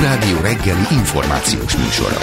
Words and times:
Klubrádió 0.00 0.40
reggeli 0.40 0.86
információs 0.90 1.76
műsora. 1.76 2.18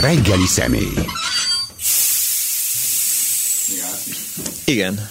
Reggeli 0.00 0.46
személy. 0.46 0.94
Igen. 4.64 5.08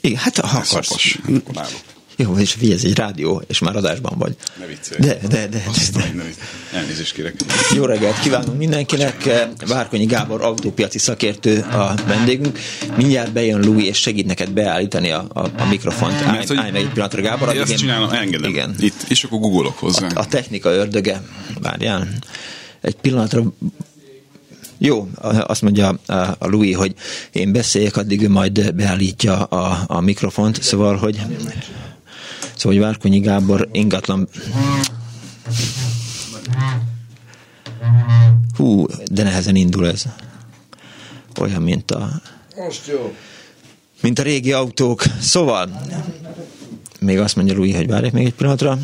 Igen, 0.00 0.18
hát 0.18 0.38
ha 0.38 0.58
akarsz. 0.58 1.18
Jó, 2.22 2.38
és 2.38 2.52
figyelj, 2.52 2.72
ez 2.74 2.84
egy 2.84 2.94
rádió, 2.96 3.42
és 3.46 3.58
már 3.58 3.76
adásban 3.76 4.18
vagy. 4.18 4.36
Ne 4.58 4.66
viccelj. 4.66 5.00
De, 5.00 5.18
de, 5.20 5.26
de. 5.28 5.46
de, 5.46 5.62
Aztán, 5.68 6.02
ne 6.16 6.22
viccelj. 6.22 6.48
Elnézést 6.72 7.12
kérek. 7.14 7.34
Jó 7.74 7.84
reggelt 7.84 8.20
kívánunk 8.20 8.58
mindenkinek. 8.58 9.28
Várkonyi 9.66 10.04
Gábor 10.04 10.42
autópiaci 10.42 10.98
szakértő 10.98 11.60
a 11.60 11.94
vendégünk. 12.06 12.58
Mindjárt 12.96 13.32
bejön 13.32 13.60
Louis, 13.60 13.86
és 13.88 13.98
segít 13.98 14.26
neked 14.26 14.50
beállítani 14.50 15.10
a, 15.10 15.26
a, 15.32 15.40
a 15.58 15.64
mikrofont. 15.68 16.14
Állj, 16.14 16.46
hogy- 16.46 16.56
állj 16.56 16.70
meg 16.70 16.80
egy 16.80 16.88
pillanatra, 16.88 17.22
Gábor. 17.22 17.54
Én 17.54 17.60
azt 17.60 17.70
én- 17.70 17.76
csinálom, 17.76 18.10
engedem. 18.10 18.50
Igen. 18.50 18.74
Itt, 18.78 19.04
és 19.08 19.24
akkor 19.24 19.38
googolok 19.38 19.78
hozzá. 19.78 20.06
A, 20.06 20.18
a 20.20 20.26
technika 20.26 20.70
ördöge. 20.70 21.22
Várjál. 21.60 22.08
Egy 22.80 22.94
pillanatra 22.94 23.42
jó, 24.82 25.08
azt 25.46 25.62
mondja 25.62 25.98
a, 26.06 26.12
a 26.14 26.36
Louis, 26.46 26.76
hogy 26.76 26.94
én 27.32 27.52
beszéljek, 27.52 27.96
addig 27.96 28.22
ő 28.22 28.28
majd 28.28 28.74
beállítja 28.74 29.44
a, 29.44 29.84
a 29.86 30.00
mikrofont, 30.00 30.62
szóval, 30.62 30.96
hogy 30.96 31.20
szóval, 32.40 32.76
hogy 32.76 32.78
Várkonyi 32.78 33.20
Gábor 33.20 33.68
ingatlan 33.72 34.28
Hú, 38.56 38.86
de 39.10 39.22
nehezen 39.22 39.56
indul 39.56 39.88
ez. 39.88 40.02
Olyan, 41.40 41.62
mint 41.62 41.90
a... 41.90 42.20
Most 42.56 42.86
jó. 42.86 43.14
Mint 44.00 44.18
a 44.18 44.22
régi 44.22 44.52
autók. 44.52 45.02
Szóval, 45.20 45.80
még 47.00 47.18
azt 47.18 47.36
mondja 47.36 47.54
Louis, 47.54 47.74
hogy 47.76 47.86
várják 47.86 48.12
még 48.12 48.26
egy 48.26 48.34
pillanatra. 48.34 48.78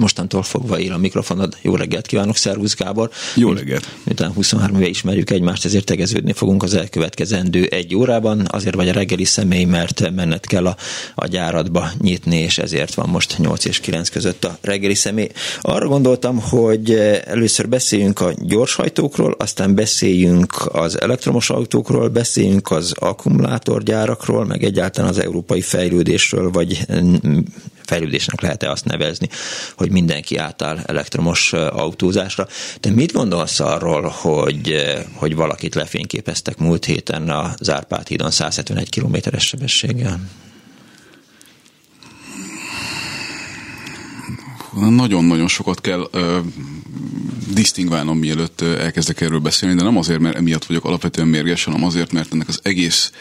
Mostantól 0.00 0.42
fogva 0.42 0.78
él 0.78 0.92
a 0.92 0.98
mikrofonod. 0.98 1.56
Jó 1.62 1.74
reggelt 1.74 2.06
kívánok, 2.06 2.36
szervusz 2.36 2.76
Gábor. 2.76 3.10
Jó 3.34 3.52
reggelt. 3.52 3.88
Miután 4.04 4.32
23 4.32 4.76
éve 4.76 4.86
ismerjük 4.86 5.30
egymást, 5.30 5.64
ezért 5.64 5.84
tegeződni 5.84 6.32
fogunk 6.32 6.62
az 6.62 6.74
elkövetkezendő 6.74 7.64
egy 7.64 7.94
órában. 7.94 8.46
Azért 8.50 8.74
vagy 8.74 8.88
a 8.88 8.92
reggeli 8.92 9.24
személy, 9.24 9.64
mert 9.64 10.10
menned 10.14 10.46
kell 10.46 10.66
a, 10.66 10.76
a 11.14 11.26
gyáradba 11.26 11.90
nyitni, 12.00 12.36
és 12.36 12.58
ezért 12.58 12.94
van 12.94 13.08
most 13.08 13.38
8 13.38 13.64
és 13.64 13.80
9 13.80 14.08
között 14.08 14.44
a 14.44 14.58
reggeli 14.60 14.94
személy. 14.94 15.28
Arra 15.60 15.88
gondoltam, 15.88 16.38
hogy 16.38 16.90
először 17.24 17.68
beszéljünk 17.68 18.20
a 18.20 18.32
gyorshajtókról, 18.38 19.34
aztán 19.38 19.74
beszéljünk 19.74 20.68
az 20.72 21.00
elektromos 21.00 21.50
autókról, 21.50 22.08
beszéljünk 22.08 22.70
az 22.70 22.92
akkumulátorgyárakról, 22.98 24.46
meg 24.46 24.64
egyáltalán 24.64 25.10
az 25.10 25.18
európai 25.18 25.60
fejlődésről, 25.60 26.50
vagy 26.50 26.86
fejlődésnek 27.90 28.40
lehet-e 28.40 28.70
azt 28.70 28.84
nevezni, 28.84 29.28
hogy 29.76 29.90
mindenki 29.90 30.36
átáll 30.36 30.78
elektromos 30.86 31.52
autózásra. 31.52 32.46
Te 32.80 32.90
mit 32.90 33.12
gondolsz 33.12 33.60
arról, 33.60 34.02
hogy, 34.08 34.74
hogy 35.14 35.34
valakit 35.34 35.74
lefényképeztek 35.74 36.58
múlt 36.58 36.84
héten 36.84 37.28
a 37.28 37.54
Zárpát 37.60 38.08
hídon 38.08 38.30
171 38.30 38.88
kilométeres 38.88 39.46
sebességgel? 39.46 40.20
Nagyon-nagyon 44.74 45.48
sokat 45.48 45.80
kell 45.80 46.08
ö, 46.10 46.38
disztingválnom, 47.54 48.18
mielőtt 48.18 48.60
elkezdek 48.60 49.20
erről 49.20 49.38
beszélni, 49.38 49.74
de 49.74 49.82
nem 49.82 49.96
azért, 49.96 50.20
mert 50.20 50.36
emiatt 50.36 50.64
vagyok 50.64 50.84
alapvetően 50.84 51.28
mérges, 51.28 51.64
hanem 51.64 51.84
azért, 51.84 52.12
mert 52.12 52.32
ennek 52.32 52.48
az 52.48 52.60
egész 52.62 53.12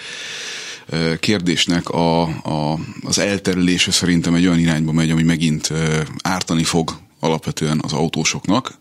kérdésnek 1.20 1.90
a, 1.90 2.22
a, 2.22 2.80
az 3.04 3.20
elterülése 3.20 3.92
szerintem 3.92 4.34
egy 4.34 4.46
olyan 4.46 4.60
irányba 4.60 4.92
megy, 4.92 5.12
ami 5.12 5.24
megint 5.24 5.74
ártani 6.22 6.64
fog 6.64 7.00
alapvetően 7.20 7.80
az 7.84 7.94
autósoknak, 7.94 8.78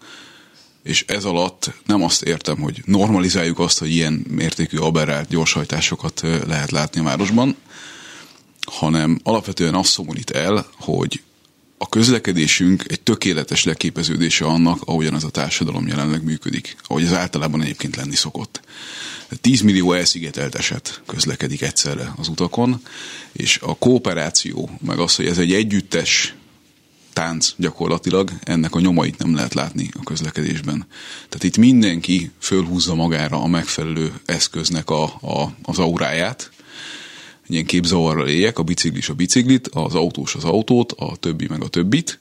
és 0.82 1.04
ez 1.06 1.24
alatt 1.24 1.72
nem 1.86 2.02
azt 2.02 2.22
értem, 2.22 2.56
hogy 2.60 2.82
normalizáljuk 2.84 3.58
azt, 3.58 3.78
hogy 3.78 3.90
ilyen 3.90 4.24
mértékű 4.30 4.76
aberrált 4.76 5.28
gyorshajtásokat 5.28 6.22
lehet 6.46 6.70
látni 6.70 7.00
a 7.00 7.04
városban, 7.04 7.56
hanem 8.72 9.20
alapvetően 9.22 9.74
azt 9.74 9.90
szomorít 9.90 10.30
el, 10.30 10.66
hogy 10.78 11.22
a 11.78 11.88
közlekedésünk 11.88 12.84
egy 12.88 13.00
tökéletes 13.00 13.64
leképeződése 13.64 14.44
annak, 14.44 14.82
ahogyan 14.84 15.14
ez 15.14 15.24
a 15.24 15.30
társadalom 15.30 15.86
jelenleg 15.86 16.24
működik, 16.24 16.76
ahogy 16.82 17.02
ez 17.02 17.12
általában 17.12 17.62
egyébként 17.62 17.96
lenni 17.96 18.14
szokott. 18.14 18.60
10 19.40 19.60
millió 19.60 19.92
elszigetelt 19.92 20.54
eset 20.54 21.02
közlekedik 21.06 21.62
egyszerre 21.62 22.12
az 22.16 22.28
utakon, 22.28 22.80
és 23.32 23.58
a 23.62 23.74
kooperáció, 23.74 24.70
meg 24.86 24.98
az, 24.98 25.16
hogy 25.16 25.26
ez 25.26 25.38
egy 25.38 25.52
együttes 25.52 26.34
tánc 27.12 27.52
gyakorlatilag, 27.56 28.30
ennek 28.42 28.74
a 28.74 28.80
nyomait 28.80 29.18
nem 29.18 29.34
lehet 29.34 29.54
látni 29.54 29.88
a 30.00 30.02
közlekedésben. 30.02 30.86
Tehát 31.28 31.44
itt 31.44 31.56
mindenki 31.56 32.30
fölhúzza 32.40 32.94
magára 32.94 33.42
a 33.42 33.46
megfelelő 33.46 34.12
eszköznek 34.24 34.90
a, 34.90 35.02
a, 35.04 35.54
az 35.62 35.78
auráját, 35.78 36.50
egy 37.48 37.54
ilyen 37.54 37.66
képzavarral 37.66 38.28
éljek, 38.28 38.58
a 38.58 38.62
biciklis 38.62 39.08
a 39.08 39.14
biciklit, 39.14 39.68
az 39.68 39.94
autós 39.94 40.34
az 40.34 40.44
autót, 40.44 40.92
a 40.92 41.16
többi 41.16 41.46
meg 41.48 41.62
a 41.62 41.68
többit, 41.68 42.20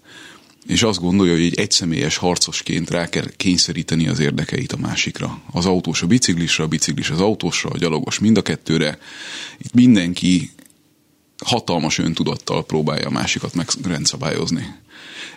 és 0.67 0.83
azt 0.83 0.99
gondolja, 0.99 1.33
hogy 1.33 1.43
egy 1.43 1.59
egyszemélyes 1.59 2.17
harcosként 2.17 2.89
rá 2.89 3.09
kell 3.09 3.25
kényszeríteni 3.37 4.07
az 4.07 4.19
érdekeit 4.19 4.71
a 4.71 4.77
másikra. 4.77 5.41
Az 5.51 5.65
autós 5.65 6.01
a 6.01 6.07
biciklisre, 6.07 6.63
a 6.63 6.67
biciklis 6.67 7.09
az 7.09 7.21
autósra, 7.21 7.69
a 7.69 7.77
gyalogos 7.77 8.19
mind 8.19 8.37
a 8.37 8.41
kettőre. 8.41 8.99
Itt 9.57 9.73
mindenki 9.73 10.51
hatalmas 11.45 11.97
öntudattal 11.97 12.65
próbálja 12.65 13.07
a 13.07 13.11
másikat 13.11 13.53
megrendszabályozni. 13.53 14.75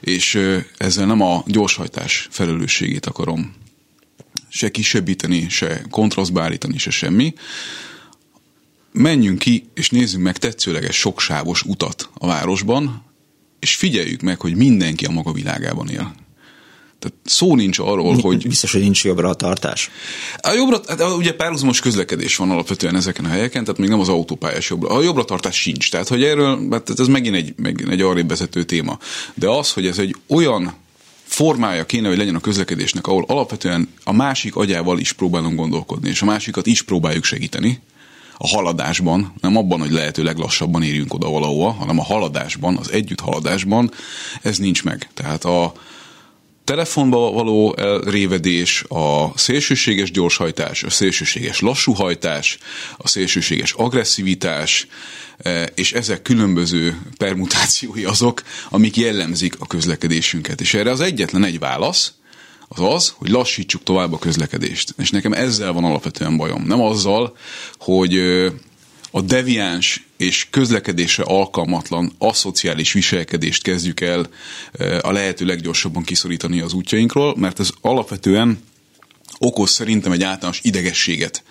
És 0.01 0.39
ezzel 0.77 1.07
nem 1.07 1.21
a 1.21 1.43
gyorshajtás 1.47 2.29
felelősségét 2.31 3.07
akarom 3.07 3.55
se 4.49 4.71
kisebbíteni, 4.71 5.49
se 5.49 5.83
kontrasztba 5.91 6.43
állítani, 6.43 6.79
se 6.79 6.91
semmi, 6.91 7.35
menjünk 8.93 9.39
ki, 9.39 9.71
és 9.75 9.91
nézzük 9.91 10.21
meg 10.21 10.37
tetszőleges 10.37 10.97
soksávos 10.97 11.63
utat 11.63 12.11
a 12.15 12.27
városban, 12.27 13.05
és 13.59 13.77
figyeljük 13.77 14.21
meg, 14.21 14.41
hogy 14.41 14.57
mindenki 14.57 15.05
a 15.05 15.11
maga 15.11 15.33
világában 15.33 15.89
él. 15.89 16.15
Tehát 16.99 17.17
szó 17.25 17.55
nincs 17.55 17.79
arról, 17.79 18.21
hogy 18.21 18.49
Biztos, 18.49 18.73
hogy 18.73 18.81
nincs 18.81 19.05
jobbra 19.05 19.29
a 19.29 19.35
tartás. 19.35 19.91
a 20.41 20.53
jobbra, 20.53 20.81
hát 20.87 21.01
ugye 21.17 21.35
párhuzamos 21.35 21.81
közlekedés 21.81 22.37
van 22.37 22.51
alapvetően 22.51 22.97
ezeken 22.97 23.25
a 23.25 23.29
helyeken, 23.29 23.65
tehát 23.65 23.81
még 23.81 23.89
nem 23.89 24.01
az 24.01 24.09
autópályás 24.09 24.71
jobbra. 24.71 24.89
A 24.89 25.03
jobbra 25.03 25.25
tartás 25.25 25.57
sincs, 25.57 25.91
tehát 25.91 26.09
hogy 26.09 26.23
erről, 26.23 26.69
hát 26.71 27.01
ez 27.01 27.07
megint 27.07 27.35
egy, 27.35 27.55
megint 27.57 27.91
egy 27.91 28.01
arrébb 28.01 28.29
vezető 28.29 28.65
téma. 28.65 28.99
De 29.35 29.49
az, 29.49 29.73
hogy 29.73 29.87
ez 29.87 29.99
egy 29.99 30.17
olyan 30.29 30.75
formája 31.25 31.87
kéne, 31.87 32.09
hogy 32.09 32.17
legyen 32.17 32.35
a 32.35 32.41
közlekedésnek, 32.41 33.07
ahol 33.07 33.25
alapvetően 33.29 33.89
a 34.05 34.13
másik 34.13 34.57
agyával 34.57 34.99
is 34.99 35.13
próbálunk 35.13 35.57
gondolkodni, 35.57 36.09
és 36.09 36.23
a 36.23 36.25
másikat 36.25 36.67
is 36.67 36.83
próbáljuk 36.83 37.25
segíteni, 37.25 37.81
a 38.43 38.49
haladásban, 38.49 39.33
nem 39.41 39.57
abban, 39.57 39.81
hogy 39.81 39.91
lehető 39.91 40.23
leglassabban 40.23 40.83
érjünk 40.83 41.15
oda 41.15 41.29
valahova, 41.29 41.71
hanem 41.71 41.99
a 41.99 42.03
haladásban, 42.03 42.77
az 42.77 42.93
együtt 42.93 43.21
haladásban, 43.21 43.91
ez 44.43 44.59
nincs 44.59 44.85
meg. 44.85 45.09
Tehát 45.15 45.45
a 45.45 45.73
telefonba 46.65 47.31
való 47.31 47.77
elrévedés, 47.77 48.85
a 48.89 49.39
szélsőséges 49.39 50.11
gyorshajtás, 50.11 50.83
a 50.83 50.91
szélsőséges 50.91 51.61
lassúhajtás, 51.61 52.59
a 52.97 53.09
szélsőséges 53.09 53.73
agresszivitás, 53.73 54.87
eh, 55.39 55.65
és 55.75 55.93
ezek 55.93 56.23
különböző 56.23 56.99
permutációi 57.17 58.05
azok, 58.05 58.43
amik 58.69 58.97
jellemzik 58.97 59.55
a 59.59 59.67
közlekedésünket. 59.67 60.61
És 60.61 60.75
erre 60.75 60.91
az 60.91 61.01
egyetlen 61.01 61.45
egy 61.45 61.59
válasz, 61.59 62.13
az 62.75 62.95
az, 62.95 63.13
hogy 63.17 63.29
lassítsuk 63.29 63.83
tovább 63.83 64.13
a 64.13 64.19
közlekedést. 64.19 64.95
És 64.99 65.11
nekem 65.11 65.33
ezzel 65.33 65.73
van 65.73 65.85
alapvetően 65.85 66.37
bajom. 66.37 66.63
Nem 66.63 66.81
azzal, 66.81 67.37
hogy 67.79 68.19
a 69.11 69.21
deviáns 69.21 70.07
és 70.17 70.47
közlekedésre 70.51 71.23
alkalmatlan 71.23 72.13
aszociális 72.19 72.93
viselkedést 72.93 73.63
kezdjük 73.63 74.01
el 74.01 74.29
a 75.01 75.13
lehető 75.13 75.45
leggyorsabban 75.45 76.03
kiszorítani 76.03 76.61
az 76.61 76.73
útjainkról, 76.73 77.37
mert 77.37 77.61
ez 77.61 77.71
alapvetően 77.81 78.63
okoz 79.39 79.71
szerintem 79.71 80.13
egy 80.13 80.23
általános 80.23 80.61
idegességet 80.63 81.43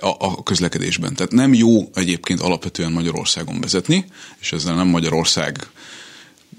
a, 0.00 0.14
a 0.18 0.42
közlekedésben. 0.42 1.14
Tehát 1.14 1.32
nem 1.32 1.54
jó 1.54 1.90
egyébként 1.94 2.40
alapvetően 2.40 2.92
Magyarországon 2.92 3.60
vezetni, 3.60 4.04
és 4.40 4.52
ezzel 4.52 4.74
nem 4.74 4.86
Magyarország 4.86 5.70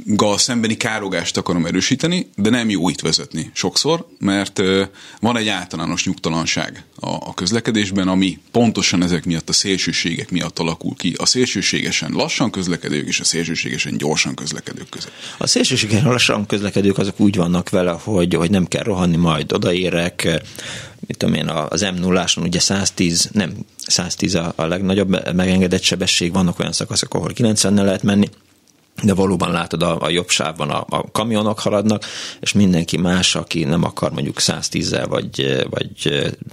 gal 0.05 0.37
szembeni 0.37 0.77
károgást 0.77 1.37
akarom 1.37 1.65
erősíteni, 1.65 2.29
de 2.35 2.49
nem 2.49 2.69
jó 2.69 2.89
itt 2.89 2.99
vezetni 2.99 3.51
sokszor, 3.53 4.07
mert 4.19 4.61
van 5.19 5.37
egy 5.37 5.47
általános 5.47 6.05
nyugtalanság 6.05 6.83
a, 6.99 7.33
közlekedésben, 7.33 8.07
ami 8.07 8.39
pontosan 8.51 9.03
ezek 9.03 9.25
miatt 9.25 9.49
a 9.49 9.53
szélsőségek 9.53 10.31
miatt 10.31 10.59
alakul 10.59 10.95
ki. 10.95 11.13
A 11.17 11.25
szélsőségesen 11.25 12.11
lassan 12.11 12.51
közlekedők 12.51 13.07
és 13.07 13.19
a 13.19 13.23
szélsőségesen 13.23 13.97
gyorsan 13.97 14.35
közlekedők 14.35 14.89
között. 14.89 15.11
A 15.37 15.47
szélsőségen 15.47 16.03
lassan 16.03 16.45
közlekedők 16.45 16.97
azok 16.97 17.19
úgy 17.19 17.35
vannak 17.35 17.69
vele, 17.69 17.91
hogy, 17.91 18.33
hogy 18.33 18.49
nem 18.49 18.67
kell 18.67 18.83
rohanni, 18.83 19.17
majd 19.17 19.53
odaérek, 19.53 20.41
mit 21.07 21.17
tudom 21.17 21.35
én, 21.35 21.47
az 21.47 21.85
M0-áson 21.85 22.43
ugye 22.43 22.59
110, 22.59 23.29
nem 23.33 23.53
110 23.87 24.35
a, 24.35 24.53
a 24.55 24.65
legnagyobb 24.65 25.33
megengedett 25.35 25.81
sebesség, 25.81 26.31
vannak 26.31 26.59
olyan 26.59 26.71
szakaszok, 26.71 27.13
ahol 27.13 27.31
90-nel 27.35 27.83
lehet 27.83 28.03
menni, 28.03 28.29
de 29.03 29.13
valóban 29.13 29.51
látod 29.51 29.83
a, 29.83 30.01
a 30.01 30.09
jobb 30.09 30.29
sávban 30.29 30.69
a, 30.69 30.85
a 30.89 31.11
kamionok 31.11 31.59
haladnak, 31.59 32.05
és 32.39 32.53
mindenki 32.53 32.97
más, 32.97 33.35
aki 33.35 33.63
nem 33.63 33.83
akar 33.83 34.11
mondjuk 34.11 34.37
110-zel 34.39 35.05
vagy, 35.09 35.65
vagy 35.69 35.91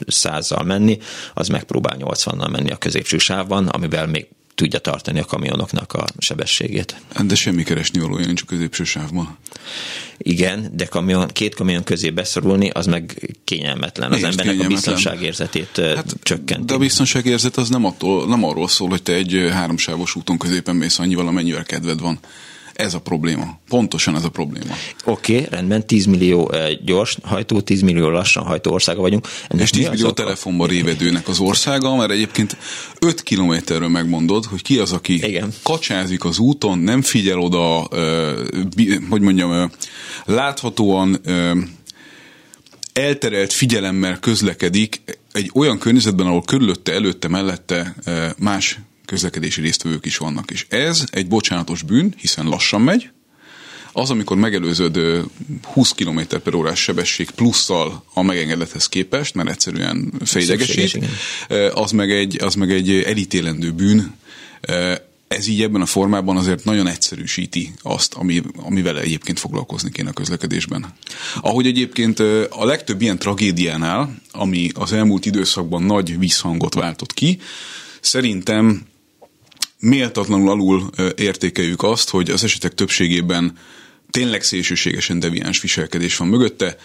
100-zal 0.06 0.64
menni, 0.64 0.98
az 1.34 1.48
megpróbál 1.48 1.96
80-nal 1.98 2.50
menni 2.50 2.70
a 2.70 2.76
középső 2.76 3.18
sávban, 3.18 3.66
amivel 3.66 4.06
még 4.06 4.28
tudja 4.58 4.78
tartani 4.78 5.18
a 5.18 5.24
kamionoknak 5.24 5.92
a 5.92 6.04
sebességét. 6.18 7.00
De 7.26 7.34
semmi 7.34 7.62
keresni 7.62 8.00
valója 8.00 8.26
nincs 8.26 8.42
a 8.42 8.44
középső 8.46 8.84
sávban. 8.84 9.36
Igen, 10.18 10.70
de 10.72 10.84
kamion, 10.84 11.26
két 11.26 11.54
kamion 11.54 11.84
közé 11.84 12.10
beszorulni, 12.10 12.70
az 12.70 12.86
meg 12.86 13.34
kényelmetlen. 13.44 14.12
Az 14.12 14.22
embernek 14.22 14.44
kényelmetlen. 14.44 14.70
a 14.70 14.74
biztonságérzetét 14.74 15.76
hát, 15.76 16.16
csökkenti. 16.22 16.64
De 16.64 16.74
a 16.74 16.78
biztonságérzet 16.78 17.56
az 17.56 17.68
nem, 17.68 17.84
attól, 17.84 18.26
nem 18.26 18.44
arról 18.44 18.68
szól, 18.68 18.88
hogy 18.88 19.02
te 19.02 19.12
egy 19.12 19.48
háromsávos 19.52 20.14
úton 20.14 20.38
középen 20.38 20.76
mész 20.76 20.98
annyival, 20.98 21.26
amennyivel 21.26 21.64
kedved 21.64 22.00
van. 22.00 22.18
Ez 22.78 22.94
a 22.94 23.00
probléma. 23.00 23.58
Pontosan 23.68 24.16
ez 24.16 24.24
a 24.24 24.28
probléma. 24.28 24.74
Oké, 25.04 25.34
okay, 25.34 25.46
rendben, 25.50 25.86
10 25.86 26.04
millió 26.04 26.50
eh, 26.50 26.70
gyors 26.84 27.18
hajtó, 27.22 27.60
10 27.60 27.80
millió 27.80 28.08
lassan 28.08 28.44
hajtó 28.44 28.72
országa 28.72 29.00
vagyunk. 29.00 29.28
Ennek 29.48 29.64
és 29.64 29.70
10 29.70 29.88
millió 29.88 30.10
telefonba 30.10 30.66
révedőnek 30.66 31.28
az 31.28 31.38
országa, 31.38 31.96
mert 31.96 32.10
egyébként 32.10 32.56
5 33.00 33.22
kilométerről 33.22 33.88
megmondod, 33.88 34.44
hogy 34.44 34.62
ki 34.62 34.78
az, 34.78 34.92
aki 34.92 35.14
Igen. 35.14 35.52
kacsázik 35.62 36.24
az 36.24 36.38
úton, 36.38 36.78
nem 36.78 37.02
figyel 37.02 37.38
oda, 37.38 37.88
hogy 39.08 39.20
mondjam, 39.20 39.70
láthatóan 40.24 41.20
elterelt 42.92 43.52
figyelemmel 43.52 44.18
közlekedik 44.18 45.02
egy 45.32 45.50
olyan 45.54 45.78
környezetben, 45.78 46.26
ahol 46.26 46.42
körülötte, 46.42 46.92
előtte, 46.92 47.28
mellette 47.28 47.94
más 48.38 48.78
közlekedési 49.08 49.60
résztvevők 49.60 50.06
is 50.06 50.16
vannak. 50.16 50.50
És 50.50 50.66
ez 50.68 51.04
egy 51.10 51.28
bocsánatos 51.28 51.82
bűn, 51.82 52.14
hiszen 52.16 52.46
lassan 52.46 52.80
megy, 52.80 53.10
az, 53.92 54.10
amikor 54.10 54.36
megelőzöd 54.36 55.00
20 55.62 55.92
km 55.92 56.20
per 56.42 56.54
órás 56.54 56.82
sebesség 56.82 57.30
plusszal 57.30 58.04
a 58.14 58.22
megengedethez 58.22 58.86
képest, 58.86 59.34
mert 59.34 59.48
egyszerűen 59.48 60.12
fejdegesít, 60.24 61.04
az 61.74 61.90
meg 61.90 62.10
egy, 62.10 62.42
az 62.42 62.54
meg 62.54 62.70
egy 62.72 62.90
elítélendő 62.90 63.72
bűn. 63.72 64.14
Ez 65.28 65.46
így 65.46 65.62
ebben 65.62 65.80
a 65.80 65.86
formában 65.86 66.36
azért 66.36 66.64
nagyon 66.64 66.86
egyszerűsíti 66.86 67.72
azt, 67.82 68.14
ami, 68.14 68.42
amivel 68.56 69.00
egyébként 69.00 69.38
foglalkozni 69.38 69.90
kéne 69.90 70.08
a 70.08 70.12
közlekedésben. 70.12 70.94
Ahogy 71.40 71.66
egyébként 71.66 72.18
a 72.50 72.64
legtöbb 72.64 73.00
ilyen 73.00 73.18
tragédiánál, 73.18 74.14
ami 74.32 74.70
az 74.74 74.92
elmúlt 74.92 75.26
időszakban 75.26 75.82
nagy 75.82 76.18
visszhangot 76.18 76.74
váltott 76.74 77.14
ki, 77.14 77.38
szerintem 78.00 78.86
méltatlanul 79.80 80.50
alul 80.50 80.90
értékeljük 81.16 81.82
azt, 81.82 82.10
hogy 82.10 82.30
az 82.30 82.44
esetek 82.44 82.74
többségében 82.74 83.58
tényleg 84.10 84.42
szélsőségesen 84.42 85.18
deviáns 85.18 85.60
viselkedés 85.60 86.16
van 86.16 86.28
mögötte. 86.28 86.76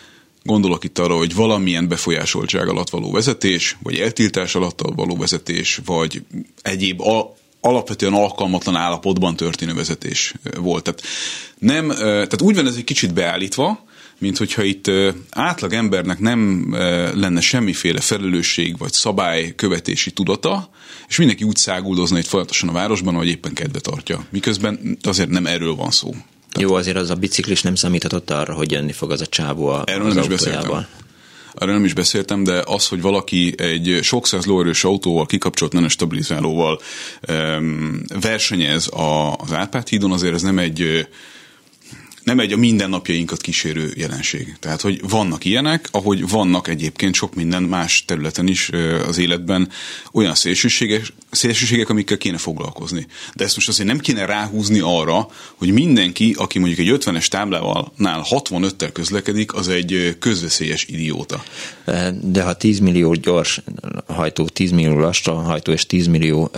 Gondolok 0.43 0.83
itt 0.83 0.99
arra, 0.99 1.17
hogy 1.17 1.35
valamilyen 1.35 1.87
befolyásoltság 1.87 2.67
alatt 2.67 2.89
való 2.89 3.11
vezetés, 3.11 3.77
vagy 3.83 3.99
eltiltás 3.99 4.55
alatt 4.55 4.79
való 4.95 5.15
vezetés, 5.15 5.81
vagy 5.85 6.23
egyéb 6.61 7.01
a, 7.01 7.35
alapvetően 7.61 8.13
alkalmatlan 8.13 8.75
állapotban 8.75 9.35
történő 9.35 9.73
vezetés 9.73 10.33
volt. 10.57 10.83
Tehát, 10.83 11.01
nem, 11.57 11.87
tehát 11.97 12.41
úgy 12.41 12.55
van 12.55 12.67
ez 12.67 12.75
egy 12.75 12.83
kicsit 12.83 13.13
beállítva, 13.13 13.85
mint 14.17 14.37
hogyha 14.37 14.63
itt 14.63 14.91
átlag 15.29 15.73
embernek 15.73 16.19
nem 16.19 16.67
lenne 17.13 17.41
semmiféle 17.41 17.99
felelősség 17.99 18.77
vagy 18.77 18.91
szabály 18.91 19.53
követési 19.55 20.11
tudata, 20.11 20.69
és 21.07 21.17
mindenki 21.17 21.43
úgy 21.43 21.55
száguldozna 21.55 22.17
itt 22.17 22.25
folyamatosan 22.25 22.69
a 22.69 22.71
városban, 22.71 23.15
hogy 23.15 23.27
éppen 23.27 23.53
kedve 23.53 23.79
tartja. 23.79 24.25
Miközben 24.29 24.97
azért 25.01 25.29
nem 25.29 25.45
erről 25.45 25.75
van 25.75 25.91
szó. 25.91 26.09
Tehát... 26.09 26.69
Jó, 26.69 26.73
azért 26.73 26.97
az 26.97 27.09
a 27.09 27.15
biciklis 27.15 27.61
nem 27.61 27.75
számíthatott 27.75 28.29
arra, 28.29 28.53
hogy 28.53 28.71
jönni 28.71 28.91
fog 28.91 29.11
az 29.11 29.21
a 29.21 29.25
csávó 29.25 29.67
a, 29.67 29.83
Erről 29.85 30.07
az 30.07 30.13
nem 30.13 30.23
is 30.23 30.29
beszéltem. 30.29 30.85
Erről 31.53 31.73
nem 31.73 31.85
is 31.85 31.93
beszéltem, 31.93 32.43
de 32.43 32.63
az, 32.65 32.87
hogy 32.87 33.01
valaki 33.01 33.53
egy 33.57 33.99
sok 34.01 34.27
száz 34.27 34.45
lóerős 34.45 34.83
autóval, 34.83 35.25
kikapcsolt 35.25 35.73
nenes 35.73 35.91
stabilizálóval 35.91 36.79
um, 37.29 38.01
versenyez 38.21 38.87
a, 38.87 39.33
az 39.33 39.53
Árpád 39.53 39.87
hídon, 39.87 40.11
azért 40.11 40.33
ez 40.33 40.41
nem 40.41 40.59
egy 40.59 41.07
nem 42.23 42.39
egy 42.39 42.53
a 42.53 42.57
mindennapjainkat 42.57 43.41
kísérő 43.41 43.93
jelenség. 43.95 44.55
Tehát, 44.59 44.81
hogy 44.81 45.09
vannak 45.09 45.45
ilyenek, 45.45 45.87
ahogy 45.91 46.29
vannak 46.29 46.67
egyébként 46.67 47.15
sok 47.15 47.35
minden 47.35 47.63
más 47.63 48.05
területen 48.05 48.47
is 48.47 48.69
az 49.07 49.17
életben 49.17 49.69
olyan 50.11 50.35
szélsőségek, 50.35 51.13
szélsőségek, 51.31 51.89
amikkel 51.89 52.17
kéne 52.17 52.37
foglalkozni. 52.37 53.07
De 53.35 53.43
ezt 53.43 53.55
most 53.55 53.67
azért 53.67 53.87
nem 53.87 53.99
kéne 53.99 54.25
ráhúzni 54.25 54.79
arra, 54.79 55.27
hogy 55.55 55.71
mindenki, 55.71 56.35
aki 56.37 56.59
mondjuk 56.59 56.79
egy 56.79 56.97
50-es 56.99 57.27
táblával 57.27 57.91
nál 57.97 58.25
65-tel 58.29 58.89
közlekedik, 58.93 59.53
az 59.53 59.67
egy 59.67 60.15
közveszélyes 60.19 60.85
idióta. 60.85 61.43
De 62.21 62.43
ha 62.43 62.53
10 62.53 62.79
millió 62.79 63.13
gyors 63.13 63.61
hajtó, 64.07 64.45
10 64.45 64.71
millió 64.71 64.99
lassan 64.99 65.43
hajtó 65.43 65.71
és 65.71 65.85
10 65.85 66.07
millió 66.07 66.51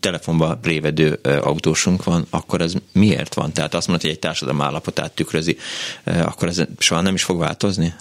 telefonba 0.00 0.58
révedő 0.62 1.12
autósunk 1.22 2.04
van, 2.04 2.26
akkor 2.30 2.60
ez 2.60 2.72
miért 2.92 3.34
van? 3.34 3.52
Tehát 3.52 3.74
azt 3.74 3.86
mondod, 3.86 4.06
hogy 4.06 4.14
egy 4.14 4.20
társadalom 4.20 4.60
állapotát 4.94 5.12
tükrözi, 5.12 5.56
akkor 6.04 6.48
ez 6.48 6.62
soha 6.78 7.00
nem 7.00 7.14
is 7.14 7.22
fog 7.22 7.38
változni? 7.38 7.94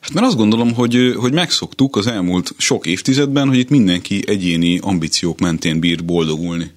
Hát 0.00 0.12
mert 0.12 0.26
azt 0.26 0.36
gondolom, 0.36 0.74
hogy, 0.74 1.14
hogy 1.16 1.32
megszoktuk 1.32 1.96
az 1.96 2.06
elmúlt 2.06 2.54
sok 2.58 2.86
évtizedben, 2.86 3.48
hogy 3.48 3.58
itt 3.58 3.68
mindenki 3.68 4.22
egyéni 4.26 4.78
ambíciók 4.78 5.38
mentén 5.38 5.80
bír 5.80 6.04
boldogulni. 6.04 6.70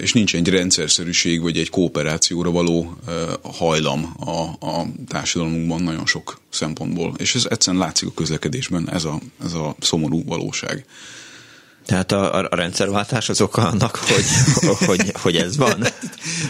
És 0.00 0.12
nincs 0.12 0.34
egy 0.34 0.48
rendszerszerűség 0.48 1.40
vagy 1.40 1.58
egy 1.58 1.70
kooperációra 1.70 2.50
való 2.50 2.96
hajlam 3.42 4.14
a, 4.18 4.66
a 4.66 4.86
társadalmunkban 5.08 5.82
nagyon 5.82 6.06
sok 6.06 6.40
szempontból. 6.50 7.14
És 7.18 7.34
ez 7.34 7.46
egyszerűen 7.48 7.82
látszik 7.82 8.08
a 8.08 8.12
közlekedésben, 8.14 8.90
ez 8.90 9.04
a, 9.04 9.20
ez 9.44 9.52
a 9.52 9.74
szomorú 9.80 10.24
valóság. 10.24 10.84
Tehát 11.92 12.12
a, 12.12 12.38
a 12.50 12.56
rendszerváltás 12.56 13.28
az 13.28 13.40
oka 13.40 13.62
annak, 13.62 13.96
hogy, 13.96 14.24
hogy, 14.88 15.12
hogy 15.22 15.36
ez 15.36 15.56
van? 15.56 15.86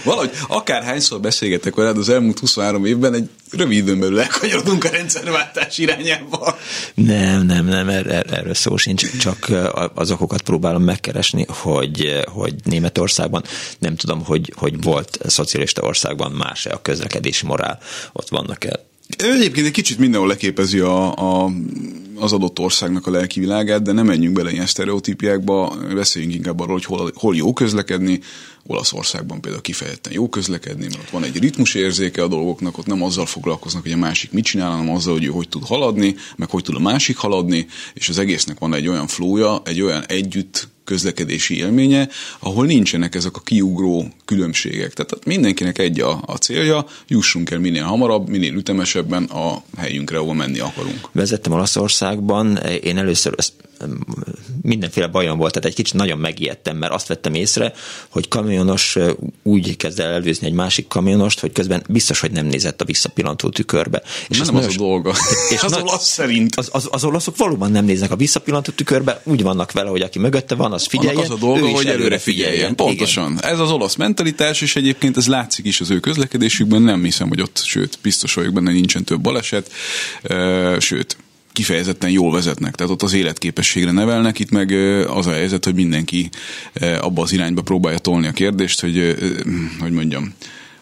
Valahogy 0.04 0.30
akárhányszor 0.48 1.20
beszélgetek 1.20 1.74
veled 1.74 1.98
az 1.98 2.08
elmúlt 2.08 2.38
23 2.38 2.84
évben, 2.84 3.14
egy 3.14 3.28
rövid 3.50 3.76
időn 3.76 4.00
belül 4.00 4.20
elkanyarodunk 4.20 4.84
a 4.84 4.88
rendszerváltás 4.88 5.78
irányába. 5.78 6.56
Nem, 6.94 7.46
nem, 7.46 7.64
nem, 7.64 7.88
er, 7.88 8.06
er, 8.06 8.26
erről 8.30 8.54
szó 8.54 8.76
sincs, 8.76 9.16
csak 9.18 9.50
az 9.94 10.10
okokat 10.10 10.42
próbálom 10.42 10.82
megkeresni, 10.82 11.46
hogy, 11.48 12.22
hogy 12.26 12.54
Németországban 12.64 13.44
nem 13.78 13.96
tudom, 13.96 14.24
hogy, 14.24 14.52
hogy 14.56 14.82
volt 14.82 15.18
szocialista 15.26 15.82
országban 15.82 16.30
más-e 16.30 16.72
a 16.72 16.82
közlekedési 16.82 17.46
morál, 17.46 17.78
ott 18.12 18.28
vannak-e 18.28 18.90
Egyébként 19.18 19.66
egy 19.66 19.72
kicsit 19.72 19.98
mindenhol 19.98 20.28
leképezi 20.28 20.78
a, 20.78 21.16
a, 21.16 21.50
az 22.16 22.32
adott 22.32 22.58
országnak 22.58 23.06
a 23.06 23.10
lelki 23.10 23.40
világát, 23.40 23.82
de 23.82 23.92
nem 23.92 24.06
menjünk 24.06 24.34
bele 24.34 24.52
ilyen 24.52 24.66
sztereotípiákba, 24.66 25.76
beszéljünk 25.94 26.34
inkább 26.34 26.60
arról, 26.60 26.72
hogy 26.72 26.84
hol, 26.84 27.10
hol 27.14 27.36
jó 27.36 27.52
közlekedni. 27.52 28.20
Olaszországban 28.66 29.40
például 29.40 29.62
kifejezetten 29.62 30.12
jó 30.12 30.28
közlekedni, 30.28 30.86
mert 30.86 30.98
ott 30.98 31.10
van 31.10 31.24
egy 31.24 31.38
ritmusérzéke 31.38 32.22
a 32.22 32.28
dolgoknak, 32.28 32.78
ott 32.78 32.86
nem 32.86 33.02
azzal 33.02 33.26
foglalkoznak, 33.26 33.82
hogy 33.82 33.92
a 33.92 33.96
másik 33.96 34.32
mit 34.32 34.44
csinál, 34.44 34.70
hanem 34.70 34.90
azzal, 34.90 35.12
hogy 35.12 35.24
ő 35.24 35.28
hogy 35.28 35.48
tud 35.48 35.64
haladni, 35.64 36.14
meg 36.36 36.50
hogy 36.50 36.62
tud 36.62 36.74
a 36.74 36.80
másik 36.80 37.16
haladni, 37.16 37.66
és 37.94 38.08
az 38.08 38.18
egésznek 38.18 38.58
van 38.58 38.74
egy 38.74 38.88
olyan 38.88 39.06
flója, 39.06 39.62
egy 39.64 39.80
olyan 39.80 40.04
együtt 40.06 40.68
közlekedési 40.84 41.56
élménye, 41.56 42.08
ahol 42.38 42.66
nincsenek 42.66 43.14
ezek 43.14 43.36
a 43.36 43.40
kiugró 43.40 44.12
különbségek. 44.24 44.92
Tehát 44.92 45.24
mindenkinek 45.24 45.78
egy 45.78 46.00
a, 46.00 46.22
a 46.26 46.36
célja, 46.36 46.86
jussunk 47.06 47.50
el 47.50 47.58
minél 47.58 47.84
hamarabb, 47.84 48.28
minél 48.28 48.54
ütemesebben 48.54 49.24
a 49.24 49.62
helyünkre, 49.76 50.18
ahol 50.18 50.34
menni 50.34 50.58
akarunk. 50.58 51.08
Vezettem 51.12 51.52
Olaszországban, 51.52 52.56
én 52.82 52.98
először 52.98 53.34
mindenféle 54.62 55.06
bajom 55.06 55.38
volt, 55.38 55.52
tehát 55.52 55.68
egy 55.68 55.74
kicsit 55.74 55.94
nagyon 55.94 56.18
megijedtem, 56.18 56.76
mert 56.76 56.92
azt 56.92 57.06
vettem 57.06 57.34
észre, 57.34 57.72
hogy 58.08 58.28
kamionos 58.28 58.96
úgy 59.42 59.76
kezd 59.76 60.00
el 60.00 60.10
elvőzni 60.12 60.46
egy 60.46 60.52
másik 60.52 60.88
kamionost, 60.88 61.40
hogy 61.40 61.52
közben 61.52 61.82
biztos, 61.88 62.20
hogy 62.20 62.30
nem 62.30 62.46
nézett 62.46 62.80
a 62.80 62.84
visszapillantó 62.84 63.48
tükörbe. 63.48 64.02
És 64.28 64.38
nem 64.38 64.56
az 64.56 64.66
a 64.66 64.76
dolga. 64.76 65.14
És 65.50 65.62
az 65.68 65.76
olasz 65.76 66.06
szerint. 66.06 66.56
Az, 66.56 66.68
az, 66.72 66.88
az 66.90 67.04
olaszok 67.04 67.36
valóban 67.36 67.70
nem 67.70 67.84
néznek 67.84 68.10
a 68.10 68.16
visszapillantó 68.16 68.72
tükörbe, 68.72 69.20
úgy 69.24 69.42
vannak 69.42 69.72
vele, 69.72 69.90
hogy 69.90 70.00
aki 70.00 70.18
mögötte 70.18 70.54
van, 70.54 70.72
az 70.72 70.86
figyeljen. 70.86 71.16
Annak 71.16 71.30
az 71.30 71.36
a 71.36 71.40
dolga, 71.40 71.68
hogy 71.68 71.86
előre 71.86 72.18
figyeljen. 72.18 72.52
figyeljen. 72.52 72.76
Pontosan. 72.76 73.32
Igen. 73.32 73.52
Ez 73.52 73.58
az 73.58 73.70
olasz 73.70 73.94
mentalitás, 73.94 74.60
és 74.60 74.76
egyébként 74.76 75.16
ez 75.16 75.26
látszik 75.26 75.66
is 75.66 75.80
az 75.80 75.90
ő 75.90 76.00
közlekedésükben, 76.00 76.82
nem 76.82 77.04
hiszem, 77.04 77.28
hogy 77.28 77.40
ott, 77.40 77.62
sőt, 77.64 77.98
biztos 78.02 78.34
vagyok 78.34 78.52
benne, 78.52 78.72
nincsen 78.72 79.04
több 79.04 79.20
baleset, 79.20 79.70
sőt, 80.78 81.16
kifejezetten 81.52 82.10
jól 82.10 82.32
vezetnek, 82.32 82.74
tehát 82.74 82.92
ott 82.92 83.02
az 83.02 83.12
életképességre 83.12 83.90
nevelnek, 83.90 84.38
itt 84.38 84.50
meg 84.50 84.70
az 85.08 85.26
a 85.26 85.32
helyzet, 85.32 85.64
hogy 85.64 85.74
mindenki 85.74 86.28
abba 87.00 87.22
az 87.22 87.32
irányba 87.32 87.62
próbálja 87.62 87.98
tolni 87.98 88.26
a 88.26 88.32
kérdést, 88.32 88.80
hogy, 88.80 89.16
hogy 89.80 89.92
mondjam, 89.92 90.34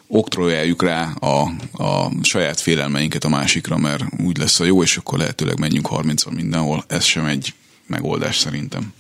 oktrojáljuk 0.06 0.82
rá 0.82 1.12
a, 1.20 1.40
a 1.82 2.10
saját 2.22 2.60
félelmeinket 2.60 3.24
a 3.24 3.28
másikra, 3.28 3.78
mert 3.78 4.04
úgy 4.24 4.38
lesz 4.38 4.60
a 4.60 4.64
jó, 4.64 4.82
és 4.82 4.96
akkor 4.96 5.18
lehetőleg 5.18 5.58
menjünk 5.58 5.86
30 5.86 6.24
mindenhol. 6.24 6.84
Ez 6.86 7.04
sem 7.04 7.24
egy 7.24 7.54
megoldás 7.86 8.36
szerintem. 8.38 8.92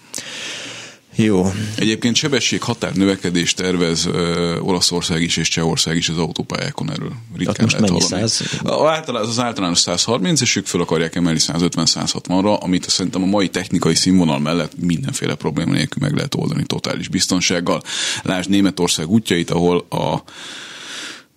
Jó. 1.14 1.52
Egyébként 1.76 2.16
sebesség 2.16 2.62
határ 2.62 2.92
növekedést 2.92 3.56
tervez 3.56 4.06
ö, 4.06 4.58
Olaszország 4.58 5.22
is 5.22 5.36
és 5.36 5.48
Csehország 5.48 5.96
is 5.96 6.08
az 6.08 6.18
autópályákon 6.18 6.90
erről 6.90 7.12
ritkán 7.36 7.56
most 7.60 7.78
lehet 7.78 7.90
mennyi 7.90 8.02
hallani. 8.02 8.28
száz? 8.28 8.60
A, 8.62 8.86
általán, 8.86 9.22
az 9.22 9.38
általános 9.38 9.78
130, 9.78 10.40
és 10.40 10.56
ők 10.56 10.66
föl 10.66 10.80
akarják 10.80 11.14
emelni 11.14 11.38
150-160-ra, 11.42 12.60
amit 12.60 12.88
szerintem 12.88 13.22
a 13.22 13.26
mai 13.26 13.48
technikai 13.48 13.94
színvonal 13.94 14.38
mellett 14.38 14.72
mindenféle 14.80 15.34
probléma 15.34 15.72
nélkül 15.72 16.02
meg 16.02 16.14
lehet 16.14 16.34
oldani 16.34 16.64
totális 16.64 17.08
biztonsággal. 17.08 17.82
Lásd 18.22 18.50
Németország 18.50 19.08
útjait, 19.08 19.50
ahol 19.50 19.86
a 19.90 20.22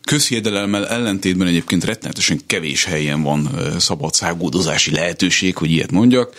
közhiedelemmel 0.05 0.88
ellentétben 0.88 1.48
egyébként 1.48 1.83
rettenetesen 1.83 2.39
kevés 2.48 2.83
helyen 2.86 3.22
van 3.22 3.50
szabad 3.79 4.13
szágódozási 4.13 4.91
lehetőség, 4.91 5.57
hogy 5.57 5.72
ilyet 5.72 5.91
mondjak. 5.91 6.36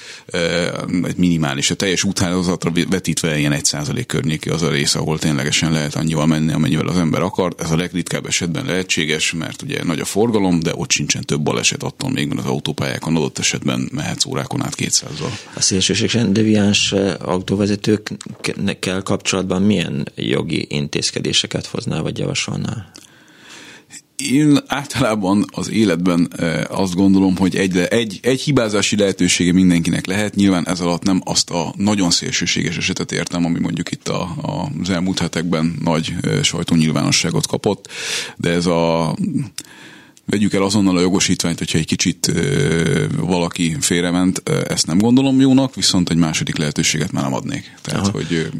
Minimális, 1.17 1.71
a 1.71 1.75
teljes 1.75 2.05
úthálózatra 2.05 2.73
vetítve 2.91 3.39
ilyen 3.39 3.53
egy 3.53 3.65
százalék 3.65 4.07
környéki 4.07 4.49
az 4.49 4.63
a 4.63 4.71
rész, 4.71 4.95
ahol 4.95 5.19
ténylegesen 5.19 5.73
lehet 5.73 5.95
annyival 5.95 6.27
menni, 6.27 6.53
amennyivel 6.53 6.89
az 6.89 6.99
ember 6.99 7.23
akar. 7.23 7.55
Ez 7.59 7.71
a 7.71 7.77
legritkább 7.77 8.27
esetben 8.27 8.65
lehetséges, 8.65 9.33
mert 9.33 9.63
ugye 9.63 9.85
nagy 9.85 10.01
a 10.01 10.05
forgalom, 10.05 10.61
de 10.61 10.73
ott 10.75 10.91
sincsen 10.91 11.23
több 11.23 11.41
baleset, 11.41 11.83
attól 11.83 12.11
még 12.11 12.29
mert 12.29 12.41
az 12.41 12.47
autópályákon 12.47 13.17
adott 13.17 13.39
esetben 13.39 13.89
mehetsz 13.93 14.25
órákon 14.25 14.63
át 14.65 14.75
200-zal. 14.77 15.31
A 15.55 15.61
szélsőségesen 15.61 16.33
deviáns 16.33 16.93
autóvezetőkkel 17.19 19.03
kapcsolatban 19.03 19.63
milyen 19.63 20.09
jogi 20.15 20.67
intézkedéseket 20.69 21.67
hoznál 21.67 22.03
vagy 22.03 22.19
javasolnál? 22.19 22.93
Én 24.17 24.59
általában 24.67 25.45
az 25.53 25.71
életben 25.71 26.29
e, 26.37 26.67
azt 26.71 26.95
gondolom, 26.95 27.37
hogy 27.37 27.57
egy, 27.57 27.77
egy, 27.77 28.19
egy 28.23 28.41
hibázási 28.41 28.97
lehetősége 28.97 29.53
mindenkinek 29.53 30.07
lehet. 30.07 30.35
Nyilván 30.35 30.69
ez 30.69 30.81
alatt 30.81 31.03
nem 31.03 31.21
azt 31.25 31.51
a 31.51 31.75
nagyon 31.77 32.11
szélsőséges 32.11 32.77
esetet 32.77 33.13
értem, 33.13 33.45
ami 33.45 33.59
mondjuk 33.59 33.91
itt 33.91 34.09
a, 34.09 34.23
a, 34.23 34.71
az 34.83 34.91
elmúlt 34.91 35.19
hetekben 35.19 35.77
nagy 35.83 36.15
e, 36.23 36.43
sajtónyilvánosságot 36.43 37.47
kapott, 37.47 37.89
de 38.37 38.51
ez 38.51 38.67
a 38.67 39.17
vegyük 40.27 40.55
el 40.55 40.63
azonnal 40.63 40.97
a 40.97 41.01
jogosítványt, 41.01 41.59
hogyha 41.59 41.79
egy 41.79 41.87
kicsit 41.87 42.33
valaki 43.17 43.77
félrement, 43.81 44.43
ezt 44.69 44.87
nem 44.87 44.99
gondolom 44.99 45.41
jónak, 45.41 45.75
viszont 45.75 46.11
egy 46.11 46.17
második 46.17 46.57
lehetőséget 46.57 47.13
már 47.13 47.23
nem 47.23 47.35
adnék. 47.35 47.75
Tehát, 47.83 48.01
Aha. 48.01 48.11
hogy 48.11 48.51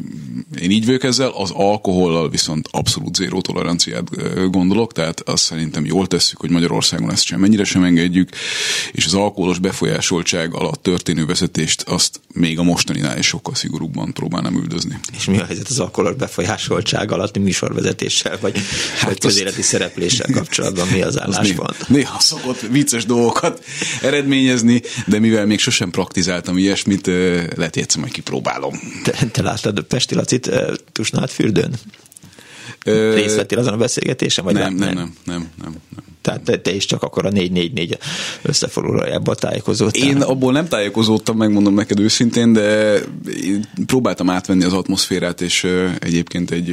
én 0.61 0.71
így 0.71 0.85
vagyok 0.85 1.03
ezzel, 1.03 1.29
az 1.29 1.51
alkohollal 1.53 2.29
viszont 2.29 2.67
abszolút 2.71 3.15
zéró 3.15 3.41
toleranciát 3.41 4.09
gondolok, 4.51 4.91
tehát 4.91 5.21
azt 5.29 5.43
szerintem 5.43 5.85
jól 5.85 6.07
tesszük, 6.07 6.39
hogy 6.39 6.49
Magyarországon 6.49 7.11
ezt 7.11 7.23
sem 7.23 7.39
mennyire 7.39 7.63
sem 7.63 7.83
engedjük, 7.83 8.29
és 8.91 9.05
az 9.05 9.13
alkoholos 9.13 9.59
befolyásoltság 9.59 10.53
alatt 10.53 10.83
történő 10.83 11.25
vezetést 11.25 11.81
azt 11.81 12.19
még 12.33 12.59
a 12.59 12.63
mostaninál 12.63 13.17
is 13.17 13.27
sokkal 13.27 13.55
szigorúbban 13.55 14.13
próbálnám 14.13 14.55
üldözni. 14.55 14.99
És 15.17 15.25
mi 15.25 15.37
a 15.37 15.45
helyzet 15.45 15.67
az 15.67 15.79
alkoholos 15.79 16.15
befolyásoltság 16.15 17.11
alatti 17.11 17.39
műsorvezetéssel, 17.39 18.37
vagy, 18.41 18.57
hát 18.97 19.09
vagy 19.09 19.19
közéleti 19.19 19.61
szerepléssel 19.61 20.31
kapcsolatban 20.31 20.87
mi 20.87 21.01
az 21.01 21.19
álláspont? 21.63 21.89
Néha 21.89 22.19
szokott 22.19 22.59
vicces 22.59 23.05
dolgokat 23.05 23.63
eredményezni, 24.01 24.81
de 25.07 25.19
mivel 25.19 25.45
még 25.45 25.59
sosem 25.59 25.89
praktizáltam 25.89 26.57
ilyesmit, 26.57 27.07
lehet, 27.55 27.75
hogy 27.75 27.95
majd 27.97 28.11
kipróbálom. 28.11 28.73
Te, 29.03 29.11
te 29.31 29.41
láttad 29.41 29.81
Pesti 29.81 30.15
Lacit 30.15 30.51
Tusnád 30.91 31.29
fürdőn? 31.29 31.73
Ö, 32.85 33.13
Részt 33.13 33.35
vettél 33.35 33.57
azon 33.59 33.73
a 33.73 33.77
beszélgetésen? 33.77 34.43
Vagy 34.43 34.53
nem, 34.53 34.61
lát- 34.63 34.77
nem, 34.79 34.93
nem, 34.95 35.13
nem, 35.25 35.49
nem, 35.61 35.75
nem. 35.95 36.03
Tehát 36.21 36.41
te, 36.41 36.57
te 36.57 36.73
is 36.75 36.85
csak 36.85 37.03
akkor 37.03 37.25
a 37.25 37.29
444 37.29 37.97
összefoglalójából 38.41 39.35
tájékozódtál. 39.35 40.07
Én 40.07 40.21
abból 40.21 40.51
nem 40.51 40.67
tájékozódtam, 40.67 41.37
megmondom 41.37 41.73
neked 41.73 41.99
őszintén, 41.99 42.53
de 42.53 42.97
én 43.43 43.69
próbáltam 43.85 44.29
átvenni 44.29 44.63
az 44.63 44.73
atmoszférát, 44.73 45.41
és 45.41 45.67
egyébként 45.99 46.51
egy, 46.51 46.69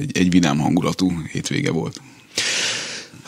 egy, 0.00 0.16
egy 0.18 0.30
vidám 0.30 0.58
hangulatú 0.58 1.12
hétvége 1.32 1.70
volt. 1.70 2.00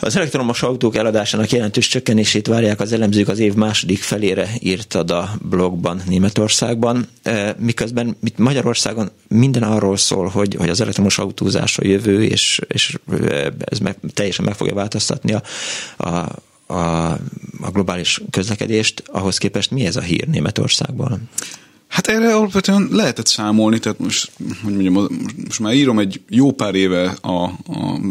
Az 0.05 0.15
elektromos 0.15 0.63
autók 0.63 0.95
eladásának 0.95 1.49
jelentős 1.49 1.87
csökkenését 1.87 2.47
várják 2.47 2.79
az 2.79 2.91
elemzők 2.93 3.27
az 3.27 3.39
év 3.39 3.53
második 3.53 4.01
felére 4.01 4.49
írtad 4.59 5.11
a 5.11 5.29
blogban 5.41 6.01
Németországban, 6.07 7.07
E, 7.25 7.55
miközben 7.59 8.17
itt 8.23 8.37
Magyarországon 8.37 9.11
minden 9.27 9.63
arról 9.63 9.97
szól, 9.97 10.27
hogy, 10.27 10.55
hogy 10.55 10.69
az 10.69 10.81
elektromos 10.81 11.17
autózás 11.17 11.77
a 11.77 11.85
jövő, 11.85 12.23
és, 12.23 12.61
és 12.67 12.97
e, 13.21 13.53
ez 13.59 13.79
meg, 13.79 13.97
teljesen 14.13 14.45
meg 14.45 14.55
fogja 14.55 14.73
változtatni 14.73 15.33
a, 15.33 15.41
a, 15.97 16.07
a, 16.73 17.11
a 17.61 17.71
globális 17.71 18.21
közlekedést. 18.29 19.03
Ahhoz 19.07 19.37
képest 19.37 19.71
mi 19.71 19.85
ez 19.85 19.95
a 19.95 20.01
hír 20.01 20.27
Németországban? 20.27 21.29
Hát 21.87 22.07
erre 22.07 22.35
alapvetően 22.35 22.87
lehetett 22.91 23.27
számolni, 23.27 23.79
tehát 23.79 23.99
most, 23.99 24.31
hogy 24.63 24.73
mondjam, 24.73 25.07
most 25.43 25.59
már 25.59 25.73
írom 25.73 25.99
egy 25.99 26.21
jó 26.29 26.51
pár 26.51 26.75
éve 26.75 27.17
a, 27.21 27.31
a, 27.31 27.53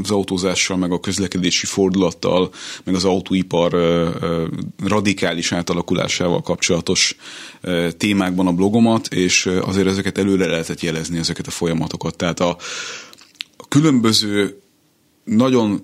az 0.03 0.11
autózással, 0.11 0.77
meg 0.77 0.93
a 0.93 1.01
közlekedési 1.01 1.67
fordulattal, 1.67 2.51
meg 2.85 2.95
az 2.95 3.05
autóipar 3.05 3.75
ö, 3.75 4.09
ö, 4.21 4.47
radikális 4.85 5.53
átalakulásával 5.53 6.43
kapcsolatos 6.43 7.17
ö, 7.61 7.89
témákban 7.97 8.47
a 8.47 8.53
blogomat, 8.53 9.07
és 9.07 9.47
azért 9.47 9.87
ezeket 9.87 10.19
előre 10.19 10.47
lehetett 10.47 10.81
jelezni, 10.81 11.19
ezeket 11.19 11.47
a 11.47 11.51
folyamatokat. 11.51 12.17
Tehát 12.17 12.41
a, 12.41 12.57
a 13.57 13.69
különböző 13.69 14.59
nagyon 15.25 15.83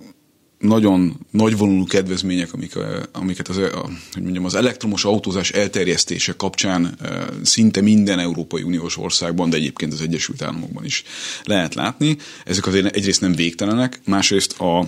nagyon 0.61 1.26
nagyvonulú 1.31 1.85
kedvezmények, 1.85 2.52
amik, 2.52 2.75
eh, 2.75 3.00
amiket 3.12 3.49
az, 3.49 3.57
a, 3.57 3.90
hogy 4.12 4.23
mondjam, 4.23 4.45
az 4.45 4.55
elektromos 4.55 5.05
autózás 5.05 5.50
elterjesztése 5.50 6.33
kapcsán 6.33 6.97
eh, 7.00 7.26
szinte 7.43 7.81
minden 7.81 8.19
Európai 8.19 8.62
Uniós 8.62 8.97
országban, 8.97 9.50
de 9.50 9.57
egyébként 9.57 9.93
az 9.93 10.00
Egyesült 10.00 10.43
Államokban 10.43 10.85
is 10.85 11.02
lehet 11.45 11.75
látni. 11.75 12.17
Ezek 12.45 12.67
azért 12.67 12.97
egyrészt 12.97 13.21
nem 13.21 13.33
végtelenek, 13.33 14.00
másrészt 14.05 14.61
a, 14.61 14.79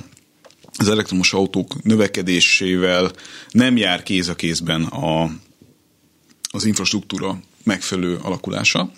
az 0.79 0.88
elektromos 0.88 1.33
autók 1.33 1.83
növekedésével 1.83 3.12
nem 3.50 3.76
jár 3.76 4.02
kéz 4.02 4.29
a 4.29 4.35
kézben 4.35 4.83
a, 4.83 5.31
az 6.50 6.64
infrastruktúra 6.64 7.41
megfelelő 7.64 8.17
alakulása. 8.23 8.93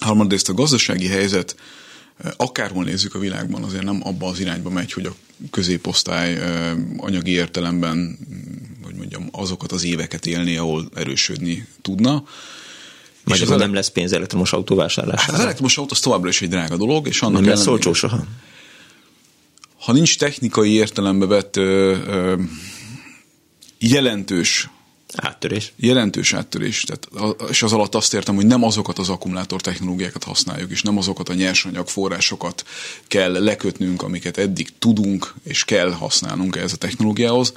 Harmadrészt 0.00 0.48
a 0.48 0.54
gazdasági 0.54 1.06
helyzet 1.06 1.56
eh, 2.16 2.30
akárhol 2.36 2.84
nézzük 2.84 3.14
a 3.14 3.18
világban, 3.18 3.62
azért 3.62 3.84
nem 3.84 4.00
abba 4.02 4.26
az 4.26 4.40
irányba 4.40 4.70
megy, 4.70 4.92
hogy 4.92 5.06
a 5.06 5.14
középosztály 5.50 6.38
anyagi 6.96 7.30
értelemben, 7.30 7.96
mm, 7.96 8.84
hogy 8.84 8.94
mondjam, 8.94 9.28
azokat 9.32 9.72
az 9.72 9.84
éveket 9.84 10.26
élni, 10.26 10.56
ahol 10.56 10.88
erősödni 10.94 11.66
tudna. 11.82 12.24
És 13.24 13.34
Magyarul 13.34 13.54
az 13.54 13.60
nem 13.60 13.74
lesz 13.74 13.90
pénz 13.90 14.12
elektromos 14.12 14.52
autó 14.52 14.78
Hát 14.78 14.86
az 14.86 14.94
vásárlására? 14.96 15.42
elektromos 15.42 15.78
autó 15.78 15.90
az 15.92 16.00
továbbra 16.00 16.28
is 16.28 16.42
egy 16.42 16.48
drága 16.48 16.76
dolog, 16.76 17.06
és 17.06 17.22
annak 17.22 17.40
Nem 17.40 17.48
lesz 17.50 17.60
ellenére- 17.60 17.86
olcsó 17.86 17.92
soha? 17.92 18.24
ha 19.78 19.92
nincs 19.92 20.18
technikai 20.18 20.70
értelembe 20.72 21.26
vett 21.26 21.56
ö, 21.56 21.96
ö, 22.06 22.42
jelentős 23.78 24.68
Áttörés. 25.16 25.72
jelentős 25.76 26.32
áttörés, 26.32 26.82
tehát, 26.82 27.08
és 27.48 27.62
az 27.62 27.72
alatt 27.72 27.94
azt 27.94 28.14
értem, 28.14 28.34
hogy 28.34 28.46
nem 28.46 28.64
azokat 28.64 28.98
az 28.98 29.08
akkumulátor 29.08 29.60
technológiákat 29.60 30.24
használjuk, 30.24 30.70
és 30.70 30.82
nem 30.82 30.98
azokat 30.98 31.28
a 31.28 31.34
nyersanyag 31.34 31.88
forrásokat 31.88 32.64
kell 33.06 33.32
lekötnünk, 33.32 34.02
amiket 34.02 34.38
eddig 34.38 34.78
tudunk 34.78 35.34
és 35.44 35.64
kell 35.64 35.90
használnunk 35.90 36.56
ehhez 36.56 36.72
a 36.72 36.76
technológiához, 36.76 37.52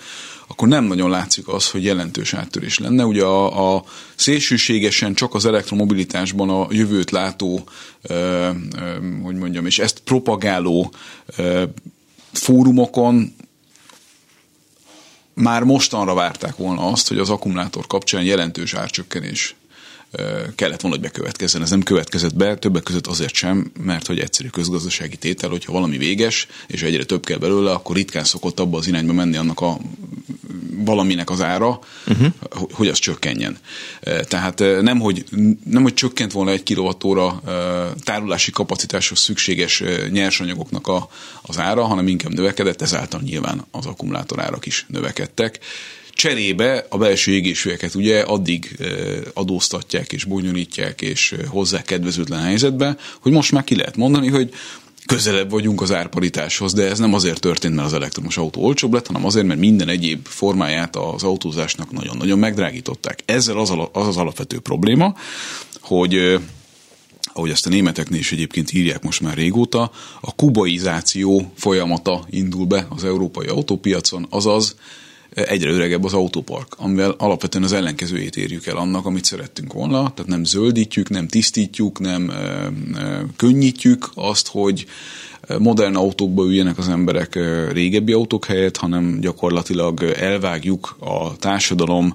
akkor 0.48 0.67
nem 0.67 0.84
nagyon 0.84 1.10
látszik 1.10 1.48
az, 1.48 1.70
hogy 1.70 1.84
jelentős 1.84 2.34
áttörés 2.34 2.79
lenne. 2.79 3.05
Ugye 3.05 3.24
a, 3.24 3.75
a 3.75 3.84
szélsőségesen 4.15 5.13
csak 5.13 5.34
az 5.34 5.46
elektromobilitásban 5.46 6.50
a 6.50 6.67
jövőt 6.70 7.12
látó, 7.12 7.63
ö, 8.01 8.13
ö, 8.13 8.50
hogy 9.24 9.36
mondjam, 9.36 9.65
és 9.65 9.79
ezt 9.79 10.00
propagáló 10.00 10.93
ö, 11.36 11.63
fórumokon 12.31 13.36
már 15.41 15.63
mostanra 15.63 16.13
várták 16.13 16.55
volna 16.55 16.88
azt, 16.88 17.07
hogy 17.07 17.17
az 17.17 17.29
akkumulátor 17.29 17.88
kapcsán 17.88 18.24
jelentős 18.24 18.74
árcsökkenés 18.74 19.55
kellett 20.56 20.82
volna, 20.82 20.98
hogy 20.98 21.06
bekövetkezzen. 21.06 21.62
Ez 21.62 21.70
nem 21.70 21.84
következett 21.84 22.36
be, 22.36 22.56
többek 22.56 22.84
között 22.84 23.08
azért 23.08 23.34
sem, 23.34 23.72
mert 23.84 24.08
hogy 24.08 24.20
egyszerű 24.20 24.48
közgazdasági 24.48 25.18
tétel, 25.18 25.50
hogyha 25.50 25.72
valami 25.72 25.98
véges, 25.98 26.48
és 26.68 26.82
egyre 26.82 27.03
több 27.03 27.25
kell 27.25 27.38
belőle, 27.38 27.72
akkor 27.72 27.96
ritkán 27.96 28.24
szokott 28.24 28.60
abba 28.60 28.77
az 28.77 28.88
irányba 28.88 29.13
menni 29.13 29.38
annak 29.38 29.62
a 29.62 29.77
valaminek 30.75 31.30
az 31.30 31.41
ára, 31.41 31.80
uh-huh. 32.08 32.27
hogy 32.72 32.88
az 32.88 33.00
csökkenjen. 33.00 33.58
Tehát 34.27 34.60
nem 34.60 35.00
hogy, 35.00 35.24
nem, 35.65 35.84
hogy 35.84 35.94
csökkent 35.94 36.32
volna 36.32 36.51
egy 36.51 36.63
kilovattóra 36.63 37.41
tárolási 38.03 38.51
kapacitáshoz 38.51 39.20
szükséges 39.20 39.84
nyersanyagoknak 40.10 40.88
a, 40.88 41.10
az 41.41 41.60
ára, 41.60 41.84
hanem 41.84 42.08
inkább 42.08 42.34
növekedett, 42.34 42.82
ezáltal 42.82 43.22
nyilván 43.22 43.65
az 43.72 43.86
akkumulátorárak 43.86 44.65
is 44.65 44.86
növekedtek. 44.89 45.60
Cserébe 46.22 46.86
a 46.90 46.98
belső 46.98 47.32
égésűeket 47.32 47.96
ugye 47.96 48.22
addig 48.22 48.78
adóztatják 49.34 50.13
és 50.13 50.24
bonyolítják 50.24 51.01
és 51.01 51.36
hozzák 51.48 51.84
kedvezőtlen 51.84 52.42
helyzetbe, 52.42 52.98
hogy 53.22 53.32
most 53.32 53.51
már 53.51 53.63
ki 53.63 53.75
lehet 53.75 53.98
mondani, 53.98 54.28
hogy 54.28 54.54
közelebb 55.06 55.50
vagyunk 55.50 55.82
az 55.82 55.92
árparitáshoz, 55.92 56.74
de 56.74 56.90
ez 56.90 57.00
nem 57.00 57.13
azért 57.13 57.40
történt, 57.40 57.75
mert 57.75 57.88
az 57.88 57.94
elektromos 57.94 58.38
autó 58.38 58.63
olcsóbb 58.63 58.94
lett, 58.94 59.08
hanem 59.08 59.25
azért, 59.25 59.46
mert 59.46 59.60
minden 59.60 59.88
egyéb 59.88 60.28
formáját 60.28 60.96
az 60.96 61.24
autózásnak 61.24 61.92
nagyon-nagyon 61.92 62.40
megdrágították. 62.40 63.20
Ezzel 63.25 63.58
az, 63.58 63.70
az 63.92 64.08
az 64.08 64.18
alapvető 64.18 64.60
probléma, 64.60 65.16
hogy 65.82 66.40
ahogy 67.34 67.50
ezt 67.50 67.66
a 67.66 67.70
németeknél 67.70 68.20
is 68.20 68.32
egyébként 68.32 68.74
írják 68.74 69.04
most 69.04 69.22
már 69.22 69.36
régóta, 69.36 69.92
a 70.22 70.36
kubaizáció 70.36 71.51
folyamata 71.56 72.25
indul 72.30 72.66
be 72.66 72.88
az 72.90 73.04
európai 73.04 73.48
autópiacon, 73.48 74.28
azaz 74.30 74.75
egyre 75.33 75.71
öregebb 75.71 76.03
az 76.03 76.13
autópark, 76.13 76.75
amivel 76.77 77.15
alapvetően 77.17 77.63
az 77.63 77.71
ellenkezőjét 77.73 78.35
érjük 78.35 78.65
el 78.65 78.77
annak, 78.77 79.05
amit 79.05 79.25
szerettünk 79.25 79.73
volna, 79.73 80.13
tehát 80.13 80.27
nem 80.27 80.43
zöldítjük, 80.43 81.09
nem 81.09 81.27
tisztítjuk, 81.27 82.00
nem 82.00 82.31
könnyítjük 83.35 84.11
azt, 84.15 84.47
hogy 84.47 84.85
modern 85.57 85.95
autókba 85.95 86.45
üljenek 86.45 86.77
az 86.77 86.89
emberek 86.89 87.39
régebbi 87.71 88.11
autók 88.11 88.45
helyett, 88.45 88.77
hanem 88.77 89.19
gyakorlatilag 89.19 90.03
elvágjuk 90.03 90.95
a 91.00 91.35
társadalom 91.35 92.13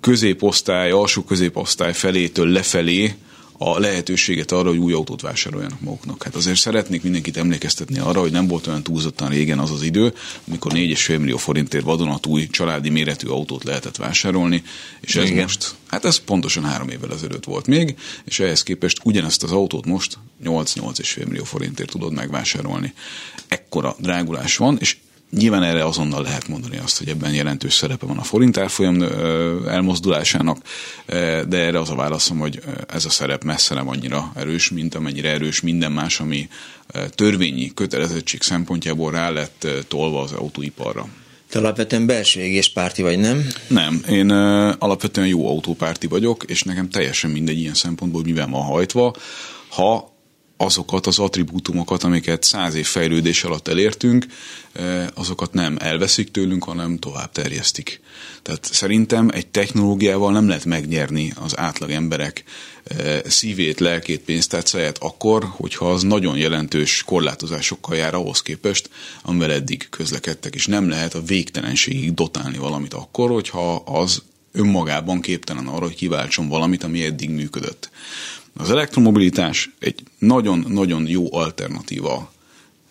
középosztály, 0.00 0.90
alsó 0.90 1.22
középosztály 1.22 1.92
felétől 1.92 2.48
lefelé 2.48 3.14
a 3.58 3.78
lehetőséget 3.78 4.52
arra, 4.52 4.68
hogy 4.68 4.78
új 4.78 4.92
autót 4.92 5.20
vásároljanak 5.20 5.80
maguknak. 5.80 6.22
Hát 6.22 6.34
azért 6.34 6.58
szeretnék 6.58 7.02
mindenkit 7.02 7.36
emlékeztetni 7.36 7.98
arra, 7.98 8.20
hogy 8.20 8.32
nem 8.32 8.46
volt 8.46 8.66
olyan 8.66 8.82
túlzottan 8.82 9.28
régen 9.28 9.58
az 9.58 9.70
az 9.70 9.82
idő, 9.82 10.14
amikor 10.48 10.72
4,5 10.72 11.18
millió 11.18 11.36
forintért 11.36 11.84
vadonatúj 11.84 12.46
családi 12.46 12.88
méretű 12.88 13.28
autót 13.28 13.64
lehetett 13.64 13.96
vásárolni, 13.96 14.62
és 15.00 15.16
ez 15.16 15.28
Igen. 15.28 15.42
most, 15.42 15.74
hát 15.86 16.04
ez 16.04 16.16
pontosan 16.16 16.64
három 16.64 16.88
évvel 16.88 17.12
ezelőtt 17.12 17.44
volt 17.44 17.66
még, 17.66 17.96
és 18.24 18.40
ehhez 18.40 18.62
képest 18.62 19.00
ugyanezt 19.02 19.42
az 19.42 19.52
autót 19.52 19.86
most 19.86 20.18
8-8,5 20.44 21.26
millió 21.26 21.44
forintért 21.44 21.90
tudod 21.90 22.12
megvásárolni. 22.12 22.92
Ekkora 23.48 23.96
drágulás 23.98 24.56
van, 24.56 24.76
és 24.80 24.96
Nyilván 25.30 25.62
erre 25.62 25.84
azonnal 25.84 26.22
lehet 26.22 26.48
mondani 26.48 26.78
azt, 26.78 26.98
hogy 26.98 27.08
ebben 27.08 27.34
jelentős 27.34 27.74
szerepe 27.74 28.06
van 28.06 28.18
a 28.18 28.22
forint 28.22 28.56
árfolyam 28.56 29.02
elmozdulásának, 29.68 30.58
de 31.48 31.58
erre 31.58 31.78
az 31.78 31.90
a 31.90 31.94
válaszom, 31.94 32.38
hogy 32.38 32.60
ez 32.88 33.04
a 33.04 33.10
szerep 33.10 33.44
messze 33.44 33.74
nem 33.74 33.88
annyira 33.88 34.32
erős, 34.34 34.70
mint 34.70 34.94
amennyire 34.94 35.30
erős 35.30 35.60
minden 35.60 35.92
más, 35.92 36.20
ami 36.20 36.48
törvényi 37.08 37.74
kötelezettség 37.74 38.42
szempontjából 38.42 39.10
rá 39.10 39.30
lett 39.30 39.66
tolva 39.88 40.20
az 40.20 40.32
autóiparra. 40.32 41.08
Te 41.48 41.58
alapvetően 41.58 42.06
belső 42.06 42.60
párti 42.74 43.02
vagy, 43.02 43.18
nem? 43.18 43.46
Nem, 43.68 44.04
én 44.08 44.30
alapvetően 44.78 45.26
jó 45.26 45.48
autópárti 45.48 46.06
vagyok, 46.06 46.44
és 46.46 46.62
nekem 46.62 46.88
teljesen 46.88 47.30
mindegy 47.30 47.58
ilyen 47.58 47.74
szempontból, 47.74 48.20
hogy 48.22 48.30
mivel 48.30 48.48
van 48.48 48.62
hajtva. 48.62 49.14
Ha 49.68 50.13
azokat 50.56 51.06
az 51.06 51.18
attribútumokat, 51.18 52.02
amiket 52.02 52.42
száz 52.42 52.74
év 52.74 52.86
fejlődés 52.86 53.44
alatt 53.44 53.68
elértünk, 53.68 54.26
eh, 54.72 55.06
azokat 55.14 55.52
nem 55.52 55.76
elveszik 55.80 56.30
tőlünk, 56.30 56.64
hanem 56.64 56.98
tovább 56.98 57.32
terjesztik. 57.32 58.00
Tehát 58.42 58.64
szerintem 58.64 59.28
egy 59.32 59.46
technológiával 59.46 60.32
nem 60.32 60.48
lehet 60.48 60.64
megnyerni 60.64 61.32
az 61.40 61.58
átlag 61.58 61.90
emberek 61.90 62.44
eh, 62.84 63.20
szívét, 63.24 63.80
lelkét, 63.80 64.20
pénztárcáját 64.20 64.98
akkor, 64.98 65.44
hogyha 65.44 65.90
az 65.90 66.02
nagyon 66.02 66.36
jelentős 66.36 67.02
korlátozásokkal 67.02 67.96
jár 67.96 68.14
ahhoz 68.14 68.42
képest, 68.42 68.90
amivel 69.22 69.52
eddig 69.52 69.86
közlekedtek, 69.90 70.54
és 70.54 70.66
nem 70.66 70.88
lehet 70.88 71.14
a 71.14 71.22
végtelenségig 71.22 72.14
dotálni 72.14 72.58
valamit 72.58 72.94
akkor, 72.94 73.30
hogyha 73.30 73.74
az 73.74 74.22
önmagában 74.54 75.20
képtelen 75.20 75.66
arra, 75.66 75.84
hogy 75.84 75.94
kiváltson 75.94 76.48
valamit, 76.48 76.84
ami 76.84 77.04
eddig 77.04 77.30
működött. 77.30 77.90
Az 78.56 78.70
elektromobilitás 78.70 79.70
egy 79.78 80.02
nagyon-nagyon 80.18 81.06
jó 81.06 81.34
alternatíva 81.34 82.32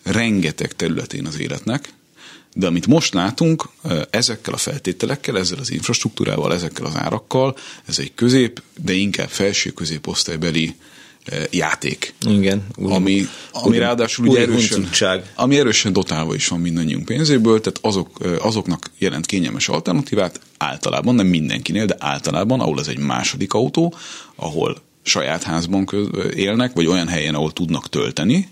rengeteg 0.02 0.72
területén 0.72 1.26
az 1.26 1.40
életnek, 1.40 1.92
de 2.54 2.66
amit 2.66 2.86
most 2.86 3.14
látunk, 3.14 3.68
ezekkel 4.10 4.54
a 4.54 4.56
feltételekkel, 4.56 5.38
ezzel 5.38 5.58
az 5.58 5.70
infrastruktúrával, 5.70 6.54
ezekkel 6.54 6.86
az 6.86 6.96
árakkal, 6.96 7.56
ez 7.86 7.98
egy 7.98 8.14
közép, 8.14 8.62
de 8.82 8.92
inkább 8.92 9.28
felső 9.28 9.70
középosztálybeli 9.70 10.74
játék. 11.50 12.14
Igen. 12.28 12.66
Úgy, 12.76 12.92
ami, 12.92 13.26
ami 13.52 13.76
úgy, 13.76 13.78
ráadásul 13.78 14.26
ugye 14.26 14.40
erősen, 14.40 14.88
ami 15.34 15.58
erősen 15.58 15.92
dotálva 15.92 16.34
is 16.34 16.48
van 16.48 16.60
mindannyiunk 16.60 17.04
pénzéből, 17.04 17.60
tehát 17.60 17.78
azok, 17.82 18.18
azoknak 18.38 18.90
jelent 18.98 19.26
kényelmes 19.26 19.68
alternatívát 19.68 20.40
általában, 20.58 21.14
nem 21.14 21.26
mindenkinél, 21.26 21.86
de 21.86 21.96
általában, 21.98 22.60
ahol 22.60 22.80
ez 22.80 22.88
egy 22.88 22.98
második 22.98 23.52
autó, 23.52 23.94
ahol 24.34 24.82
saját 25.04 25.42
házban 25.42 25.88
élnek, 26.34 26.72
vagy 26.74 26.86
olyan 26.86 27.08
helyen, 27.08 27.34
ahol 27.34 27.52
tudnak 27.52 27.88
tölteni, 27.88 28.48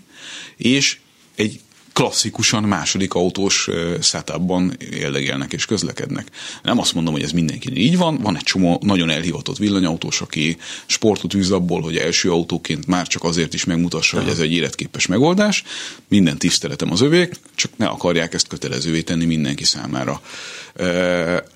és 0.57 0.99
egy 1.35 1.59
klasszikusan 1.93 2.63
második 2.63 3.13
autós 3.13 3.69
setupban 4.01 4.77
éldegelnek 4.91 5.53
és 5.53 5.65
közlekednek. 5.65 6.27
Nem 6.63 6.79
azt 6.79 6.93
mondom, 6.93 7.13
hogy 7.13 7.23
ez 7.23 7.31
mindenki 7.31 7.69
így 7.75 7.97
van, 7.97 8.17
van 8.17 8.35
egy 8.35 8.43
csomó 8.43 8.81
nagyon 8.83 9.09
elhivatott 9.09 9.57
villanyautós, 9.57 10.21
aki 10.21 10.57
sportot 10.85 11.33
űz 11.33 11.51
abból, 11.51 11.81
hogy 11.81 11.97
első 11.97 12.31
autóként 12.31 12.87
már 12.87 13.07
csak 13.07 13.23
azért 13.23 13.53
is 13.53 13.63
megmutassa, 13.63 14.21
hogy 14.21 14.29
ez 14.29 14.39
egy 14.39 14.51
életképes 14.51 15.07
megoldás. 15.07 15.63
Minden 16.07 16.37
tiszteletem 16.37 16.91
az 16.91 17.01
övék, 17.01 17.33
csak 17.55 17.71
ne 17.77 17.85
akarják 17.85 18.33
ezt 18.33 18.47
kötelezővé 18.47 19.01
tenni 19.01 19.25
mindenki 19.25 19.63
számára. 19.63 20.21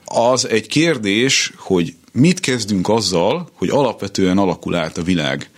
Az 0.06 0.48
egy 0.48 0.68
kérdés, 0.68 1.54
hogy 1.56 1.96
mit 2.12 2.40
kezdünk 2.40 2.90
azzal, 2.90 3.50
hogy 3.54 3.70
alapvetően 3.70 4.38
alakul 4.38 4.76
át 4.76 4.98
a 4.98 5.04
világ 5.04 5.50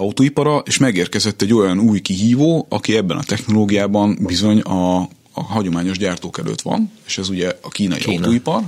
autóipara, 0.00 0.62
és 0.66 0.78
megérkezett 0.78 1.42
egy 1.42 1.54
olyan 1.54 1.78
új 1.78 2.00
kihívó, 2.00 2.66
aki 2.68 2.96
ebben 2.96 3.16
a 3.16 3.22
technológiában 3.22 4.18
bizony 4.20 4.60
a, 4.60 5.00
a 5.32 5.42
hagyományos 5.42 5.98
gyártók 5.98 6.38
előtt 6.38 6.60
van, 6.60 6.92
és 7.06 7.18
ez 7.18 7.28
ugye 7.28 7.52
a 7.60 7.68
kínai 7.68 7.98
Kína. 7.98 8.16
autóipar, 8.16 8.62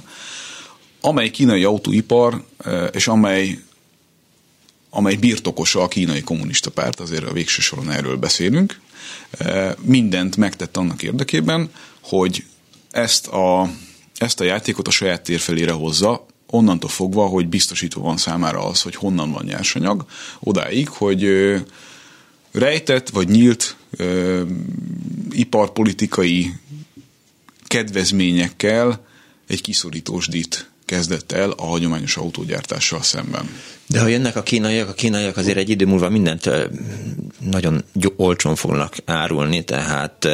amely 1.00 1.30
kínai 1.30 1.64
autóipar, 1.64 2.44
és 2.92 3.08
amely 3.08 3.58
amely 4.94 5.14
birtokosa 5.14 5.82
a 5.82 5.88
kínai 5.88 6.22
kommunista 6.22 6.70
párt, 6.70 7.00
azért 7.00 7.24
a 7.24 7.32
végső 7.32 7.60
soron 7.60 7.90
erről 7.90 8.16
beszélünk, 8.16 8.80
mindent 9.80 10.36
megtett 10.36 10.76
annak 10.76 11.02
érdekében, 11.02 11.70
hogy 12.00 12.44
ezt 12.90 13.26
a, 13.26 13.70
ezt 14.18 14.40
a 14.40 14.44
játékot 14.44 14.88
a 14.88 14.90
saját 14.90 15.22
térfelére 15.22 15.72
hozza, 15.72 16.26
onnantól 16.52 16.90
fogva, 16.90 17.26
hogy 17.26 17.48
biztosítva 17.48 18.00
van 18.00 18.16
számára 18.16 18.66
az, 18.66 18.82
hogy 18.82 18.94
honnan 18.94 19.30
van 19.30 19.44
nyersanyag, 19.44 20.04
odáig, 20.40 20.88
hogy 20.88 21.24
rejtett 22.52 23.08
vagy 23.08 23.28
nyílt 23.28 23.76
ö, 23.90 24.42
iparpolitikai 25.30 26.52
kedvezményekkel 27.66 29.06
egy 29.46 29.60
kiszorítós 29.60 30.26
dit 30.26 30.70
kezdett 30.84 31.32
el 31.32 31.50
a 31.50 31.64
hagyományos 31.64 32.16
autógyártással 32.16 33.02
szemben. 33.02 33.48
De 33.92 34.00
ha 34.00 34.06
jönnek 34.06 34.36
a 34.36 34.42
kínaiak, 34.42 34.88
a 34.88 34.92
kínaiak 34.92 35.36
azért 35.36 35.56
egy 35.56 35.68
idő 35.68 35.86
múlva 35.86 36.08
mindent 36.08 36.50
nagyon 37.50 37.84
olcsón 38.16 38.54
fognak 38.54 38.96
árulni, 39.04 39.64
tehát 39.64 40.28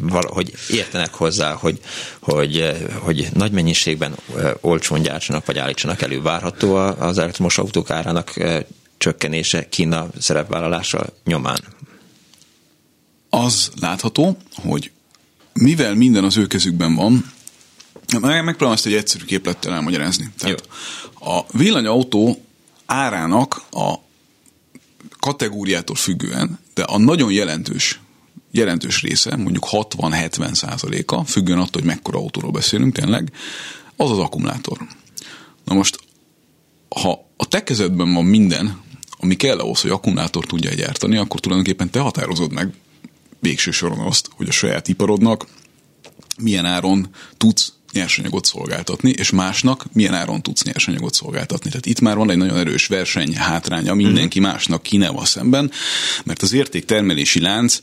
valahogy 0.00 0.52
értenek 0.70 1.14
hozzá, 1.14 1.52
hogy, 1.52 1.80
hogy, 2.20 2.76
hogy 2.98 3.28
nagy 3.34 3.52
mennyiségben 3.52 4.14
olcsón 4.60 5.02
gyártsanak, 5.02 5.46
vagy 5.46 5.58
állítsanak 5.58 6.02
elő. 6.02 6.22
Várható 6.22 6.74
az 6.74 7.18
elektromos 7.18 7.58
autók 7.58 7.90
árának 7.90 8.34
csökkenése 8.98 9.68
Kína 9.68 10.08
szerepvállalása 10.18 11.06
nyomán? 11.24 11.60
Az 13.30 13.70
látható, 13.80 14.36
hogy 14.54 14.90
mivel 15.52 15.94
minden 15.94 16.24
az 16.24 16.36
ő 16.36 16.46
kezükben 16.46 16.94
van, 16.94 17.34
Megpróbálom 18.20 18.72
ezt 18.72 18.86
egy 18.86 18.94
egyszerű 18.94 19.24
képlettel 19.24 19.72
elmagyarázni. 19.72 20.30
Tehát 20.38 20.62
Jó. 21.22 21.30
a 21.32 21.44
villanyautó 21.52 22.45
árának 22.86 23.62
a 23.70 23.94
kategóriától 25.20 25.96
függően, 25.96 26.58
de 26.74 26.82
a 26.82 26.98
nagyon 26.98 27.32
jelentős 27.32 28.00
jelentős 28.50 29.02
része, 29.02 29.36
mondjuk 29.36 29.66
60-70 29.70 30.54
százaléka, 30.54 31.24
függően 31.24 31.58
attól, 31.58 31.82
hogy 31.82 31.90
mekkora 31.90 32.18
autóról 32.18 32.50
beszélünk 32.50 32.94
tényleg, 32.94 33.32
az 33.96 34.10
az 34.10 34.18
akkumulátor. 34.18 34.78
Na 35.64 35.74
most, 35.74 35.98
ha 36.88 37.28
a 37.36 37.48
te 37.48 37.62
kezedben 37.62 38.12
van 38.12 38.24
minden, 38.24 38.80
ami 39.18 39.36
kell 39.36 39.58
ahhoz, 39.58 39.80
hogy 39.80 39.90
akkumulátor 39.90 40.46
tudja 40.46 40.74
gyártani, 40.74 41.16
akkor 41.16 41.40
tulajdonképpen 41.40 41.90
te 41.90 42.00
határozod 42.00 42.52
meg 42.52 42.74
végső 43.40 43.70
soron 43.70 43.98
azt, 43.98 44.30
hogy 44.36 44.48
a 44.48 44.52
saját 44.52 44.88
iparodnak 44.88 45.46
milyen 46.38 46.64
áron 46.64 47.08
tudsz 47.36 47.72
nyersanyagot 47.96 48.44
szolgáltatni, 48.44 49.10
és 49.10 49.30
másnak 49.30 49.86
milyen 49.92 50.14
áron 50.14 50.42
tudsz 50.42 50.64
nyersanyagot 50.64 51.14
szolgáltatni. 51.14 51.68
Tehát 51.70 51.86
itt 51.86 52.00
már 52.00 52.16
van 52.16 52.30
egy 52.30 52.36
nagyon 52.36 52.58
erős 52.58 52.86
verseny 52.86 53.36
hátránya 53.36 53.94
mindenki 53.94 54.40
mhm. 54.40 54.48
másnak 54.48 54.82
Kínával 54.82 55.24
szemben, 55.24 55.70
mert 56.24 56.42
az 56.42 56.52
értéktermelési 56.52 57.40
lánc 57.40 57.80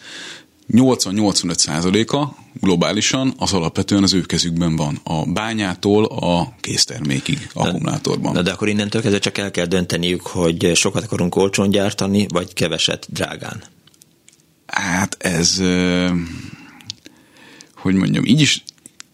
80-85 0.71 1.57
százaléka 1.57 2.35
globálisan 2.53 3.33
az 3.37 3.53
alapvetően 3.53 4.03
az 4.03 4.13
ő 4.13 4.21
kezükben 4.21 4.75
van. 4.75 4.99
A 5.03 5.25
bányától 5.25 6.05
a 6.05 6.55
késztermékig, 6.59 7.49
akkumulátorban. 7.53 8.33
Na, 8.33 8.41
de 8.41 8.51
akkor 8.51 8.67
innentől 8.67 9.01
kezdve 9.01 9.19
csak 9.19 9.37
el 9.37 9.51
kell 9.51 9.65
dönteniük, 9.65 10.21
hogy 10.21 10.71
sokat 10.75 11.03
akarunk 11.03 11.35
olcsón 11.35 11.69
gyártani, 11.69 12.25
vagy 12.29 12.53
keveset 12.53 13.07
drágán. 13.09 13.63
Hát 14.65 15.17
ez, 15.19 15.61
hogy 17.75 17.93
mondjam, 17.95 18.25
így 18.25 18.41
is, 18.41 18.63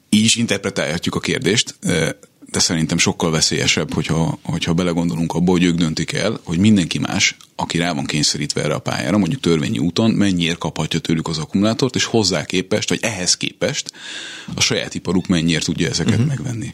így 0.10 0.24
is 0.24 0.36
interpretálhatjuk 0.36 1.16
a 1.16 1.20
kérdést, 1.20 1.76
de 2.52 2.60
szerintem 2.60 2.98
sokkal 2.98 3.32
veszélyesebb, 3.32 3.94
hogyha, 3.94 4.40
hogyha 4.44 4.74
belegondolunk 4.74 5.34
abba, 5.34 5.52
hogy 5.52 5.64
ők 5.64 5.76
döntik 5.76 6.12
el, 6.12 6.40
hogy 6.44 6.58
mindenki 6.58 7.00
más, 7.00 7.38
aki 7.56 7.78
rá 7.78 7.94
van 7.94 8.06
kényszerítve 8.06 8.64
erre 8.64 8.74
a 8.74 8.80
pályára, 8.80 9.18
mondjuk 9.18 9.42
törvényi 9.42 9.78
úton, 9.78 10.12
mennyiért 10.12 10.58
kaphatja 10.58 11.00
tőlük 11.00 11.28
az 11.28 11.38
akkumulátort, 11.38 11.96
és 11.96 12.04
hozzá 12.04 12.46
képest, 12.46 12.90
vagy 12.90 13.00
ehhez 13.02 13.38
képest 13.38 13.92
a 14.56 14.62
saját 14.62 14.94
iparuk 14.94 15.28
mennyiért 15.28 15.66
tudja 15.66 15.90
ezeket 15.90 16.14
uh-huh. 16.14 16.28
megvenni. 16.28 16.74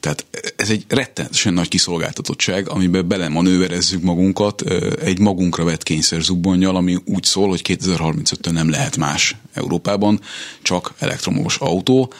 Tehát 0.00 0.26
ez 0.56 0.70
egy 0.70 0.84
rettenetesen 0.88 1.52
nagy 1.52 1.68
kiszolgáltatottság, 1.68 2.68
amiben 2.68 3.08
belemanőverezzük 3.08 4.02
magunkat 4.02 4.62
egy 5.00 5.18
magunkra 5.18 5.64
vett 5.64 5.82
kényszerzubbonnyal, 5.82 6.76
ami 6.76 6.96
úgy 7.04 7.24
szól, 7.24 7.48
hogy 7.48 7.60
2035-től 7.64 8.52
nem 8.52 8.70
lehet 8.70 8.96
más 8.96 9.36
Európában, 9.52 10.20
csak 10.62 10.94
elektromos 10.98 11.56
autó 11.56 12.12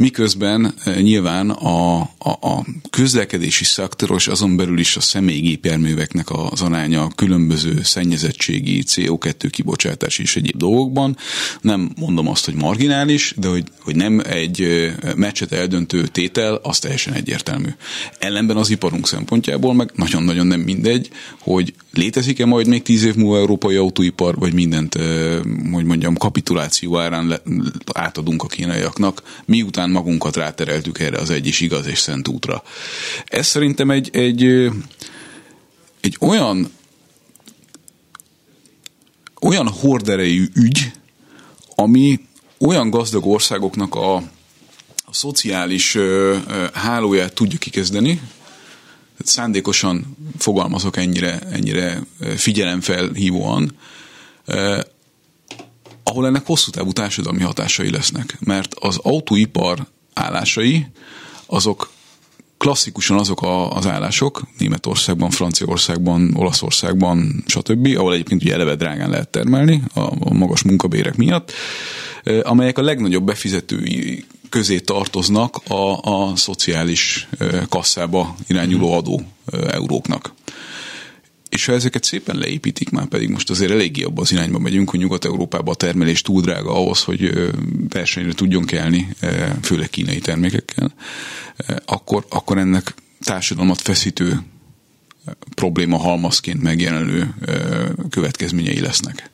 miközben 0.00 0.74
eh, 0.84 0.96
nyilván 0.96 1.50
a, 1.50 2.00
a, 2.00 2.30
a 2.40 2.66
közlekedési 2.90 3.64
szektor 3.64 4.10
azon 4.26 4.56
belül 4.56 4.78
is 4.78 4.96
a 4.96 5.00
személygépjárműveknek 5.00 6.30
az 6.30 6.60
aránya 6.60 7.08
különböző 7.14 7.82
szennyezettségi, 7.82 8.82
CO2 8.86 9.48
kibocsátás 9.50 10.18
és 10.18 10.36
egyéb 10.36 10.56
dolgokban. 10.56 11.16
Nem 11.60 11.90
mondom 11.96 12.28
azt, 12.28 12.44
hogy 12.44 12.54
marginális, 12.54 13.34
de 13.36 13.48
hogy, 13.48 13.64
hogy 13.80 13.96
nem 13.96 14.20
egy 14.24 14.60
eh, 14.60 14.94
meccset 15.16 15.52
eldöntő 15.52 16.06
tétel, 16.06 16.54
az 16.54 16.78
teljesen 16.78 17.12
egyértelmű. 17.12 17.68
Ellenben 18.18 18.56
az 18.56 18.70
iparunk 18.70 19.06
szempontjából 19.06 19.74
meg 19.74 19.90
nagyon-nagyon 19.94 20.46
nem 20.46 20.60
mindegy, 20.60 21.10
hogy 21.40 21.74
létezik-e 21.92 22.46
majd 22.46 22.66
még 22.66 22.82
tíz 22.82 23.04
év 23.04 23.14
múlva 23.14 23.38
európai 23.38 23.76
autóipar, 23.76 24.34
vagy 24.36 24.52
mindent, 24.52 24.94
eh, 24.94 25.40
hogy 25.72 25.84
mondjam, 25.84 26.16
kapituláció 26.16 26.98
árán 26.98 27.40
átadunk 27.92 28.42
a 28.42 28.46
kínaiaknak, 28.46 29.22
miután 29.44 29.89
magunkat 29.90 30.36
rátereltük 30.36 30.98
erre 30.98 31.18
az 31.18 31.30
egy 31.30 31.46
is 31.46 31.60
igaz 31.60 31.86
és 31.86 31.98
szent 31.98 32.28
útra. 32.28 32.62
Ez 33.24 33.46
szerintem 33.46 33.90
egy, 33.90 34.10
egy, 34.12 34.44
egy 36.00 36.16
olyan 36.20 36.70
olyan 39.40 39.68
horderejű 39.68 40.48
ügy, 40.54 40.92
ami 41.74 42.20
olyan 42.58 42.90
gazdag 42.90 43.26
országoknak 43.26 43.94
a, 43.94 44.14
a 45.04 45.12
szociális 45.12 45.94
ö, 45.94 46.36
ö, 46.48 46.66
hálóját 46.72 47.32
tudja 47.32 47.58
kikezdeni, 47.58 48.20
szándékosan 49.24 50.16
fogalmazok 50.38 50.96
ennyire, 50.96 51.38
ennyire 51.38 52.02
figyelemfelhívóan, 52.36 53.76
ahol 56.10 56.26
ennek 56.26 56.46
hosszú 56.46 56.70
távú 56.70 56.92
társadalmi 56.92 57.42
hatásai 57.42 57.90
lesznek. 57.90 58.36
Mert 58.40 58.74
az 58.74 58.98
autóipar 59.02 59.86
állásai, 60.14 60.86
azok 61.46 61.90
klasszikusan 62.58 63.18
azok 63.18 63.42
a, 63.42 63.72
az 63.76 63.86
állások, 63.86 64.42
Németországban, 64.58 65.30
Franciaországban, 65.30 66.34
Olaszországban, 66.36 67.44
stb., 67.46 67.88
ahol 67.96 68.12
egyébként 68.12 68.42
ugye 68.42 68.52
eleve 68.52 68.74
drágán 68.74 69.10
lehet 69.10 69.28
termelni 69.28 69.82
a, 69.94 70.00
a 70.00 70.32
magas 70.32 70.62
munkabérek 70.62 71.16
miatt, 71.16 71.52
amelyek 72.42 72.78
a 72.78 72.82
legnagyobb 72.82 73.24
befizetői 73.24 74.24
közé 74.48 74.78
tartoznak 74.78 75.56
a, 75.68 75.98
a 76.02 76.36
szociális 76.36 77.28
kasszába 77.68 78.34
irányuló 78.46 78.92
adó 78.92 79.22
euróknak. 79.70 80.32
És 81.50 81.64
ha 81.66 81.72
ezeket 81.72 82.04
szépen 82.04 82.36
leépítik, 82.36 82.90
már 82.90 83.06
pedig 83.06 83.28
most 83.28 83.50
azért 83.50 83.70
eléggé 83.70 84.02
abban 84.02 84.24
az 84.24 84.32
irányba 84.32 84.58
megyünk, 84.58 84.90
hogy 84.90 84.98
Nyugat-Európában 84.98 85.74
a 85.74 85.76
termelés 85.76 86.22
túl 86.22 86.40
drága 86.40 86.74
ahhoz, 86.74 87.02
hogy 87.02 87.50
versenyre 87.88 88.32
tudjon 88.32 88.64
kelni, 88.64 89.08
főleg 89.62 89.90
kínai 89.90 90.18
termékekkel, 90.18 90.94
akkor, 91.84 92.26
akkor 92.28 92.58
ennek 92.58 92.94
társadalmat 93.20 93.80
feszítő 93.80 94.40
probléma 95.54 95.96
halmazként 95.96 96.62
megjelenő 96.62 97.34
következményei 98.10 98.80
lesznek 98.80 99.30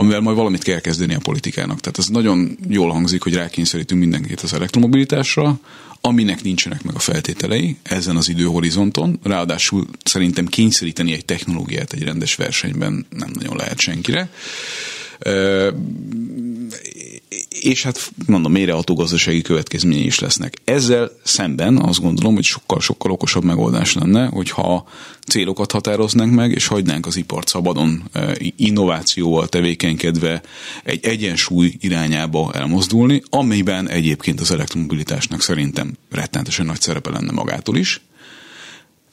amivel 0.00 0.20
majd 0.20 0.36
valamit 0.36 0.62
kell 0.62 0.80
kezdeni 0.80 1.14
a 1.14 1.18
politikának. 1.18 1.80
Tehát 1.80 1.98
ez 1.98 2.06
nagyon 2.06 2.58
jól 2.68 2.90
hangzik, 2.90 3.22
hogy 3.22 3.34
rákényszerítünk 3.34 4.00
mindenkit 4.00 4.40
az 4.40 4.52
elektromobilitásra, 4.52 5.60
aminek 6.00 6.42
nincsenek 6.42 6.82
meg 6.82 6.94
a 6.94 6.98
feltételei 6.98 7.76
ezen 7.82 8.16
az 8.16 8.28
időhorizonton, 8.28 9.18
ráadásul 9.22 9.86
szerintem 10.04 10.46
kényszeríteni 10.46 11.12
egy 11.12 11.24
technológiát 11.24 11.92
egy 11.92 12.02
rendes 12.02 12.34
versenyben 12.34 13.06
nem 13.10 13.30
nagyon 13.32 13.56
lehet 13.56 13.78
senkire 13.78 14.30
és 17.48 17.82
hát 17.82 18.10
mondom, 18.26 18.52
mélyreható 18.52 18.94
gazdasági 18.94 19.42
következményei 19.42 20.04
is 20.04 20.18
lesznek. 20.18 20.56
Ezzel 20.64 21.10
szemben 21.24 21.78
azt 21.78 22.00
gondolom, 22.00 22.34
hogy 22.34 22.44
sokkal-sokkal 22.44 23.10
okosabb 23.10 23.44
megoldás 23.44 23.94
lenne, 23.94 24.26
hogyha 24.26 24.88
célokat 25.26 25.72
határoznánk 25.72 26.34
meg, 26.34 26.52
és 26.52 26.66
hagynánk 26.66 27.06
az 27.06 27.16
ipart 27.16 27.48
szabadon 27.48 28.02
innovációval 28.56 29.48
tevékenykedve 29.48 30.42
egy 30.84 31.04
egyensúly 31.04 31.74
irányába 31.80 32.52
elmozdulni, 32.52 33.22
amiben 33.30 33.88
egyébként 33.88 34.40
az 34.40 34.50
elektromobilitásnak 34.50 35.42
szerintem 35.42 35.96
rettenetesen 36.10 36.66
nagy 36.66 36.80
szerepe 36.80 37.10
lenne 37.10 37.32
magától 37.32 37.76
is, 37.76 38.00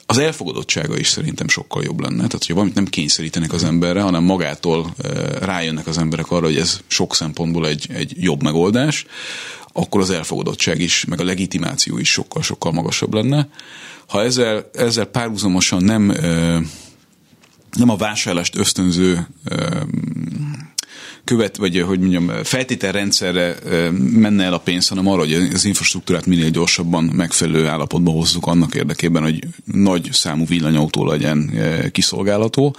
az 0.09 0.17
elfogadottsága 0.17 0.97
is 0.97 1.07
szerintem 1.07 1.47
sokkal 1.47 1.83
jobb 1.83 1.99
lenne. 1.99 2.15
Tehát, 2.15 2.31
hogyha 2.31 2.53
valamit 2.53 2.75
nem 2.75 2.85
kényszerítenek 2.85 3.53
az 3.53 3.63
emberre, 3.63 4.01
hanem 4.01 4.23
magától 4.23 4.93
rájönnek 5.39 5.87
az 5.87 5.97
emberek 5.97 6.31
arra, 6.31 6.45
hogy 6.45 6.57
ez 6.57 6.79
sok 6.87 7.15
szempontból 7.15 7.67
egy, 7.67 7.87
egy 7.93 8.13
jobb 8.15 8.43
megoldás, 8.43 9.05
akkor 9.73 10.01
az 10.01 10.09
elfogadottság 10.09 10.79
is, 10.79 11.05
meg 11.05 11.19
a 11.19 11.23
legitimáció 11.23 11.97
is 11.97 12.11
sokkal-sokkal 12.11 12.71
magasabb 12.71 13.13
lenne. 13.13 13.49
Ha 14.07 14.23
ezzel, 14.23 14.69
ezzel 14.73 15.05
párhuzamosan 15.05 15.83
nem, 15.83 16.13
nem 17.77 17.89
a 17.89 17.95
vásárlást 17.95 18.55
ösztönző 18.55 19.27
követ, 21.27 21.57
vagy 21.57 21.81
hogy 21.81 21.99
mondjam, 21.99 22.31
feltételrendszerre 22.43 23.55
menne 23.91 24.43
el 24.43 24.53
a 24.53 24.57
pénz, 24.57 24.87
hanem 24.87 25.07
arra, 25.07 25.19
hogy 25.19 25.33
az 25.33 25.65
infrastruktúrát 25.65 26.25
minél 26.25 26.49
gyorsabban 26.49 27.03
megfelelő 27.03 27.67
állapotba 27.67 28.11
hozzuk 28.11 28.45
annak 28.47 28.75
érdekében, 28.75 29.23
hogy 29.23 29.39
nagy 29.65 30.09
számú 30.11 30.45
villanyautó 30.45 31.05
legyen 31.05 31.51
kiszolgálható, 31.91 32.75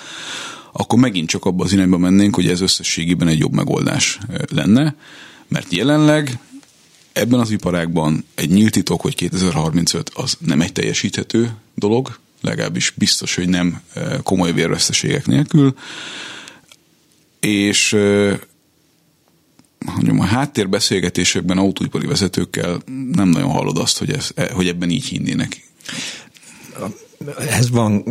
akkor 0.73 0.99
megint 0.99 1.29
csak 1.29 1.45
abba 1.45 1.65
az 1.65 1.73
irányba 1.73 1.99
mennénk, 1.99 2.35
hogy 2.35 2.49
ez 2.49 2.61
összességében 2.61 3.29
egy 3.29 3.39
jobb 3.39 3.53
megoldás 3.53 4.19
lenne, 4.51 4.95
mert 5.49 5.73
jelenleg 5.73 6.39
ebben 7.13 7.41
az 7.41 7.51
iparágban 7.51 8.25
egy 8.35 8.51
nyílt 8.51 8.73
titok, 8.73 9.01
hogy 9.01 9.15
2035 9.15 10.11
az 10.15 10.37
nem 10.39 10.61
egy 10.61 10.73
teljesíthető 10.73 11.51
dolog, 11.75 12.19
legalábbis 12.41 12.93
biztos, 12.97 13.35
hogy 13.35 13.49
nem 13.49 13.81
komoly 14.23 14.53
vérveszteségek 14.53 15.27
nélkül, 15.27 15.75
és 17.41 17.97
mondjam, 19.87 20.21
a 20.21 20.25
háttérbeszélgetésekben 20.25 21.59
autóipari 21.59 22.07
vezetőkkel 22.07 22.81
nem 23.13 23.29
nagyon 23.29 23.51
hallod 23.51 23.79
azt, 23.79 23.99
hogy, 23.99 24.13
ez, 24.13 24.31
hogy 24.53 24.69
ebben 24.69 24.91
így 24.91 25.05
hinnének. 25.05 25.67
Ez 27.49 27.71
van 27.71 28.05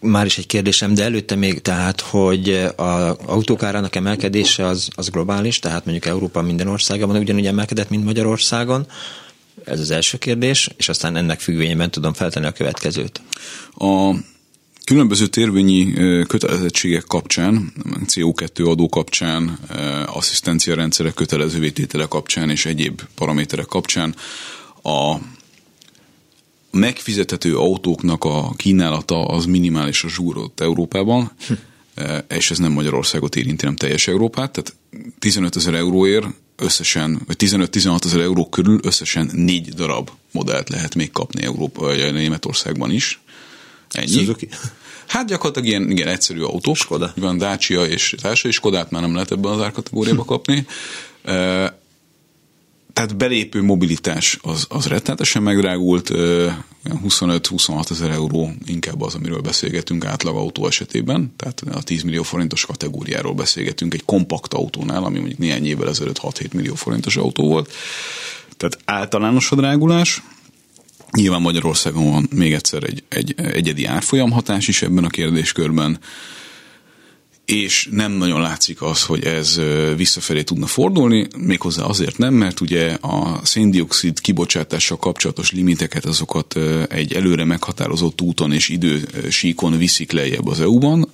már 0.00 0.26
is 0.26 0.38
egy 0.38 0.46
kérdésem, 0.46 0.94
de 0.94 1.02
előtte 1.02 1.34
még 1.34 1.60
tehát, 1.62 2.00
hogy 2.00 2.48
az 2.76 3.16
autókárának 3.26 3.94
emelkedése 3.96 4.66
az, 4.66 4.88
az 4.94 5.08
globális, 5.08 5.58
tehát 5.58 5.84
mondjuk 5.84 6.06
Európa 6.06 6.42
minden 6.42 6.68
országában 6.68 7.16
ugyanúgy 7.16 7.46
emelkedett, 7.46 7.90
mint 7.90 8.04
Magyarországon. 8.04 8.86
Ez 9.64 9.80
az 9.80 9.90
első 9.90 10.18
kérdés, 10.18 10.70
és 10.76 10.88
aztán 10.88 11.16
ennek 11.16 11.40
függvényében 11.40 11.90
tudom 11.90 12.12
feltenni 12.12 12.46
a 12.46 12.52
következőt. 12.52 13.20
A 13.74 14.14
Különböző 14.84 15.26
térvényi 15.26 15.92
kötelezettségek 16.26 17.04
kapcsán, 17.04 17.72
CO2 18.06 18.66
adó 18.70 18.88
kapcsán, 18.88 19.58
asszisztencia 20.06 20.74
rendszerek 20.74 21.14
kötelező 21.14 21.58
vététele 21.58 22.06
kapcsán 22.06 22.50
és 22.50 22.66
egyéb 22.66 23.02
paraméterek 23.14 23.66
kapcsán 23.66 24.14
a 24.82 25.16
megfizethető 26.70 27.56
autóknak 27.56 28.24
a 28.24 28.52
kínálata 28.56 29.24
az 29.24 29.44
minimális 29.44 30.04
a 30.04 30.08
zsúrot 30.08 30.60
Európában, 30.60 31.30
hm. 31.46 31.52
és 32.28 32.50
ez 32.50 32.58
nem 32.58 32.72
Magyarországot 32.72 33.36
érinti, 33.36 33.64
nem 33.64 33.76
teljes 33.76 34.08
Európát, 34.08 34.50
tehát 34.52 34.74
15 35.18 35.56
ezer 35.56 35.74
euróért 35.74 36.26
összesen, 36.56 37.20
vagy 37.26 37.36
15-16 37.38 38.04
ezer 38.04 38.20
euró 38.20 38.48
körül 38.48 38.80
összesen 38.82 39.30
négy 39.32 39.68
darab 39.68 40.10
modellt 40.30 40.68
lehet 40.68 40.94
még 40.94 41.10
kapni 41.10 41.42
Európa, 41.42 41.92
Németországban 41.94 42.90
is. 42.90 43.20
Ennyi. 43.92 44.06
Suzuki. 44.06 44.48
Hát 45.06 45.26
gyakorlatilag 45.26 45.68
ilyen, 45.68 45.90
igen, 45.90 46.08
egyszerű 46.08 46.40
autós. 46.40 46.78
Skoda. 46.78 47.12
Van 47.16 47.38
Dacia 47.38 47.84
és 47.84 48.14
társai, 48.20 48.50
Skodát 48.50 48.90
már 48.90 49.02
nem 49.02 49.12
lehet 49.14 49.30
ebben 49.30 49.52
az 49.52 49.60
árkategóriába 49.60 50.24
kapni. 50.24 50.66
tehát 52.92 53.16
belépő 53.16 53.62
mobilitás 53.62 54.38
az, 54.42 54.66
az 54.68 54.86
rettenetesen 54.86 55.42
megdrágult, 55.42 56.10
25-26 56.84 57.90
ezer 57.90 58.10
euró 58.10 58.50
inkább 58.66 59.02
az, 59.02 59.14
amiről 59.14 59.40
beszélgetünk 59.40 60.04
átlag 60.04 60.36
autó 60.36 60.66
esetében, 60.66 61.34
tehát 61.36 61.62
a 61.70 61.82
10 61.82 62.02
millió 62.02 62.22
forintos 62.22 62.66
kategóriáról 62.66 63.34
beszélgetünk 63.34 63.94
egy 63.94 64.04
kompakt 64.04 64.54
autónál, 64.54 65.04
ami 65.04 65.18
mondjuk 65.18 65.38
néhány 65.38 65.66
évvel 65.66 65.88
ezelőtt 65.88 66.20
6-7 66.22 66.52
millió 66.52 66.74
forintos 66.74 67.16
autó 67.16 67.48
volt. 67.48 67.72
Tehát 68.56 68.78
általános 68.84 69.50
a 69.50 69.56
drágulás, 69.56 70.22
Nyilván 71.16 71.40
Magyarországon 71.40 72.10
van 72.10 72.28
még 72.34 72.52
egyszer 72.52 72.82
egy, 72.82 73.02
egy 73.08 73.34
egyedi 73.36 73.84
árfolyamhatás 73.84 74.68
is 74.68 74.82
ebben 74.82 75.04
a 75.04 75.08
kérdéskörben 75.08 75.98
és 77.44 77.88
nem 77.90 78.12
nagyon 78.12 78.40
látszik 78.40 78.82
az, 78.82 79.02
hogy 79.02 79.24
ez 79.24 79.60
visszafelé 79.96 80.42
tudna 80.42 80.66
fordulni, 80.66 81.26
méghozzá 81.36 81.84
azért 81.84 82.18
nem, 82.18 82.34
mert 82.34 82.60
ugye 82.60 82.98
a 83.00 83.40
széndiokszid 83.44 84.20
kibocsátással 84.20 84.96
kapcsolatos 84.96 85.52
limiteket 85.52 86.04
azokat 86.04 86.56
egy 86.88 87.12
előre 87.12 87.44
meghatározott 87.44 88.20
úton 88.20 88.52
és 88.52 88.68
idősíkon 88.68 89.78
viszik 89.78 90.12
lejjebb 90.12 90.46
az 90.46 90.60
EU-ban, 90.60 91.08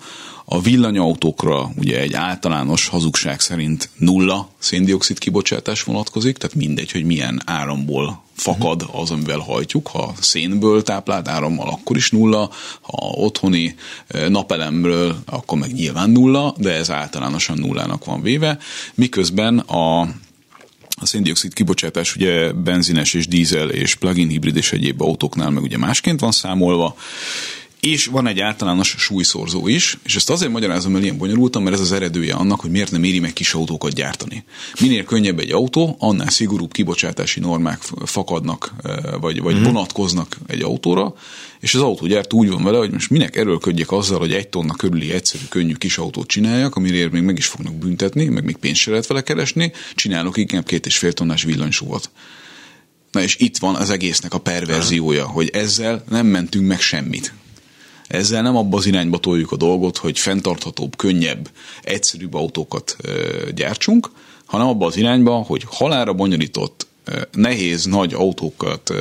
a 0.51 0.61
villanyautókra 0.61 1.71
ugye 1.77 2.01
egy 2.01 2.15
általános 2.15 2.89
hazugság 2.89 3.41
szerint 3.41 3.91
nulla 3.97 4.49
széndiokszid 4.59 5.19
kibocsátás 5.19 5.83
vonatkozik, 5.83 6.37
tehát 6.37 6.57
mindegy, 6.57 6.91
hogy 6.91 7.05
milyen 7.05 7.43
áramból 7.45 8.23
fakad 8.35 8.89
az, 8.93 9.11
amivel 9.11 9.39
hajtjuk. 9.39 9.89
Ha 9.89 10.15
szénből 10.21 10.83
táplált 10.83 11.29
árammal, 11.29 11.69
akkor 11.69 11.97
is 11.97 12.11
nulla, 12.11 12.51
ha 12.81 13.07
otthoni 13.07 13.75
eh, 14.07 14.29
napelemből, 14.29 15.17
akkor 15.27 15.59
meg 15.59 15.73
nyilván 15.73 16.11
nulla, 16.11 16.55
de 16.59 16.73
ez 16.73 16.91
általánosan 16.91 17.59
nullának 17.59 18.05
van 18.05 18.23
véve, 18.23 18.59
miközben 18.95 19.59
a 19.59 20.09
a 21.01 21.07
széndiokszid 21.07 21.53
kibocsátás 21.53 22.17
ugye 22.17 22.53
benzines 22.53 23.15
és 23.15 23.27
dízel 23.27 23.71
és 23.71 23.95
plug-in 23.95 24.29
hibrid 24.29 24.57
és 24.57 24.73
egyéb 24.73 25.03
autóknál 25.03 25.51
meg 25.51 25.63
ugye 25.63 25.79
másként 25.79 26.21
van 26.21 26.33
számolva, 26.33 26.97
és 27.81 28.07
van 28.07 28.27
egy 28.27 28.41
általános 28.41 28.95
súlyszorzó 28.99 29.69
is, 29.69 29.99
és 30.05 30.17
ezt 30.17 30.31
azért 30.31 30.53
magyarázom 30.53 30.97
el 30.97 31.03
ilyen 31.03 31.19
bonyolultan, 31.19 31.63
mert 31.63 31.75
ez 31.75 31.81
az 31.81 31.93
eredője 31.93 32.35
annak, 32.35 32.61
hogy 32.61 32.71
miért 32.71 32.91
nem 32.91 33.05
éri 33.05 33.19
meg 33.19 33.33
kis 33.33 33.55
autókat 33.55 33.93
gyártani. 33.93 34.45
Minél 34.81 35.05
könnyebb 35.05 35.39
egy 35.39 35.51
autó, 35.51 35.97
annál 35.99 36.31
szigorúbb 36.31 36.73
kibocsátási 36.73 37.41
normák 37.41 37.83
fakadnak, 38.05 38.75
eh, 38.83 38.97
vagy, 39.21 39.41
vagy 39.41 39.57
mm. 39.57 39.63
vonatkoznak 39.63 40.37
egy 40.47 40.63
autóra, 40.63 41.15
és 41.61 41.75
az 41.75 41.81
autógyártó 41.81 42.39
úgy 42.39 42.51
van 42.51 42.65
vele, 42.65 42.79
hogy 42.79 42.91
most 42.91 43.11
minek 43.11 43.37
erőlködjek 43.37 43.93
azzal, 43.93 44.19
hogy 44.19 44.33
egy 44.33 44.49
tonna 44.49 44.75
körüli 44.75 45.13
egyszerű, 45.13 45.45
könnyű 45.49 45.75
kis 45.75 45.99
autót 45.99 46.27
csináljak, 46.27 46.77
amire 46.77 47.09
még 47.09 47.23
meg 47.23 47.37
is 47.37 47.47
fognak 47.47 47.75
büntetni, 47.75 48.25
meg 48.25 48.45
még 48.45 48.57
pénzt 48.57 48.81
se 48.81 48.91
lehet 48.91 49.07
vele 49.07 49.23
keresni, 49.23 49.73
csinálok 49.95 50.37
inkább 50.37 50.65
két 50.65 50.87
és 50.87 50.99
fél 50.99 51.13
tonnás 51.13 51.43
villanysúvat. 51.43 52.11
Na 53.13 53.23
és 53.23 53.37
itt 53.39 53.59
van 53.59 53.75
az 53.75 53.91
egésznek 53.91 54.35
a 54.35 54.39
perverziója, 54.39 55.27
hogy 55.27 55.49
ezzel 55.49 56.05
nem 56.09 56.27
mentünk 56.27 56.67
meg 56.67 56.81
semmit. 56.81 57.33
Ezzel 58.09 58.43
nem 58.43 58.57
abba 58.57 58.77
az 58.77 58.87
irányba 58.87 59.19
toljuk 59.19 59.53
a 59.53 59.57
dolgot, 59.57 59.97
hogy 59.97 60.19
fenntarthatóbb, 60.19 60.97
könnyebb, 60.97 61.51
egyszerűbb 61.83 62.35
autókat 62.35 62.97
gyártsunk, 63.55 64.11
hanem 64.45 64.67
abba 64.67 64.87
az 64.87 64.97
irányba, 64.97 65.35
hogy 65.35 65.65
halára 65.67 66.13
bonyolított, 66.13 66.87
nehéz, 67.33 67.85
nagy 67.85 68.15
autókat 68.15 68.93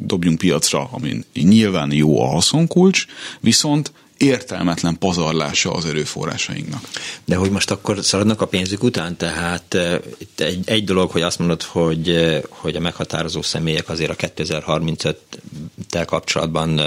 dobjunk 0.00 0.38
piacra, 0.38 0.88
ami 0.92 1.24
nyilván 1.34 1.92
jó 1.92 2.20
a 2.22 2.26
haszonkulcs, 2.26 3.06
viszont 3.40 3.92
értelmetlen 4.18 4.98
pazarlása 4.98 5.72
az 5.72 5.84
erőforrásainknak. 5.84 6.88
De 7.24 7.36
hogy 7.36 7.50
most 7.50 7.70
akkor 7.70 8.04
szaladnak 8.04 8.40
a 8.40 8.46
pénzük 8.46 8.82
után, 8.82 9.16
tehát 9.16 9.76
itt 10.18 10.40
egy, 10.40 10.60
egy 10.64 10.84
dolog, 10.84 11.10
hogy 11.10 11.22
azt 11.22 11.38
mondod, 11.38 11.62
hogy, 11.62 12.38
hogy 12.48 12.76
a 12.76 12.80
meghatározó 12.80 13.42
személyek 13.42 13.88
azért 13.88 14.10
a 14.10 14.28
2035-tel 14.28 16.04
kapcsolatban 16.06 16.80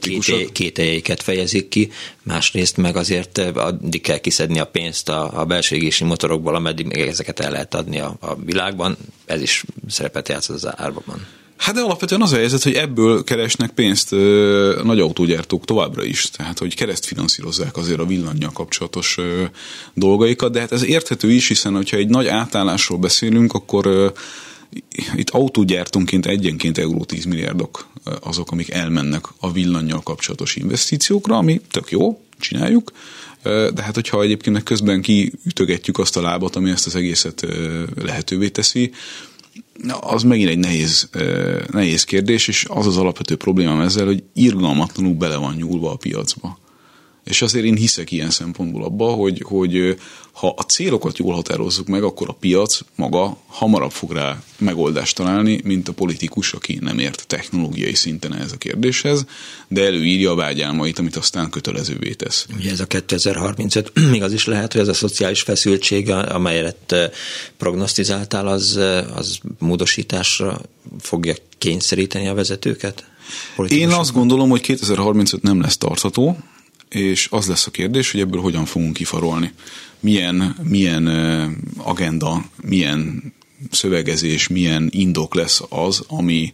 két, 0.00 0.52
kételjeiket 0.52 1.22
fejezik 1.22 1.68
ki, 1.68 1.90
másrészt 2.22 2.76
meg 2.76 2.96
azért 2.96 3.38
addig 3.38 4.00
kell 4.00 4.18
kiszedni 4.18 4.58
a 4.58 4.66
pénzt 4.66 5.08
a, 5.08 5.40
a 5.40 5.44
belső 5.44 5.90
motorokból, 6.04 6.54
ameddig 6.54 6.86
még 6.86 7.06
ezeket 7.06 7.40
el 7.40 7.50
lehet 7.50 7.74
adni 7.74 7.98
a, 7.98 8.16
a 8.20 8.36
világban, 8.36 8.96
ez 9.24 9.40
is 9.40 9.64
szerepet 9.88 10.28
játszott 10.28 10.56
az 10.56 10.68
árban. 10.76 11.26
Hát 11.58 11.74
de 11.74 11.80
alapvetően 11.80 12.22
az 12.22 12.32
a 12.32 12.36
helyzet, 12.36 12.62
hogy 12.62 12.72
ebből 12.72 13.24
keresnek 13.24 13.70
pénzt 13.70 14.12
ö, 14.12 14.80
nagy 14.84 15.00
autógyártók 15.00 15.64
továbbra 15.64 16.04
is, 16.04 16.30
tehát 16.30 16.58
hogy 16.58 16.74
kereszt 16.74 17.04
finanszírozzák 17.04 17.76
azért 17.76 18.00
a 18.00 18.06
villannyal 18.06 18.52
kapcsolatos 18.52 19.18
ö, 19.18 19.44
dolgaikat, 19.94 20.52
de 20.52 20.60
hát 20.60 20.72
ez 20.72 20.84
érthető 20.84 21.30
is, 21.30 21.48
hiszen 21.48 21.74
hogyha 21.74 21.96
egy 21.96 22.08
nagy 22.08 22.26
átállásról 22.26 22.98
beszélünk, 22.98 23.52
akkor 23.52 23.86
ö, 23.86 24.08
itt 25.14 25.30
autógyártónként 25.30 26.26
egyenként 26.26 26.78
euró 26.78 27.04
10 27.04 27.24
milliárdok 27.24 27.86
azok, 28.20 28.50
amik 28.50 28.70
elmennek 28.70 29.24
a 29.40 29.52
villannyal 29.52 30.02
kapcsolatos 30.02 30.56
investíciókra, 30.56 31.36
ami 31.36 31.60
tök 31.70 31.90
jó, 31.90 32.20
csináljuk, 32.38 32.92
de 33.42 33.82
hát 33.82 33.94
hogyha 33.94 34.22
egyébként 34.22 34.54
meg 34.54 34.64
közben 34.64 35.02
kiütögetjük 35.02 35.98
azt 35.98 36.16
a 36.16 36.20
lábat, 36.20 36.56
ami 36.56 36.70
ezt 36.70 36.86
az 36.86 36.94
egészet 36.94 37.46
lehetővé 38.02 38.48
teszi, 38.48 38.92
az 40.00 40.22
megint 40.22 40.48
egy 40.48 40.58
nehéz, 40.58 41.08
nehéz 41.70 42.04
kérdés, 42.04 42.48
és 42.48 42.66
az 42.68 42.86
az 42.86 42.96
alapvető 42.96 43.36
problémám 43.36 43.80
ezzel, 43.80 44.06
hogy 44.06 44.22
irgalmatlanul 44.32 45.14
bele 45.14 45.36
van 45.36 45.54
nyúlva 45.54 45.92
a 45.92 45.96
piacba. 45.96 46.58
És 47.28 47.42
azért 47.42 47.64
én 47.64 47.76
hiszek 47.76 48.10
ilyen 48.10 48.30
szempontból 48.30 48.84
abba, 48.84 49.06
hogy, 49.06 49.42
hogy 49.46 49.96
ha 50.32 50.54
a 50.56 50.62
célokat 50.62 51.18
jól 51.18 51.34
határozzuk 51.34 51.86
meg, 51.86 52.02
akkor 52.02 52.28
a 52.28 52.32
piac 52.32 52.80
maga 52.94 53.36
hamarabb 53.46 53.90
fog 53.90 54.12
rá 54.12 54.42
megoldást 54.58 55.16
találni, 55.16 55.60
mint 55.64 55.88
a 55.88 55.92
politikus, 55.92 56.52
aki 56.52 56.78
nem 56.80 56.98
ért 56.98 57.26
technológiai 57.26 57.94
szinten 57.94 58.34
ez 58.34 58.52
a 58.52 58.56
kérdéshez, 58.56 59.24
de 59.68 59.84
előírja 59.84 60.30
a 60.30 60.34
vágyálmait, 60.34 60.98
amit 60.98 61.16
aztán 61.16 61.50
kötelezővé 61.50 62.12
tesz. 62.12 62.46
Ugye 62.56 62.70
ez 62.70 62.80
a 62.80 62.86
2035, 62.86 63.92
még 64.10 64.22
az 64.22 64.32
is 64.32 64.44
lehet, 64.44 64.72
hogy 64.72 64.80
ez 64.80 64.88
a 64.88 64.94
szociális 64.94 65.40
feszültség, 65.40 66.10
amelyet 66.10 66.94
prognosztizáltál, 67.56 68.46
az, 68.46 68.80
az 69.14 69.38
módosításra 69.58 70.60
fogja 71.00 71.34
kényszeríteni 71.58 72.28
a 72.28 72.34
vezetőket? 72.34 73.04
Én 73.68 73.88
azt 73.88 74.12
gondolom, 74.12 74.50
hogy 74.50 74.60
2035 74.60 75.42
nem 75.42 75.60
lesz 75.60 75.76
tartható, 75.76 76.36
és 76.88 77.28
az 77.30 77.46
lesz 77.46 77.66
a 77.66 77.70
kérdés, 77.70 78.10
hogy 78.10 78.20
ebből 78.20 78.40
hogyan 78.40 78.64
fogunk 78.64 78.92
kifarolni. 78.92 79.52
Milyen, 80.00 80.56
milyen 80.62 81.06
agenda, 81.76 82.44
milyen 82.62 83.32
szövegezés, 83.70 84.48
milyen 84.48 84.88
indok 84.90 85.34
lesz 85.34 85.62
az, 85.68 86.04
ami, 86.08 86.52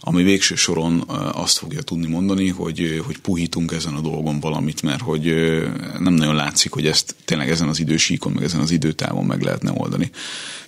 ami 0.00 0.22
végső 0.22 0.54
soron 0.54 1.00
azt 1.32 1.58
fogja 1.58 1.82
tudni 1.82 2.06
mondani, 2.06 2.48
hogy, 2.48 3.02
hogy 3.06 3.18
puhítunk 3.18 3.72
ezen 3.72 3.94
a 3.94 4.00
dolgon 4.00 4.40
valamit, 4.40 4.82
mert 4.82 5.00
hogy 5.00 5.24
nem 5.98 6.12
nagyon 6.12 6.34
látszik, 6.34 6.72
hogy 6.72 6.86
ezt 6.86 7.14
tényleg 7.24 7.50
ezen 7.50 7.68
az 7.68 7.80
idősíkon, 7.80 8.32
meg 8.32 8.42
ezen 8.42 8.60
az 8.60 8.70
időtávon 8.70 9.24
meg 9.24 9.42
lehetne 9.42 9.72
oldani. 9.74 10.10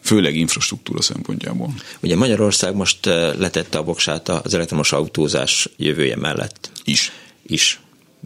Főleg 0.01 0.37
infrastruktúra 0.37 1.03
szempontjából. 1.03 1.75
Ugye 2.01 2.17
Magyarország 2.17 2.75
most 2.75 3.07
letette 3.39 3.79
a 3.79 3.83
voksát 3.83 4.29
az 4.29 4.55
elektromos 4.55 4.93
autózás 4.93 5.69
jövője 5.77 6.17
mellett. 6.17 6.71
Is. 6.85 7.13
Is 7.47 7.81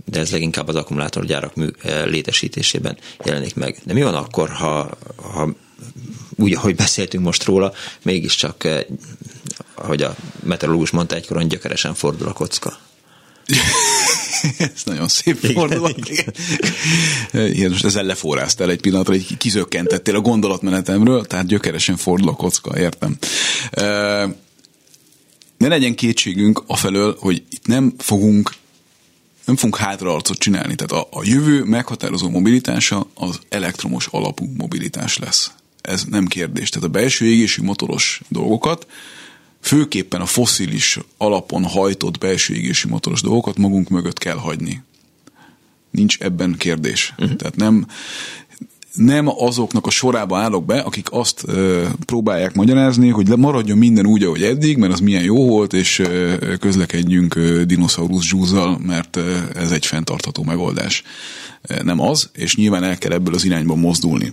de 0.05 0.20
ez 0.20 0.31
leginkább 0.31 0.68
az 0.68 0.74
akkumulátorgyárak 0.74 1.53
eh, 1.57 2.07
létesítésében 2.07 2.96
jelenik 3.24 3.55
meg. 3.55 3.79
De 3.85 3.92
mi 3.92 4.03
van 4.03 4.14
akkor, 4.14 4.48
ha, 4.48 4.90
ha 5.16 5.48
úgy, 6.37 6.55
ahogy 6.55 6.76
beszéltünk 6.76 7.24
most 7.24 7.44
róla, 7.44 7.72
mégiscsak, 8.03 8.64
eh, 8.64 8.81
ahogy 9.74 10.03
a 10.03 10.16
meteorológus 10.42 10.90
mondta, 10.90 11.14
egykoron 11.14 11.48
gyökeresen 11.48 11.94
fordul 11.94 12.29
a 12.29 12.33
kocka? 12.33 12.79
Ez 14.59 14.83
nagyon 14.85 15.09
szép 15.09 15.37
fordulat. 15.37 15.98
Igen, 15.98 16.35
igen. 17.33 17.70
most 17.70 17.85
ezzel 17.85 18.05
leforráztál 18.05 18.70
egy 18.70 18.81
pillanatra, 18.81 19.12
hogy 19.12 19.37
kizökkentettél 19.37 20.14
a 20.14 20.20
gondolatmenetemről, 20.20 21.24
tehát 21.24 21.46
gyökeresen 21.46 21.96
fordul 21.96 22.29
a 22.29 22.33
kocka, 22.33 22.79
értem. 22.79 23.18
Eh, 23.70 24.31
ne 25.57 25.68
legyen 25.68 25.94
kétségünk 25.94 26.62
afelől, 26.66 27.16
hogy 27.18 27.42
itt 27.50 27.66
nem 27.66 27.94
fogunk 27.98 28.53
nem 29.50 29.58
fogunk 29.58 29.76
hátraarcot 29.76 30.38
csinálni. 30.38 30.74
Tehát 30.74 31.04
a, 31.04 31.18
a 31.18 31.24
jövő 31.24 31.64
meghatározó 31.64 32.28
mobilitása 32.28 33.06
az 33.14 33.38
elektromos 33.48 34.06
alapú 34.06 34.50
mobilitás 34.56 35.18
lesz. 35.18 35.50
Ez 35.80 36.04
nem 36.04 36.26
kérdés. 36.26 36.68
Tehát 36.68 36.88
a 36.88 36.90
belső 36.90 37.26
égésű 37.26 37.62
motoros 37.62 38.20
dolgokat, 38.28 38.86
főképpen 39.60 40.20
a 40.20 40.26
foszilis 40.26 40.98
alapon 41.16 41.64
hajtott 41.64 42.18
belső 42.18 42.54
égésű 42.54 42.88
motoros 42.88 43.20
dolgokat 43.20 43.56
magunk 43.56 43.88
mögött 43.88 44.18
kell 44.18 44.36
hagyni. 44.36 44.82
Nincs 45.90 46.18
ebben 46.18 46.54
kérdés. 46.58 47.14
Uh-huh. 47.18 47.36
Tehát 47.36 47.56
nem, 47.56 47.86
nem 48.94 49.29
azoknak 49.29 49.87
a 49.87 49.90
sorába 49.90 50.38
állok 50.38 50.64
be, 50.64 50.79
akik 50.79 51.09
azt 51.11 51.42
ö, 51.46 51.87
próbálják 52.07 52.55
magyarázni, 52.55 53.09
hogy 53.09 53.29
maradjon 53.29 53.79
minden 53.79 54.07
úgy, 54.07 54.24
ahogy 54.24 54.42
eddig, 54.42 54.76
mert 54.76 54.92
az 54.92 55.00
milyen 55.00 55.22
jó 55.22 55.46
volt, 55.46 55.72
és 55.72 55.98
ö, 55.98 56.35
közlekedjünk 56.61 57.35
ö, 57.35 57.64
dinoszaurusz 57.64 58.24
zsúzzal, 58.24 58.79
mert 58.87 59.16
ö, 59.16 59.37
ez 59.55 59.70
egy 59.70 59.87
fenntartható 59.87 60.42
megoldás. 60.42 61.03
Nem 61.83 62.00
az, 62.00 62.31
és 62.33 62.57
nyilván 62.57 62.85
el 62.85 62.98
kell 62.98 63.12
ebből 63.12 63.35
az 63.35 63.44
irányba 63.44 63.74
mozdulni. 63.74 64.33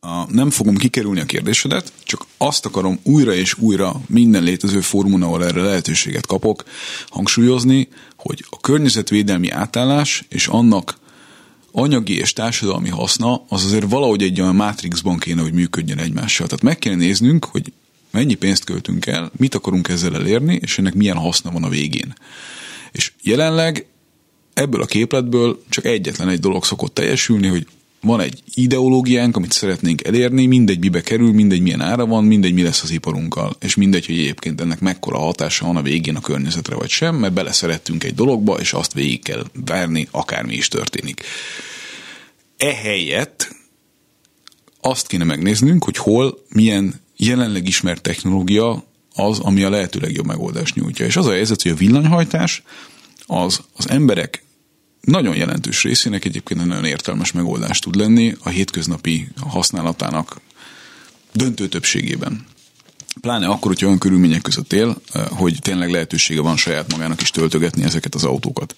a, 0.00 0.32
nem 0.32 0.50
fogom 0.50 0.76
kikerülni 0.76 1.20
a 1.20 1.24
kérdésedet, 1.24 1.92
csak 2.04 2.26
azt 2.36 2.66
akarom 2.66 2.98
újra 3.02 3.34
és 3.34 3.58
újra 3.58 4.00
minden 4.06 4.42
létező 4.42 4.80
fórumon, 4.80 5.22
ahol 5.22 5.44
erre 5.44 5.62
lehetőséget 5.62 6.26
kapok, 6.26 6.64
hangsúlyozni, 7.08 7.88
hogy 8.16 8.44
a 8.50 8.60
környezetvédelmi 8.60 9.50
átállás 9.50 10.24
és 10.28 10.46
annak 10.46 11.02
anyagi 11.76 12.18
és 12.18 12.32
társadalmi 12.32 12.88
haszna 12.88 13.44
az 13.48 13.64
azért 13.64 13.90
valahogy 13.90 14.22
egy 14.22 14.40
olyan 14.40 14.54
mátrixban 14.54 15.18
kéne, 15.18 15.42
hogy 15.42 15.52
működjön 15.52 15.98
egymással. 15.98 16.46
Tehát 16.46 16.62
meg 16.62 16.78
kéne 16.78 16.94
néznünk, 16.94 17.44
hogy 17.44 17.72
mennyi 18.10 18.34
pénzt 18.34 18.64
költünk 18.64 19.06
el, 19.06 19.30
mit 19.36 19.54
akarunk 19.54 19.88
ezzel 19.88 20.14
elérni, 20.14 20.58
és 20.62 20.78
ennek 20.78 20.94
milyen 20.94 21.16
haszna 21.16 21.50
van 21.50 21.64
a 21.64 21.68
végén. 21.68 22.14
És 22.92 23.12
jelenleg 23.22 23.86
ebből 24.52 24.82
a 24.82 24.86
képletből 24.86 25.62
csak 25.68 25.84
egyetlen 25.84 26.28
egy 26.28 26.40
dolog 26.40 26.64
szokott 26.64 26.94
teljesülni, 26.94 27.46
hogy 27.46 27.66
van 28.04 28.20
egy 28.20 28.42
ideológiánk, 28.54 29.36
amit 29.36 29.52
szeretnénk 29.52 30.06
elérni, 30.06 30.46
mindegy 30.46 30.78
mibe 30.78 31.00
kerül, 31.00 31.32
mindegy 31.32 31.60
milyen 31.60 31.80
ára 31.80 32.06
van, 32.06 32.24
mindegy 32.24 32.52
mi 32.52 32.62
lesz 32.62 32.82
az 32.82 32.90
iparunkkal, 32.90 33.56
és 33.60 33.74
mindegy, 33.74 34.06
hogy 34.06 34.18
egyébként 34.18 34.60
ennek 34.60 34.80
mekkora 34.80 35.18
hatása 35.18 35.66
van 35.66 35.76
a 35.76 35.82
végén 35.82 36.16
a 36.16 36.20
környezetre 36.20 36.76
vagy 36.76 36.90
sem, 36.90 37.16
mert 37.16 37.32
beleszerettünk 37.32 38.04
egy 38.04 38.14
dologba, 38.14 38.54
és 38.60 38.72
azt 38.72 38.92
végig 38.92 39.22
kell 39.22 39.44
várni, 39.64 40.08
akármi 40.10 40.54
is 40.54 40.68
történik. 40.68 41.22
Ehelyett 42.56 43.54
azt 44.80 45.06
kéne 45.06 45.24
megnéznünk, 45.24 45.84
hogy 45.84 45.96
hol 45.96 46.38
milyen 46.48 47.00
jelenleg 47.16 47.66
ismert 47.66 48.02
technológia 48.02 48.84
az, 49.14 49.38
ami 49.38 49.62
a 49.62 49.70
lehető 49.70 49.98
legjobb 50.00 50.26
megoldást 50.26 50.74
nyújtja. 50.74 51.06
És 51.06 51.16
az 51.16 51.26
a 51.26 51.32
helyzet, 51.32 51.62
hogy 51.62 51.72
a 51.72 51.74
villanyhajtás 51.74 52.62
az 53.26 53.60
az 53.76 53.88
emberek 53.88 54.43
nagyon 55.04 55.36
jelentős 55.36 55.82
részének 55.82 56.24
egyébként 56.24 56.60
egy 56.60 56.66
nagyon 56.66 56.84
értelmes 56.84 57.32
megoldás 57.32 57.78
tud 57.78 57.96
lenni 57.96 58.36
a 58.42 58.48
hétköznapi 58.48 59.28
használatának 59.40 60.40
döntő 61.32 61.68
többségében. 61.68 62.46
Pláne 63.20 63.46
akkor, 63.46 63.66
hogyha 63.70 63.86
olyan 63.86 63.98
körülmények 63.98 64.42
között 64.42 64.72
él, 64.72 65.00
eh, 65.12 65.26
hogy 65.28 65.58
tényleg 65.60 65.90
lehetősége 65.90 66.40
van 66.40 66.56
saját 66.56 66.92
magának 66.92 67.20
is 67.20 67.30
töltögetni 67.30 67.82
ezeket 67.82 68.14
az 68.14 68.24
autókat. 68.24 68.74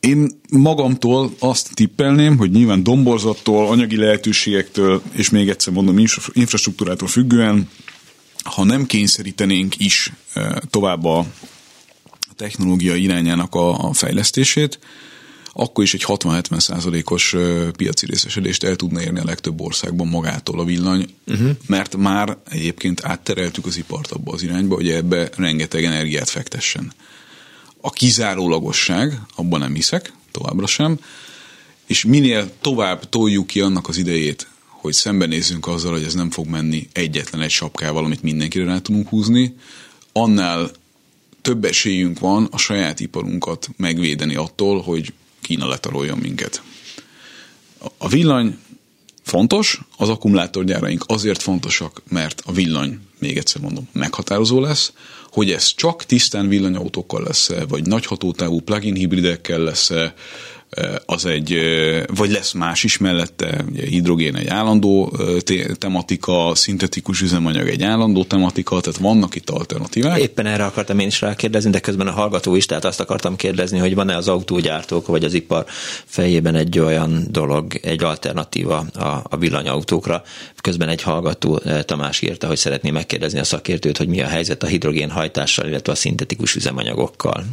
Én 0.00 0.40
magamtól 0.50 1.34
azt 1.38 1.74
tippelném, 1.74 2.36
hogy 2.36 2.50
nyilván 2.50 2.82
domborzattól, 2.82 3.68
anyagi 3.68 3.96
lehetőségektől, 3.96 5.02
és 5.12 5.30
még 5.30 5.48
egyszer 5.48 5.72
mondom, 5.72 5.98
infrastruktúrától 6.32 7.08
függően, 7.08 7.68
ha 8.42 8.64
nem 8.64 8.86
kényszerítenénk 8.86 9.78
is 9.78 10.12
eh, 10.32 10.52
tovább 10.70 11.04
a 11.04 11.26
technológia 12.36 12.94
irányának 12.94 13.54
a, 13.54 13.88
a 13.88 13.92
fejlesztését, 13.92 14.78
akkor 15.52 15.84
is 15.84 15.94
egy 15.94 16.04
60-70 16.06 16.60
százalékos 16.60 17.34
piaci 17.76 18.06
részesedést 18.06 18.64
el 18.64 18.76
tudna 18.76 19.02
érni 19.02 19.18
a 19.18 19.24
legtöbb 19.24 19.60
országban 19.60 20.06
magától 20.06 20.60
a 20.60 20.64
villany, 20.64 21.06
uh-huh. 21.26 21.50
mert 21.66 21.96
már 21.96 22.36
egyébként 22.48 23.04
áttereltük 23.04 23.66
az 23.66 23.76
ipart 23.76 24.10
abba 24.10 24.32
az 24.32 24.42
irányba, 24.42 24.74
hogy 24.74 24.90
ebbe 24.90 25.30
rengeteg 25.36 25.84
energiát 25.84 26.28
fektessen. 26.28 26.92
A 27.80 27.90
kizárólagosság, 27.90 29.20
abban 29.34 29.60
nem 29.60 29.74
hiszek, 29.74 30.12
továbbra 30.30 30.66
sem, 30.66 30.98
és 31.86 32.04
minél 32.04 32.50
tovább 32.60 33.08
toljuk 33.08 33.46
ki 33.46 33.60
annak 33.60 33.88
az 33.88 33.96
idejét, 33.96 34.46
hogy 34.66 34.92
szembenézzünk 34.92 35.66
azzal, 35.66 35.92
hogy 35.92 36.04
ez 36.04 36.14
nem 36.14 36.30
fog 36.30 36.46
menni 36.46 36.88
egyetlen 36.92 37.40
egy 37.40 37.50
sapkával, 37.50 38.04
amit 38.04 38.22
mindenkire 38.22 38.64
rá 38.64 38.78
tudunk 38.78 39.08
húzni, 39.08 39.54
annál 40.12 40.70
több 41.42 41.64
esélyünk 41.64 42.18
van 42.18 42.48
a 42.50 42.58
saját 42.58 43.00
iparunkat 43.00 43.68
megvédeni 43.76 44.34
attól, 44.34 44.80
hogy 44.80 45.12
Kína 45.40 45.68
letaroljon 45.68 46.18
minket. 46.18 46.62
A 47.98 48.08
villany 48.08 48.58
fontos, 49.22 49.80
az 49.96 50.08
akkumulátorgyáraink 50.08 51.04
azért 51.06 51.42
fontosak, 51.42 52.02
mert 52.08 52.42
a 52.44 52.52
villany, 52.52 52.98
még 53.18 53.36
egyszer 53.36 53.60
mondom, 53.60 53.88
meghatározó 53.92 54.60
lesz, 54.60 54.92
hogy 55.30 55.50
ez 55.50 55.74
csak 55.74 56.04
tisztán 56.04 56.48
villanyautókkal 56.48 57.22
lesz 57.22 57.50
vagy 57.68 57.86
nagy 57.86 58.06
hatótávú 58.06 58.60
plug-in 58.60 58.94
hibridekkel 58.94 59.60
lesz 59.60 59.90
az 61.06 61.26
egy, 61.26 61.58
vagy 62.14 62.30
lesz 62.30 62.52
más 62.52 62.84
is 62.84 62.98
mellette, 62.98 63.64
ugye 63.70 63.86
hidrogén 63.86 64.36
egy 64.36 64.46
állandó 64.46 65.16
tematika, 65.78 66.54
szintetikus 66.54 67.20
üzemanyag 67.20 67.68
egy 67.68 67.82
állandó 67.82 68.24
tematika, 68.24 68.80
tehát 68.80 68.98
vannak 68.98 69.34
itt 69.34 69.50
alternatívák. 69.50 70.18
Éppen 70.18 70.46
erre 70.46 70.64
akartam 70.64 70.98
én 70.98 71.06
is 71.06 71.20
rákérdezni, 71.20 71.70
de 71.70 71.80
közben 71.80 72.06
a 72.06 72.10
hallgató 72.10 72.54
is, 72.54 72.66
tehát 72.66 72.84
azt 72.84 73.00
akartam 73.00 73.36
kérdezni, 73.36 73.78
hogy 73.78 73.94
van-e 73.94 74.16
az 74.16 74.28
autógyártók 74.28 75.06
vagy 75.06 75.24
az 75.24 75.34
ipar 75.34 75.64
fejében 76.04 76.54
egy 76.54 76.78
olyan 76.78 77.26
dolog, 77.30 77.80
egy 77.82 78.04
alternatíva 78.04 78.76
a, 78.78 79.22
a 79.22 79.36
villanyautókra. 79.38 80.22
Közben 80.60 80.88
egy 80.88 81.02
hallgató 81.02 81.60
Tamás 81.84 82.20
írta, 82.20 82.46
hogy 82.46 82.56
szeretné 82.56 82.90
megkérdezni 82.90 83.38
a 83.38 83.44
szakértőt, 83.44 83.96
hogy 83.96 84.08
mi 84.08 84.20
a 84.20 84.26
helyzet 84.26 84.62
a 84.62 84.66
hidrogénhajtással, 84.66 85.66
illetve 85.66 85.92
a 85.92 85.96
szintetikus 85.96 86.54
üzemanyagokkal. 86.54 87.44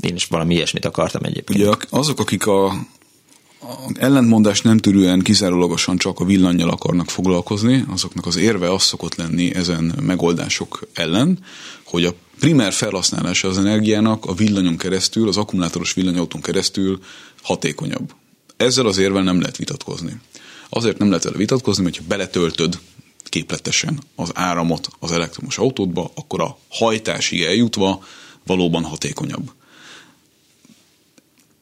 Én 0.00 0.14
is 0.14 0.26
valami 0.26 0.54
ilyesmit 0.54 0.84
akartam 0.84 1.22
egyébként. 1.24 1.60
Ugye 1.60 1.70
azok, 1.90 2.20
akik 2.20 2.46
a, 2.46 2.66
a 2.66 3.90
ellentmondást 3.94 4.64
nem 4.64 4.78
törően 4.78 5.20
kizárólagosan 5.20 5.96
csak 5.96 6.20
a 6.20 6.24
villanyjal 6.24 6.68
akarnak 6.70 7.10
foglalkozni, 7.10 7.84
azoknak 7.88 8.26
az 8.26 8.36
érve 8.36 8.72
az 8.72 8.82
szokott 8.82 9.14
lenni 9.14 9.54
ezen 9.54 9.94
megoldások 10.00 10.88
ellen, 10.94 11.38
hogy 11.84 12.04
a 12.04 12.14
primer 12.38 12.72
felhasználása 12.72 13.48
az 13.48 13.58
energiának 13.58 14.26
a 14.26 14.34
villanyon 14.34 14.76
keresztül, 14.76 15.28
az 15.28 15.36
akkumulátoros 15.36 15.92
villanyautón 15.92 16.40
keresztül 16.40 17.00
hatékonyabb. 17.42 18.14
Ezzel 18.56 18.86
az 18.86 18.98
érvel 18.98 19.22
nem 19.22 19.40
lehet 19.40 19.56
vitatkozni. 19.56 20.20
Azért 20.68 20.98
nem 20.98 21.08
lehet 21.08 21.24
vele 21.24 21.36
vitatkozni, 21.36 21.82
mert 21.82 21.96
ha 21.96 22.02
beletöltöd 22.08 22.78
képletesen 23.24 23.98
az 24.14 24.30
áramot 24.34 24.88
az 24.98 25.12
elektromos 25.12 25.58
autódba, 25.58 26.10
akkor 26.14 26.40
a 26.40 26.58
hajtásig 26.68 27.42
eljutva 27.42 28.04
valóban 28.46 28.84
hatékonyabb 28.84 29.50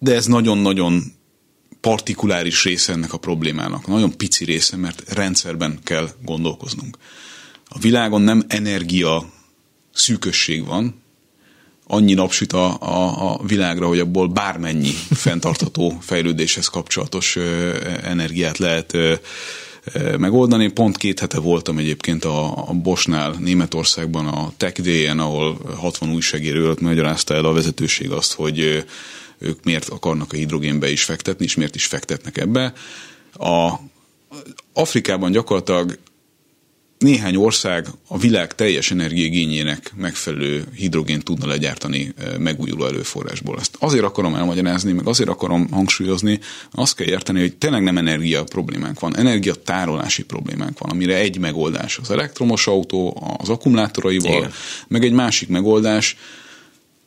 de 0.06 0.14
ez 0.14 0.26
nagyon-nagyon 0.26 1.02
partikuláris 1.80 2.64
része 2.64 2.92
ennek 2.92 3.12
a 3.12 3.18
problémának. 3.18 3.86
Nagyon 3.86 4.16
pici 4.16 4.44
része, 4.44 4.76
mert 4.76 5.12
rendszerben 5.12 5.78
kell 5.84 6.10
gondolkoznunk. 6.24 6.96
A 7.68 7.78
világon 7.78 8.22
nem 8.22 8.44
energia 8.48 9.30
szűkösség 9.92 10.66
van, 10.66 11.02
annyi 11.86 12.14
napsüt 12.14 12.52
a, 12.52 12.80
a, 12.80 13.32
a 13.32 13.40
világra, 13.46 13.86
hogy 13.86 13.98
abból 13.98 14.28
bármennyi 14.28 14.90
fenntartható 15.24 15.98
fejlődéshez 16.00 16.66
kapcsolatos 16.66 17.36
energiát 18.02 18.58
lehet 18.58 18.96
megoldani. 20.18 20.68
Pont 20.68 20.96
két 20.96 21.20
hete 21.20 21.40
voltam 21.40 21.78
egyébként 21.78 22.24
a, 22.24 22.68
a 22.68 22.72
Bosnál, 22.72 23.36
Németországban 23.38 24.26
a 24.26 24.52
Tech 24.56 24.80
Day-en, 24.80 25.18
ahol 25.18 25.58
60 25.76 26.12
újságíró 26.12 26.74
magyarázta 26.80 27.34
el 27.34 27.44
a 27.44 27.52
vezetőség 27.52 28.10
azt, 28.10 28.32
hogy 28.32 28.84
ők 29.38 29.64
miért 29.64 29.88
akarnak 29.88 30.32
a 30.32 30.36
hidrogénbe 30.36 30.90
is 30.90 31.04
fektetni, 31.04 31.44
és 31.44 31.54
miért 31.54 31.74
is 31.74 31.86
fektetnek 31.86 32.38
ebbe. 32.38 32.72
A 33.32 33.72
Afrikában 34.72 35.30
gyakorlatilag 35.30 35.98
néhány 36.98 37.36
ország 37.36 37.86
a 38.08 38.18
világ 38.18 38.54
teljes 38.54 38.90
energiaigényének 38.90 39.92
megfelelő 39.96 40.64
hidrogént 40.74 41.24
tudna 41.24 41.46
legyártani 41.46 42.14
megújuló 42.38 42.86
előforrásból. 42.86 43.58
Ezt 43.58 43.76
azért 43.78 44.04
akarom 44.04 44.34
elmagyarázni, 44.34 44.92
meg 44.92 45.06
azért 45.06 45.28
akarom 45.28 45.68
hangsúlyozni, 45.70 46.40
azt 46.70 46.94
kell 46.94 47.06
érteni, 47.06 47.40
hogy 47.40 47.56
tényleg 47.56 47.82
nem 47.82 47.98
energia 47.98 48.44
problémánk 48.44 49.00
van, 49.00 49.16
energiatárolási 49.16 50.24
problémánk 50.24 50.78
van, 50.78 50.90
amire 50.90 51.16
egy 51.16 51.38
megoldás 51.38 51.98
az 51.98 52.10
elektromos 52.10 52.66
autó, 52.66 53.22
az 53.38 53.48
akkumulátoraival, 53.48 54.36
Igen. 54.36 54.52
meg 54.88 55.04
egy 55.04 55.12
másik 55.12 55.48
megoldás, 55.48 56.16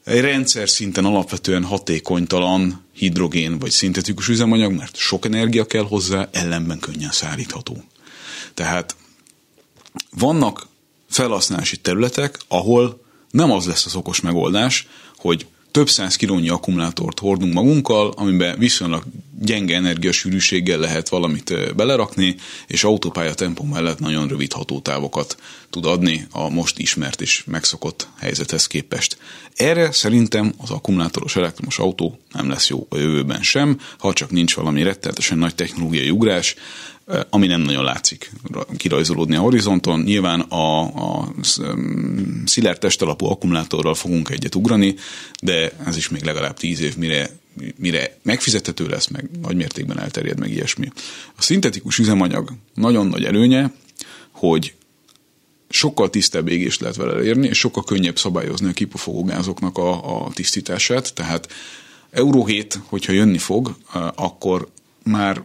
egy 0.10 0.22
rendszer 0.22 0.70
szinten 0.70 1.06
alapvetően 1.06 1.64
hatékonytalan 1.64 2.86
hidrogén 2.94 3.60
vagy 3.60 3.70
szintetikus 3.72 4.28
üzemanyag, 4.28 4.74
mert 4.74 4.96
sok 4.96 5.26
energia 5.26 5.66
kell 5.66 5.84
hozzá, 5.84 6.30
ellenben 6.32 6.80
könnyen 6.80 7.12
szállítható. 7.12 7.84
Tehát 8.54 8.96
vannak 10.12 10.68
felhasználási 11.10 11.78
területek, 11.78 12.40
ahol 12.48 13.02
nem 13.32 13.52
az 13.52 13.66
lesz 13.66 13.86
az 13.86 13.96
okos 13.96 14.22
megoldás, 14.22 14.88
hogy 15.18 15.48
több 15.72 15.90
száz 15.90 16.16
kilónyi 16.16 16.50
akkumulátort 16.50 17.20
hordunk 17.20 17.54
magunkkal, 17.54 18.14
amiben 18.16 18.60
viszonylag 18.60 19.04
gyenge 19.42 19.76
energiasűrűséggel 19.76 20.80
lehet 20.80 21.10
valamit 21.10 21.76
belerakni, 21.76 22.36
és 22.68 22.84
autópálya 22.84 23.34
tempó 23.34 23.64
mellett 23.64 24.00
nagyon 24.00 24.28
rövid 24.28 24.54
hatótávokat 24.54 25.38
tud 25.70 25.86
adni 25.86 26.28
a 26.32 26.50
most 26.50 26.80
ismert 26.80 27.22
és 27.22 27.44
megszokott 27.46 28.08
helyzethez 28.20 28.68
képest. 28.68 29.18
Erre 29.56 29.92
szerintem 29.92 30.54
az 30.58 30.70
akkumulátoros 30.70 31.36
elektromos 31.36 31.80
autó 31.80 32.20
nem 32.34 32.50
lesz 32.50 32.70
jó 32.70 32.88
a 32.90 32.98
jövőben 32.98 33.42
sem, 33.42 33.80
ha 33.98 34.14
csak 34.14 34.32
nincs 34.32 34.56
valami 34.56 34.84
rettenetesen 34.84 35.38
nagy 35.38 35.56
technológiai 35.56 36.10
ugrás, 36.10 36.56
ami 37.30 37.48
nem 37.48 37.62
nagyon 37.62 37.84
látszik 37.84 38.32
kirajzolódni 38.78 39.36
a 39.36 39.40
horizonton. 39.40 40.00
Nyilván 40.00 40.40
a, 40.40 40.82
a 40.82 41.34
szilárd 42.46 42.80
testalapú 42.80 43.26
akkumulátorral 43.26 43.96
fogunk 43.96 44.30
egyet 44.30 44.56
ugrani, 44.56 44.96
de 45.42 45.72
ez 45.86 45.98
is 45.98 46.10
még 46.10 46.24
legalább 46.24 46.58
tíz 46.58 46.82
év, 46.82 46.98
mire 46.98 47.30
mire 47.76 48.18
megfizethető 48.22 48.88
lesz, 48.88 49.08
meg 49.08 49.30
nagy 49.42 49.56
mértékben 49.56 50.00
elterjed, 50.00 50.40
meg 50.40 50.52
ilyesmi. 50.52 50.88
A 51.38 51.42
szintetikus 51.42 51.98
üzemanyag 51.98 52.54
nagyon 52.74 53.08
nagy 53.08 53.24
előnye, 53.24 53.74
hogy 54.32 54.74
sokkal 55.70 56.10
tisztább 56.10 56.48
égést 56.48 56.82
lehet 56.82 56.96
vele 56.96 57.14
elérni, 57.14 57.48
és 57.48 57.58
sokkal 57.58 57.84
könnyebb 57.84 58.18
szabályozni 58.18 58.70
a 58.70 58.74
kipufogó 58.74 59.32
a, 59.74 60.26
a 60.26 60.32
tisztítását. 60.34 61.14
Tehát 61.14 61.48
Euró 62.12 62.46
7, 62.46 62.80
hogyha 62.86 63.12
jönni 63.12 63.38
fog, 63.38 63.76
akkor 64.16 64.68
már 65.04 65.44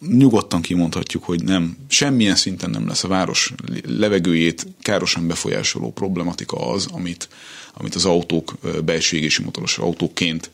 nyugodtan 0.00 0.62
kimondhatjuk, 0.62 1.24
hogy 1.24 1.44
nem, 1.44 1.76
semmilyen 1.88 2.36
szinten 2.36 2.70
nem 2.70 2.86
lesz 2.86 3.04
a 3.04 3.08
város 3.08 3.52
levegőjét 3.86 4.66
károsan 4.82 5.26
befolyásoló 5.26 5.92
problematika 5.92 6.56
az, 6.70 6.86
amit, 6.92 7.28
amit 7.74 7.94
az 7.94 8.04
autók 8.04 8.54
belső 8.84 9.28
motoros 9.44 9.78
autóként 9.78 10.50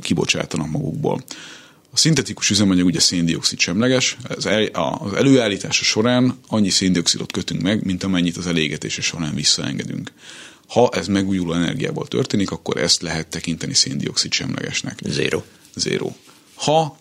kibocsátanak 0.00 0.70
magukból. 0.70 1.24
A 1.92 1.96
szintetikus 1.96 2.50
üzemanyag 2.50 2.86
ugye 2.86 3.00
széndiokszid 3.00 3.58
semleges, 3.58 4.16
az, 4.28 4.46
el, 4.46 4.64
az 4.72 5.12
előállítása 5.12 5.84
során 5.84 6.38
annyi 6.48 6.70
széndiokszidot 6.70 7.32
kötünk 7.32 7.62
meg, 7.62 7.84
mint 7.84 8.02
amennyit 8.02 8.36
az 8.36 8.46
elégetése 8.46 9.02
során 9.02 9.34
visszaengedünk. 9.34 10.12
Ha 10.68 10.88
ez 10.92 11.06
megújuló 11.06 11.52
energiából 11.52 12.06
történik, 12.06 12.50
akkor 12.50 12.76
ezt 12.76 13.02
lehet 13.02 13.26
tekinteni 13.26 13.74
széndiokszid 13.74 14.32
semlegesnek. 14.32 14.98
Zero. 15.04 15.42
Zero. 15.74 16.12
Ha 16.54 16.98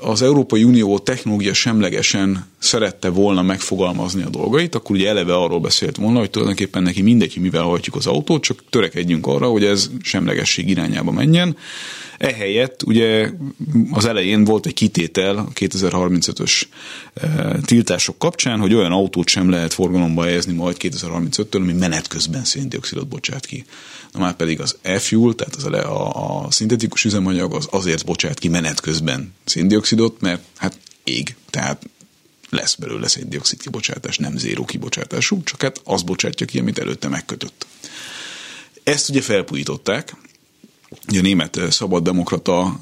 az 0.00 0.22
Európai 0.22 0.64
Unió 0.64 0.98
technológia 0.98 1.52
semlegesen 1.52 2.46
szerette 2.58 3.08
volna 3.08 3.42
megfogalmazni 3.42 4.22
a 4.22 4.28
dolgait, 4.28 4.74
akkor 4.74 4.96
ugye 4.96 5.08
eleve 5.08 5.34
arról 5.34 5.60
beszélt 5.60 5.96
volna, 5.96 6.18
hogy 6.18 6.30
tulajdonképpen 6.30 6.82
neki 6.82 7.02
mindegy, 7.02 7.36
mivel 7.40 7.62
hajtjuk 7.62 7.96
az 7.96 8.06
autót, 8.06 8.42
csak 8.42 8.62
törekedjünk 8.70 9.26
arra, 9.26 9.48
hogy 9.48 9.64
ez 9.64 9.90
semlegesség 10.02 10.68
irányába 10.68 11.10
menjen. 11.10 11.56
Ehelyett 12.18 12.82
ugye 12.82 13.30
az 13.90 14.04
elején 14.04 14.44
volt 14.44 14.66
egy 14.66 14.74
kitétel 14.74 15.36
a 15.36 15.48
2035-ös 15.54 16.62
e, 17.14 17.58
tiltások 17.64 18.18
kapcsán, 18.18 18.58
hogy 18.60 18.74
olyan 18.74 18.92
autót 18.92 19.28
sem 19.28 19.50
lehet 19.50 19.74
forgalomba 19.74 20.24
helyezni 20.24 20.52
majd 20.52 20.76
2035-től, 20.80 21.60
ami 21.60 21.72
menet 21.72 22.08
közben 22.08 22.44
széndiokszidot 22.44 23.08
bocsát 23.08 23.46
ki. 23.46 23.64
Már 24.18 24.34
pedig 24.34 24.60
az 24.60 24.76
e-fuel, 24.82 25.34
tehát 25.34 25.54
az 25.54 25.64
a, 25.64 26.44
a 26.44 26.50
szintetikus 26.50 27.04
üzemanyag 27.04 27.54
az 27.54 27.68
azért 27.70 28.04
bocsát 28.04 28.38
ki 28.38 28.48
menet 28.48 28.80
közben 28.80 29.34
széndiokszidot, 29.44 30.20
mert 30.20 30.42
hát 30.56 30.78
ég, 31.04 31.36
tehát 31.50 31.88
lesz 32.50 32.74
belőle 32.74 33.08
széndiokszid 33.08 33.60
kibocsátás, 33.60 34.18
nem 34.18 34.36
zéró 34.36 34.64
kibocsátású, 34.64 35.42
csak 35.42 35.62
hát 35.62 35.80
az 35.84 36.02
bocsátja 36.02 36.46
ki, 36.46 36.58
amit 36.58 36.78
előtte 36.78 37.08
megkötött. 37.08 37.66
Ezt 38.82 39.08
ugye 39.08 39.20
felpújították, 39.20 40.16
a 41.06 41.20
német 41.20 41.60
szabaddemokrata 41.70 42.78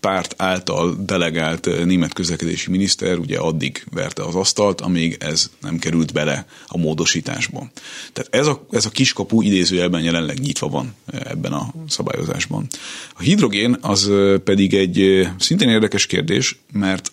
párt 0.00 0.34
által 0.36 0.96
delegált 1.00 1.84
német 1.84 2.12
közlekedési 2.12 2.70
miniszter 2.70 3.18
ugye 3.18 3.38
addig 3.38 3.84
verte 3.90 4.24
az 4.24 4.34
asztalt, 4.34 4.80
amíg 4.80 5.16
ez 5.20 5.50
nem 5.60 5.78
került 5.78 6.12
bele 6.12 6.46
a 6.66 6.78
módosításba. 6.78 7.70
Tehát 8.12 8.34
ez 8.34 8.46
a, 8.46 8.66
ez 8.70 8.86
a 8.86 8.90
kiskapu 8.90 9.42
idézőjelben 9.42 10.02
jelenleg 10.02 10.38
nyitva 10.38 10.68
van 10.68 10.94
ebben 11.06 11.52
a 11.52 11.74
szabályozásban. 11.88 12.66
A 13.14 13.22
hidrogén 13.22 13.76
az 13.80 14.10
pedig 14.44 14.74
egy 14.74 15.28
szintén 15.38 15.68
érdekes 15.68 16.06
kérdés, 16.06 16.58
mert 16.72 17.12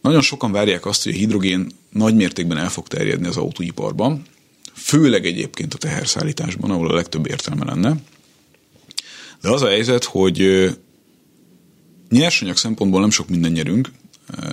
nagyon 0.00 0.20
sokan 0.20 0.52
várják 0.52 0.86
azt, 0.86 1.04
hogy 1.04 1.12
a 1.12 1.16
hidrogén 1.16 1.66
nagy 1.90 2.14
mértékben 2.14 2.58
el 2.58 2.68
fog 2.68 2.88
terjedni 2.88 3.26
az 3.26 3.36
autóiparban, 3.36 4.22
főleg 4.74 5.26
egyébként 5.26 5.74
a 5.74 5.78
teherszállításban, 5.78 6.70
ahol 6.70 6.90
a 6.90 6.94
legtöbb 6.94 7.26
értelme 7.26 7.64
lenne. 7.64 7.96
De 9.44 9.50
az 9.50 9.62
a 9.62 9.68
helyzet, 9.68 10.04
hogy 10.04 10.68
nyersanyag 12.08 12.56
szempontból 12.56 13.00
nem 13.00 13.10
sok 13.10 13.28
minden 13.28 13.52
nyerünk, 13.52 13.90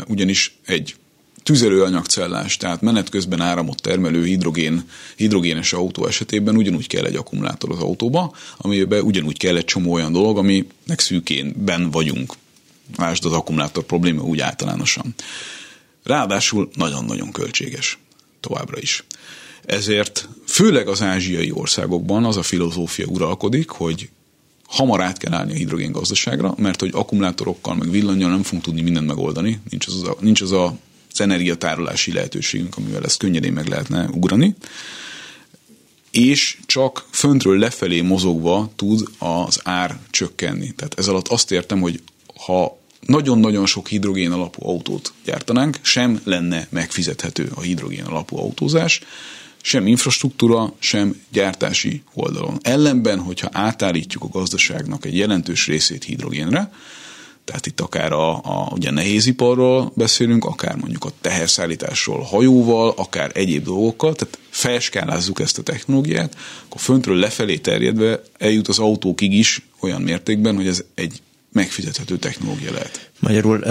ugyanis 0.08 0.58
egy 0.66 0.96
tüzelőanyagcellás, 1.44 2.58
tehát 2.58 2.82
menet 2.82 3.10
közben 3.10 3.42
áramot 3.42 3.82
termelő 3.82 4.26
hidrogén, 4.26 4.84
hidrogénes 5.16 5.74
autó 5.74 6.06
esetében 6.06 6.56
ugyanúgy 6.56 6.88
kell 6.88 7.06
egy 7.06 7.16
akkumulátor 7.16 7.72
az 7.72 7.80
autóba, 7.80 8.36
amiben 8.58 9.02
ugyanúgy 9.02 9.38
kell 9.38 9.58
egy 9.58 9.66
csomó 9.66 9.94
olyan 9.94 10.12
dolog, 10.12 10.38
aminek 10.38 11.00
szűkén 11.00 11.66
vagyunk. 11.92 12.34
Lásd 12.98 13.26
az 13.26 13.32
akkumulátor 13.32 13.84
probléma 13.84 14.22
úgy 14.22 14.40
általánosan. 14.40 15.14
Ráadásul 16.04 16.70
nagyon-nagyon 16.74 17.32
költséges 17.32 18.00
továbbra 18.40 18.78
is. 18.80 19.04
Ezért 19.66 20.30
főleg 20.46 20.88
az 20.88 21.02
ázsiai 21.02 21.52
országokban 21.52 22.26
az 22.26 22.38
a 22.38 22.44
filozófia 22.44 23.06
uralkodik, 23.06 23.70
hogy 23.70 24.10
hamar 24.72 25.02
át 25.02 25.18
kell 25.18 25.34
állni 25.34 25.52
a 25.52 25.56
hidrogén 25.56 25.92
gazdaságra, 25.92 26.54
mert 26.58 26.80
hogy 26.80 26.90
akkumulátorokkal, 26.94 27.76
meg 27.76 27.90
villanyjal 27.90 28.30
nem 28.30 28.44
fogunk 28.44 28.64
tudni 28.64 28.82
mindent 28.82 29.08
megoldani, 29.08 29.60
nincs 29.70 29.88
az 29.88 30.04
a, 30.04 30.16
nincs 30.20 30.42
az, 30.42 30.52
a, 30.52 30.76
az 31.12 31.22
energiatárolási 31.22 32.14
lehetőségünk, 32.14 32.78
amivel 32.78 33.04
ezt 33.04 33.18
könnyedén 33.18 33.54
meg 33.54 33.68
lehetne 33.68 34.10
ugrani, 34.14 34.56
és 36.12 36.58
csak 36.66 37.06
föntről 37.10 37.58
lefelé 37.60 38.02
mozogva 38.02 38.72
tud 38.76 39.10
az 39.18 39.60
ár 39.64 40.00
csökkenni. 40.10 40.72
Tehát 40.72 41.00
ez 41.00 41.08
alatt 41.08 41.28
azt 41.28 41.52
értem, 41.52 41.82
hogy 41.82 42.02
ha 42.46 42.80
nagyon-nagyon 43.00 43.66
sok 43.66 43.88
hidrogén 43.88 44.32
alapú 44.32 44.68
autót 44.68 45.14
gyártanánk, 45.26 45.80
sem 45.82 46.22
lenne 46.24 46.68
megfizethető 46.70 47.52
a 47.56 47.62
hidrogén 47.62 48.06
alapú 48.06 48.38
autózás, 48.38 49.02
sem 49.62 49.88
infrastruktúra, 49.88 50.74
sem 50.80 51.22
gyártási 51.32 52.04
oldalon. 52.14 52.58
Ellenben, 52.62 53.20
hogyha 53.20 53.50
átállítjuk 53.52 54.24
a 54.24 54.28
gazdaságnak 54.28 55.06
egy 55.06 55.18
jelentős 55.18 55.68
részét 55.68 56.04
hidrogénre, 56.04 56.72
tehát 57.46 57.66
itt 57.66 57.82
akár 57.82 58.12
a, 58.12 58.36
a 58.36 58.72
ugye 58.72 58.92
nehéziparról 58.92 59.92
beszélünk, 59.96 60.46
akár 60.46 60.76
mondjuk 60.76 61.06
a 61.06 61.12
teherszállításról 61.22 62.22
hajóval, 62.22 62.94
akár 62.98 63.32
egyéb 63.34 63.64
dolgokkal, 63.64 64.16
tehát 64.16 64.40
felskálázzuk 64.50 65.40
ezt 65.40 65.58
a 65.58 65.64
technológiát, 65.64 66.36
akkor 66.66 66.82
föntről 66.82 67.16
lefelé 67.16 67.58
terjedve 67.58 68.22
eljut 68.38 68.68
az 68.68 68.80
autókig 68.80 69.34
is 69.34 69.62
olyan 69.80 70.02
mértékben, 70.02 70.56
hogy 70.56 70.68
ez 70.68 70.84
egy 70.96 71.22
megfizethető 71.52 72.18
technológia 72.18 72.72
lehet. 72.72 73.10
Magyarul 73.20 73.66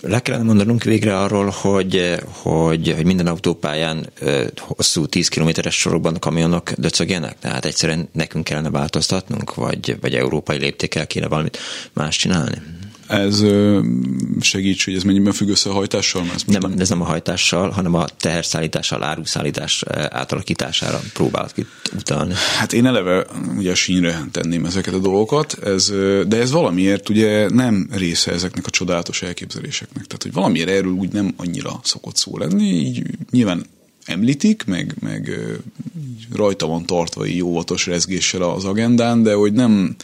le 0.00 0.20
kellene 0.20 0.44
mondanunk 0.44 0.82
végre 0.82 1.18
arról, 1.18 1.48
hogy, 1.60 2.14
hogy, 2.26 2.92
hogy 2.96 3.04
minden 3.04 3.26
autópályán 3.26 4.10
hosszú 4.56 5.06
10 5.06 5.28
kilométeres 5.28 5.78
sorokban 5.78 6.18
kamionok 6.18 6.70
döcögjenek? 6.72 7.38
Tehát 7.38 7.64
egyszerűen 7.64 8.08
nekünk 8.12 8.44
kellene 8.44 8.70
változtatnunk, 8.70 9.54
vagy, 9.54 9.96
vagy 10.00 10.14
európai 10.14 10.58
léptékkel 10.58 11.06
kéne 11.06 11.28
valamit 11.28 11.58
más 11.92 12.16
csinálni? 12.16 12.62
Ez 13.10 13.44
segíts, 14.40 14.84
hogy 14.84 14.94
ez 14.94 15.02
mennyiben 15.02 15.32
függ 15.32 15.48
össze 15.48 15.70
a 15.70 15.72
hajtással? 15.72 16.22
Mert 16.22 16.46
nem, 16.46 16.74
ez 16.78 16.88
nem 16.88 17.00
a 17.00 17.04
hajtással, 17.04 17.70
hanem 17.70 17.94
a 17.94 18.04
teherszállítással, 18.04 19.02
áruszállítás 19.02 19.84
átalakítására 20.08 21.00
próbálok 21.12 21.56
itt 21.56 21.90
utalni. 21.96 22.34
Hát 22.58 22.72
én 22.72 22.86
eleve 22.86 23.26
ugye 23.56 23.70
a 23.70 23.74
sínre 23.74 24.28
tenném 24.30 24.64
ezeket 24.64 24.94
a 24.94 24.98
dolgokat, 24.98 25.58
ez, 25.64 25.92
de 26.26 26.36
ez 26.36 26.50
valamiért 26.50 27.08
ugye 27.08 27.48
nem 27.48 27.88
része 27.92 28.32
ezeknek 28.32 28.66
a 28.66 28.70
csodálatos 28.70 29.22
elképzeléseknek. 29.22 30.06
Tehát, 30.06 30.22
hogy 30.22 30.32
valamiért 30.32 30.68
erről 30.68 30.92
úgy 30.92 31.12
nem 31.12 31.34
annyira 31.36 31.80
szokott 31.82 32.16
szó 32.16 32.38
lenni, 32.38 32.64
így 32.64 33.02
nyilván 33.30 33.66
említik, 34.04 34.64
meg, 34.66 34.94
meg 35.00 35.38
rajta 36.32 36.66
van 36.66 36.86
tartva 36.86 37.26
így 37.26 37.42
óvatos 37.42 37.86
rezgéssel 37.86 38.42
az 38.42 38.64
agendán, 38.64 39.22
de 39.22 39.34
hogy 39.34 39.52
nem, 39.52 39.96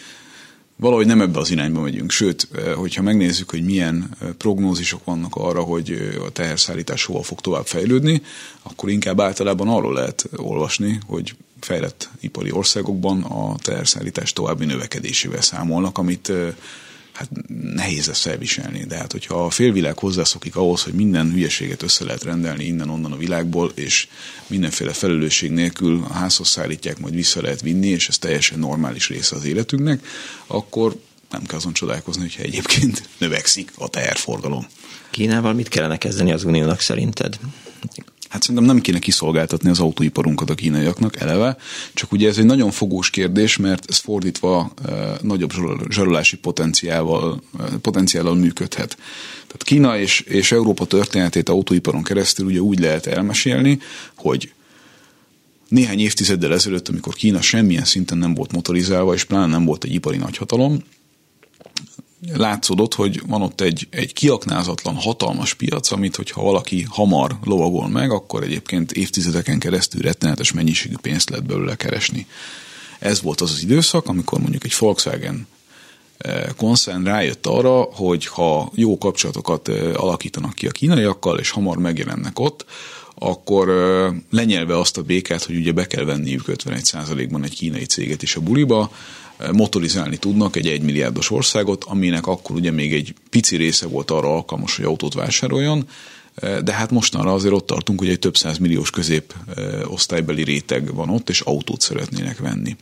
valahogy 0.76 1.06
nem 1.06 1.20
ebbe 1.20 1.38
az 1.38 1.50
irányba 1.50 1.80
megyünk. 1.80 2.10
Sőt, 2.10 2.48
eh, 2.54 2.74
hogyha 2.74 3.02
megnézzük, 3.02 3.50
hogy 3.50 3.64
milyen 3.64 4.10
eh, 4.20 4.28
prognózisok 4.28 5.04
vannak 5.04 5.34
arra, 5.34 5.60
hogy 5.60 5.90
eh, 5.90 6.24
a 6.24 6.30
teherszállítás 6.30 7.04
hova 7.04 7.22
fog 7.22 7.40
tovább 7.40 7.66
fejlődni, 7.66 8.22
akkor 8.62 8.88
inkább 8.88 9.20
általában 9.20 9.68
arról 9.68 9.92
lehet 9.92 10.28
olvasni, 10.36 10.98
hogy 11.06 11.36
fejlett 11.60 12.10
ipari 12.20 12.50
országokban 12.50 13.22
a 13.22 13.54
teherszállítás 13.58 14.32
további 14.32 14.64
növekedésével 14.64 15.40
számolnak, 15.40 15.98
amit 15.98 16.32
hát 17.16 17.30
nehéz 17.74 18.08
ezt 18.08 18.26
elviselni. 18.26 18.84
De 18.84 18.96
hát, 18.96 19.12
hogyha 19.12 19.44
a 19.44 19.50
félvilág 19.50 19.98
hozzászokik 19.98 20.56
ahhoz, 20.56 20.82
hogy 20.82 20.92
minden 20.92 21.32
hülyeséget 21.32 21.82
össze 21.82 22.04
lehet 22.04 22.24
rendelni 22.24 22.64
innen-onnan 22.64 23.12
a 23.12 23.16
világból, 23.16 23.72
és 23.74 24.08
mindenféle 24.46 24.92
felelősség 24.92 25.50
nélkül 25.50 26.04
a 26.08 26.12
házhoz 26.12 26.48
szállítják, 26.48 26.98
majd 26.98 27.14
vissza 27.14 27.42
lehet 27.42 27.60
vinni, 27.60 27.88
és 27.88 28.08
ez 28.08 28.18
teljesen 28.18 28.58
normális 28.58 29.08
része 29.08 29.36
az 29.36 29.44
életünknek, 29.44 30.06
akkor 30.46 30.96
nem 31.30 31.44
kell 31.44 31.56
azon 31.56 31.72
csodálkozni, 31.72 32.22
hogyha 32.22 32.42
egyébként 32.42 33.08
növekszik 33.18 33.72
a 33.78 33.88
teherforgalom. 33.88 34.66
Kínával 35.10 35.52
mit 35.52 35.68
kellene 35.68 35.98
kezdeni 35.98 36.32
az 36.32 36.44
uniónak 36.44 36.80
szerinted? 36.80 37.38
Hát 38.36 38.44
szerintem 38.44 38.74
nem 38.74 38.80
kéne 38.80 38.98
kiszolgáltatni 38.98 39.70
az 39.70 39.80
autóiparunkat 39.80 40.50
a 40.50 40.54
kínaiaknak 40.54 41.20
eleve, 41.20 41.56
csak 41.94 42.12
ugye 42.12 42.28
ez 42.28 42.38
egy 42.38 42.44
nagyon 42.44 42.70
fogós 42.70 43.10
kérdés, 43.10 43.56
mert 43.56 43.84
ez 43.88 43.96
fordítva 43.96 44.72
e, 44.84 44.92
nagyobb 45.22 45.52
zsarolási 45.88 46.36
potenciálval, 46.36 47.42
e, 47.58 47.64
potenciállal 47.80 48.34
működhet. 48.34 48.96
Tehát 49.46 49.62
Kína 49.62 49.98
és, 49.98 50.20
és 50.20 50.52
Európa 50.52 50.84
történetét 50.84 51.48
autóiparon 51.48 52.02
keresztül 52.02 52.46
ugye 52.46 52.60
úgy 52.60 52.78
lehet 52.78 53.06
elmesélni, 53.06 53.78
hogy 54.16 54.52
néhány 55.68 56.00
évtizeddel 56.00 56.52
ezelőtt, 56.52 56.88
amikor 56.88 57.14
Kína 57.14 57.40
semmilyen 57.40 57.84
szinten 57.84 58.18
nem 58.18 58.34
volt 58.34 58.52
motorizálva, 58.52 59.14
és 59.14 59.24
pláne 59.24 59.46
nem 59.46 59.64
volt 59.64 59.84
egy 59.84 59.94
ipari 59.94 60.16
nagyhatalom, 60.16 60.82
látszódott, 62.34 62.94
hogy 62.94 63.22
van 63.26 63.42
ott 63.42 63.60
egy, 63.60 63.86
egy 63.90 64.12
kiaknázatlan, 64.12 64.94
hatalmas 64.94 65.54
piac, 65.54 65.90
amit 65.90 66.16
hogyha 66.16 66.42
valaki 66.42 66.86
hamar 66.88 67.36
lovagol 67.44 67.88
meg, 67.88 68.10
akkor 68.10 68.42
egyébként 68.42 68.92
évtizedeken 68.92 69.58
keresztül 69.58 70.00
rettenetes 70.00 70.52
mennyiségű 70.52 70.94
pénzt 71.02 71.30
lehet 71.30 71.46
belőle 71.46 71.74
keresni. 71.74 72.26
Ez 72.98 73.22
volt 73.22 73.40
az 73.40 73.50
az 73.50 73.62
időszak, 73.62 74.06
amikor 74.06 74.40
mondjuk 74.40 74.64
egy 74.64 74.74
Volkswagen 74.78 75.46
eh, 76.18 76.44
koncern 76.56 77.04
rájött 77.04 77.46
arra, 77.46 77.82
hogy 77.82 78.26
ha 78.26 78.70
jó 78.74 78.98
kapcsolatokat 78.98 79.68
eh, 79.68 80.02
alakítanak 80.02 80.54
ki 80.54 80.66
a 80.66 80.70
kínaiakkal, 80.70 81.38
és 81.38 81.50
hamar 81.50 81.76
megjelennek 81.76 82.38
ott, 82.38 82.64
akkor 83.14 83.68
eh, 83.68 84.14
lenyelve 84.30 84.78
azt 84.78 84.96
a 84.96 85.02
békát, 85.02 85.44
hogy 85.44 85.56
ugye 85.56 85.72
be 85.72 85.86
kell 85.86 86.04
venniük 86.04 86.44
51%-ban 86.46 87.44
egy 87.44 87.54
kínai 87.54 87.84
céget 87.84 88.22
is 88.22 88.36
a 88.36 88.40
buliba, 88.40 88.90
motorizálni 89.52 90.16
tudnak 90.16 90.56
egy 90.56 90.66
egymilliárdos 90.66 91.30
országot, 91.30 91.84
aminek 91.84 92.26
akkor 92.26 92.56
ugye 92.56 92.70
még 92.70 92.94
egy 92.94 93.14
pici 93.30 93.56
része 93.56 93.86
volt 93.86 94.10
arra 94.10 94.34
alkalmas, 94.34 94.76
hogy 94.76 94.84
autót 94.84 95.14
vásároljon, 95.14 95.88
de 96.64 96.72
hát 96.72 96.90
mostanra 96.90 97.32
azért 97.32 97.54
ott 97.54 97.66
tartunk, 97.66 97.98
hogy 97.98 98.08
egy 98.08 98.18
több 98.18 98.36
száz 98.36 98.58
milliós 98.58 98.90
közép 98.90 99.34
osztálybeli 99.84 100.44
réteg 100.44 100.94
van 100.94 101.08
ott, 101.08 101.28
és 101.28 101.40
autót 101.40 101.80
szeretnének 101.80 102.38
venni. 102.38 102.76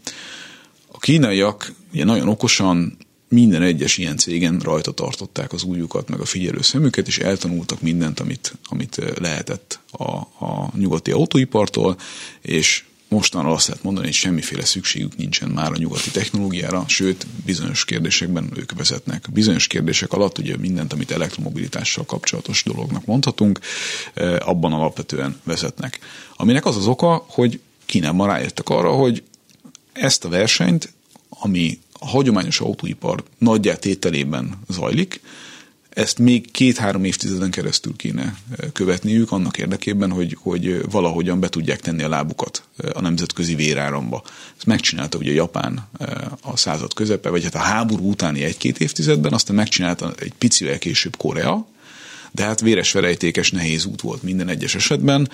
A 0.92 0.98
kínaiak 0.98 1.72
ugye 1.92 2.04
nagyon 2.04 2.28
okosan 2.28 2.96
minden 3.28 3.62
egyes 3.62 3.98
ilyen 3.98 4.16
cégen 4.16 4.58
rajta 4.58 4.92
tartották 4.92 5.52
az 5.52 5.62
újukat, 5.62 6.08
meg 6.08 6.20
a 6.20 6.24
figyelő 6.24 6.62
szemüket, 6.62 7.06
és 7.06 7.18
eltanultak 7.18 7.80
mindent, 7.80 8.20
amit, 8.20 8.54
amit 8.68 9.00
lehetett 9.20 9.80
a, 9.90 10.12
a 10.44 10.70
nyugati 10.76 11.10
autóipartól, 11.10 11.96
és 12.40 12.84
mostanra 13.14 13.50
azt 13.52 13.66
lehet 13.68 13.82
mondani, 13.82 14.06
hogy 14.06 14.14
semmiféle 14.14 14.64
szükségük 14.64 15.16
nincsen 15.16 15.48
már 15.48 15.72
a 15.72 15.76
nyugati 15.76 16.10
technológiára, 16.10 16.84
sőt, 16.86 17.26
bizonyos 17.44 17.84
kérdésekben 17.84 18.50
ők 18.56 18.72
vezetnek. 18.72 19.32
Bizonyos 19.32 19.66
kérdések 19.66 20.12
alatt 20.12 20.38
ugye 20.38 20.56
mindent, 20.56 20.92
amit 20.92 21.10
elektromobilitással 21.10 22.04
kapcsolatos 22.04 22.62
dolognak 22.62 23.04
mondhatunk, 23.04 23.60
eh, 24.14 24.48
abban 24.48 24.72
alapvetően 24.72 25.40
vezetnek. 25.44 25.98
Aminek 26.36 26.66
az 26.66 26.76
az 26.76 26.86
oka, 26.86 27.24
hogy 27.28 27.60
Kínában 27.86 28.26
rájöttek 28.26 28.68
arra, 28.68 28.90
hogy 28.90 29.22
ezt 29.92 30.24
a 30.24 30.28
versenyt, 30.28 30.92
ami 31.28 31.78
a 31.98 32.06
hagyományos 32.06 32.60
autóipar 32.60 33.24
nagyját 33.38 33.80
tételében 33.80 34.62
zajlik, 34.68 35.20
ezt 35.94 36.18
még 36.18 36.50
két-három 36.50 37.04
évtizeden 37.04 37.50
keresztül 37.50 37.96
kéne 37.96 38.36
követniük 38.72 39.32
annak 39.32 39.58
érdekében, 39.58 40.10
hogy, 40.10 40.36
hogy 40.40 40.90
valahogyan 40.90 41.40
be 41.40 41.48
tudják 41.48 41.80
tenni 41.80 42.02
a 42.02 42.08
lábukat 42.08 42.62
a 42.92 43.00
nemzetközi 43.00 43.54
véráramba. 43.54 44.22
Ezt 44.56 44.66
megcsinálta 44.66 45.18
ugye 45.18 45.32
Japán 45.32 45.88
a 46.42 46.56
század 46.56 46.94
közepe, 46.94 47.28
vagy 47.28 47.42
hát 47.42 47.54
a 47.54 47.58
háború 47.58 48.10
utáni 48.10 48.42
egy-két 48.42 48.80
évtizedben, 48.80 49.32
aztán 49.32 49.56
megcsinálta 49.56 50.12
egy 50.18 50.32
picivel 50.38 50.78
később 50.78 51.16
Korea, 51.16 51.66
de 52.32 52.44
hát 52.44 52.60
véres 52.60 52.92
verejtékes 52.92 53.50
nehéz 53.50 53.84
út 53.84 54.00
volt 54.00 54.22
minden 54.22 54.48
egyes 54.48 54.74
esetben, 54.74 55.28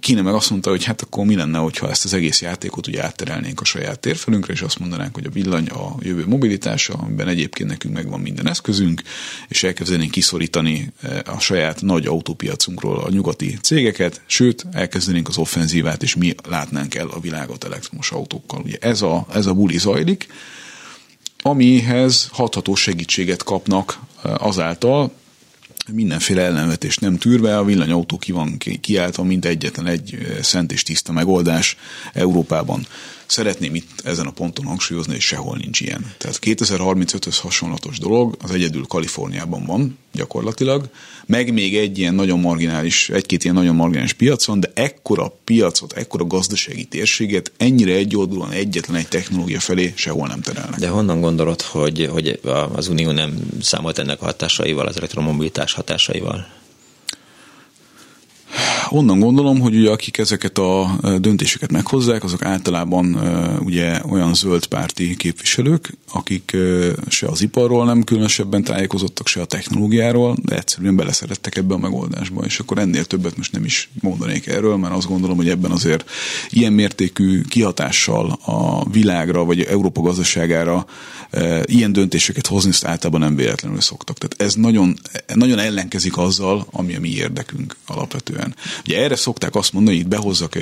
Kína 0.00 0.22
meg 0.22 0.34
azt 0.34 0.50
mondta, 0.50 0.70
hogy 0.70 0.84
hát 0.84 1.02
akkor 1.02 1.24
mi 1.24 1.36
lenne, 1.36 1.58
hogyha 1.58 1.90
ezt 1.90 2.04
az 2.04 2.14
egész 2.14 2.42
játékot 2.42 2.86
ugye 2.86 3.04
átterelnénk 3.04 3.60
a 3.60 3.64
saját 3.64 3.98
térfelünkre, 3.98 4.52
és 4.52 4.62
azt 4.62 4.78
mondanánk, 4.78 5.14
hogy 5.14 5.26
a 5.26 5.30
villany 5.30 5.66
a 5.66 5.94
jövő 6.00 6.26
mobilitása, 6.26 6.94
amiben 6.94 7.28
egyébként 7.28 7.68
nekünk 7.68 7.94
megvan 7.94 8.20
minden 8.20 8.48
eszközünk, 8.48 9.02
és 9.48 9.62
elkezdenénk 9.62 10.10
kiszorítani 10.10 10.92
eh, 11.02 11.18
a 11.24 11.38
saját 11.38 11.80
nagy 11.82 12.06
autópiacunkról 12.06 12.98
a 12.98 13.10
nyugati 13.10 13.58
cégeket, 13.62 14.20
sőt, 14.26 14.66
elkezdenénk 14.72 15.28
az 15.28 15.38
offenzívát, 15.38 16.02
és 16.02 16.14
mi 16.14 16.34
látnánk 16.48 16.94
el 16.94 17.08
a 17.08 17.20
világot 17.20 17.64
elektromos 17.64 18.10
autókkal. 18.10 18.60
Ugye 18.60 18.76
ez 18.80 19.02
a, 19.02 19.26
ez 19.32 19.46
a 19.46 19.54
buli 19.54 19.78
zajlik, 19.78 20.26
amihez 21.42 22.28
hatható 22.32 22.74
segítséget 22.74 23.42
kapnak 23.42 23.98
eh, 24.22 24.46
azáltal, 24.46 25.12
mindenféle 25.92 26.42
ellenvetést 26.42 27.00
nem 27.00 27.18
tűrve, 27.18 27.58
a 27.58 27.64
villanyautó 27.64 28.16
ki 28.18 28.32
van 28.32 28.56
kiáltva, 28.80 29.22
mint 29.22 29.44
egyetlen 29.44 29.86
egy 29.86 30.18
szent 30.42 30.72
és 30.72 30.82
tiszta 30.82 31.12
megoldás 31.12 31.76
Európában. 32.12 32.86
Szeretném 33.26 33.74
itt 33.74 34.00
ezen 34.04 34.26
a 34.26 34.30
ponton 34.30 34.64
hangsúlyozni, 34.64 35.12
hogy 35.12 35.20
sehol 35.20 35.56
nincs 35.56 35.80
ilyen. 35.80 36.14
Tehát 36.18 36.38
2035-höz 36.42 37.36
hasonlatos 37.40 37.98
dolog, 37.98 38.36
az 38.42 38.50
egyedül 38.50 38.86
Kaliforniában 38.86 39.64
van 39.64 39.98
gyakorlatilag, 40.12 40.88
meg 41.26 41.52
még 41.52 41.76
egy 41.76 41.98
ilyen 41.98 42.14
nagyon 42.14 42.40
marginális, 42.40 43.08
egy-két 43.08 43.44
ilyen 43.44 43.56
nagyon 43.56 43.74
marginális 43.74 44.12
piacon, 44.12 44.60
de 44.60 44.70
ekkora 44.74 45.32
piacot, 45.44 45.92
ekkora 45.92 46.24
gazdasági 46.24 46.84
térséget 46.84 47.52
ennyire 47.56 47.94
egyoldalúan 47.94 48.50
egyetlen 48.50 48.96
egy 48.96 49.08
technológia 49.08 49.60
felé 49.60 49.92
sehol 49.96 50.26
nem 50.26 50.40
terelnek. 50.40 50.78
De 50.78 50.88
honnan 50.88 51.20
gondolod, 51.20 51.60
hogy, 51.60 52.08
hogy 52.12 52.40
az 52.72 52.88
Unió 52.88 53.10
nem 53.10 53.38
számolt 53.60 53.98
ennek 53.98 54.22
a 54.22 54.24
hatásaival, 54.24 54.86
az 54.86 54.96
elektromobilitás 54.96 55.72
hatásaival? 55.72 56.55
Onnan 58.88 59.18
gondolom, 59.18 59.60
hogy 59.60 59.76
ugye 59.76 59.90
akik 59.90 60.18
ezeket 60.18 60.58
a 60.58 60.98
döntéseket 61.18 61.72
meghozzák, 61.72 62.24
azok 62.24 62.44
általában 62.44 63.18
ugye 63.64 64.00
olyan 64.08 64.34
zöld 64.34 64.66
párti 64.66 65.16
képviselők, 65.16 65.92
akik 66.12 66.56
se 67.08 67.26
az 67.26 67.42
iparról 67.42 67.84
nem 67.84 68.04
különösebben 68.04 68.64
tájékozottak, 68.64 69.26
se 69.26 69.40
a 69.40 69.44
technológiáról, 69.44 70.36
de 70.42 70.56
egyszerűen 70.56 70.96
beleszerettek 70.96 71.56
ebbe 71.56 71.74
a 71.74 71.78
megoldásba, 71.78 72.44
és 72.44 72.58
akkor 72.58 72.78
ennél 72.78 73.04
többet 73.04 73.36
most 73.36 73.52
nem 73.52 73.64
is 73.64 73.90
mondanék 74.00 74.46
erről, 74.46 74.76
mert 74.76 74.94
azt 74.94 75.08
gondolom, 75.08 75.36
hogy 75.36 75.48
ebben 75.48 75.70
azért 75.70 76.10
ilyen 76.50 76.72
mértékű 76.72 77.42
kihatással 77.42 78.38
a 78.44 78.88
világra, 78.90 79.44
vagy 79.44 79.60
Európa 79.60 80.00
gazdaságára 80.00 80.86
ilyen 81.64 81.92
döntéseket 81.92 82.46
hozni, 82.46 82.70
ezt 82.70 82.84
általában 82.84 83.20
nem 83.20 83.36
véletlenül 83.36 83.80
szoktak. 83.80 84.18
Tehát 84.18 84.42
ez 84.42 84.54
nagyon, 84.54 84.98
nagyon 85.34 85.58
ellenkezik 85.58 86.18
azzal, 86.18 86.66
ami 86.70 86.94
a 86.94 87.00
mi 87.00 87.08
érdekünk 87.08 87.76
alapvetően. 87.86 88.45
Ugye 88.86 89.02
erre 89.02 89.16
szokták 89.16 89.54
azt 89.54 89.72
mondani, 89.72 89.96
itt 89.96 90.08
behozzak 90.08 90.58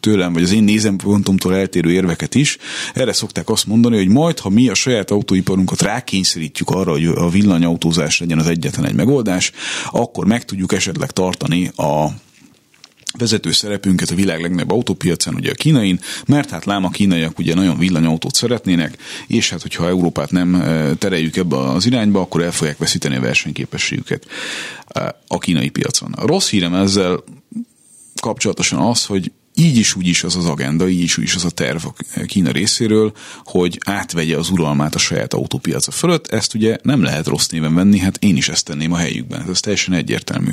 tőlem, 0.00 0.32
vagy 0.32 0.42
az 0.42 0.52
én 0.52 0.62
nézempontomtól 0.62 1.56
eltérő 1.56 1.92
érveket 1.92 2.34
is, 2.34 2.58
erre 2.94 3.12
szokták 3.12 3.48
azt 3.48 3.66
mondani, 3.66 3.96
hogy 3.96 4.08
majd, 4.08 4.38
ha 4.38 4.48
mi 4.48 4.68
a 4.68 4.74
saját 4.74 5.10
autóiparunkat 5.10 5.82
rákényszerítjük 5.82 6.70
arra, 6.70 6.90
hogy 6.90 7.06
a 7.06 7.30
villanyautózás 7.30 8.20
legyen 8.20 8.38
az 8.38 8.46
egyetlen 8.46 8.86
egy 8.86 8.94
megoldás, 8.94 9.52
akkor 9.90 10.26
meg 10.26 10.44
tudjuk 10.44 10.72
esetleg 10.72 11.10
tartani 11.10 11.70
a 11.76 12.08
vezető 13.18 13.52
szerepünket 13.52 14.10
a 14.10 14.14
világ 14.14 14.40
legnagyobb 14.40 14.70
autópiacán, 14.70 15.34
ugye 15.34 15.50
a 15.50 15.54
kínain, 15.54 16.00
mert 16.26 16.50
hát 16.50 16.64
lám 16.64 16.84
a 16.84 16.90
kínaiak 16.90 17.38
ugye 17.38 17.54
nagyon 17.54 17.78
villanyautót 17.78 18.34
szeretnének, 18.34 18.96
és 19.26 19.50
hát 19.50 19.62
hogyha 19.62 19.88
Európát 19.88 20.30
nem 20.30 20.62
tereljük 20.98 21.36
ebbe 21.36 21.56
az 21.56 21.86
irányba, 21.86 22.20
akkor 22.20 22.42
el 22.42 22.52
fogják 22.52 22.78
veszíteni 22.78 23.16
a 23.16 23.20
versenyképességüket 23.20 24.26
a 25.26 25.38
kínai 25.38 25.68
piacon. 25.68 26.12
A 26.12 26.26
rossz 26.26 26.48
hírem 26.50 26.74
ezzel 26.74 27.24
kapcsolatosan 28.20 28.78
az, 28.78 29.04
hogy 29.04 29.32
így 29.56 29.76
is 29.76 29.94
úgy 29.94 30.06
is 30.06 30.24
az 30.24 30.36
az 30.36 30.46
agenda, 30.46 30.88
így 30.88 31.00
is 31.00 31.18
úgy 31.18 31.24
is 31.24 31.34
az 31.34 31.44
a 31.44 31.50
terv 31.50 31.84
a 31.86 32.20
Kína 32.26 32.50
részéről, 32.50 33.12
hogy 33.44 33.78
átvegye 33.84 34.36
az 34.36 34.50
uralmát 34.50 34.94
a 34.94 34.98
saját 34.98 35.34
autópiaca 35.34 35.90
fölött. 35.90 36.26
Ezt 36.26 36.54
ugye 36.54 36.76
nem 36.82 37.02
lehet 37.02 37.26
rossz 37.26 37.46
néven 37.46 37.74
venni, 37.74 37.98
hát 37.98 38.16
én 38.20 38.36
is 38.36 38.48
ezt 38.48 38.64
tenném 38.64 38.92
a 38.92 38.96
helyükben. 38.96 39.46
Ez 39.50 39.60
teljesen 39.60 39.94
egyértelmű. 39.94 40.50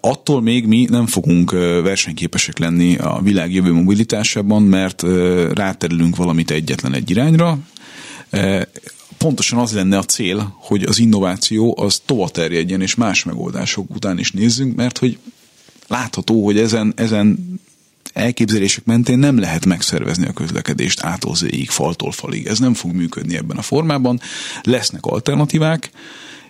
Attól 0.00 0.42
még 0.42 0.66
mi 0.66 0.86
nem 0.90 1.06
fogunk 1.06 1.50
versenyképesek 1.82 2.58
lenni 2.58 2.96
a 2.96 3.20
világ 3.22 3.52
jövő 3.52 3.72
mobilitásában, 3.72 4.62
mert 4.62 5.02
ráterülünk 5.52 6.16
valamit 6.16 6.50
egyetlen 6.50 6.94
egy 6.94 7.10
irányra, 7.10 7.58
pontosan 9.18 9.58
az 9.58 9.72
lenne 9.72 9.98
a 9.98 10.04
cél, 10.04 10.56
hogy 10.58 10.82
az 10.82 10.98
innováció 10.98 11.74
az 11.78 12.02
tovább 12.04 12.30
terjedjen, 12.30 12.80
és 12.80 12.94
más 12.94 13.24
megoldások 13.24 13.94
után 13.94 14.18
is 14.18 14.30
nézzünk, 14.30 14.76
mert 14.76 14.98
hogy 14.98 15.18
látható, 15.86 16.44
hogy 16.44 16.58
ezen, 16.58 16.92
ezen 16.96 17.38
elképzelések 18.12 18.84
mentén 18.84 19.18
nem 19.18 19.38
lehet 19.38 19.66
megszervezni 19.66 20.26
a 20.26 20.32
közlekedést 20.32 21.02
ától 21.02 21.34
faltól 21.66 22.12
falig. 22.12 22.46
Ez 22.46 22.58
nem 22.58 22.74
fog 22.74 22.92
működni 22.92 23.36
ebben 23.36 23.56
a 23.56 23.62
formában. 23.62 24.20
Lesznek 24.62 25.04
alternatívák, 25.04 25.90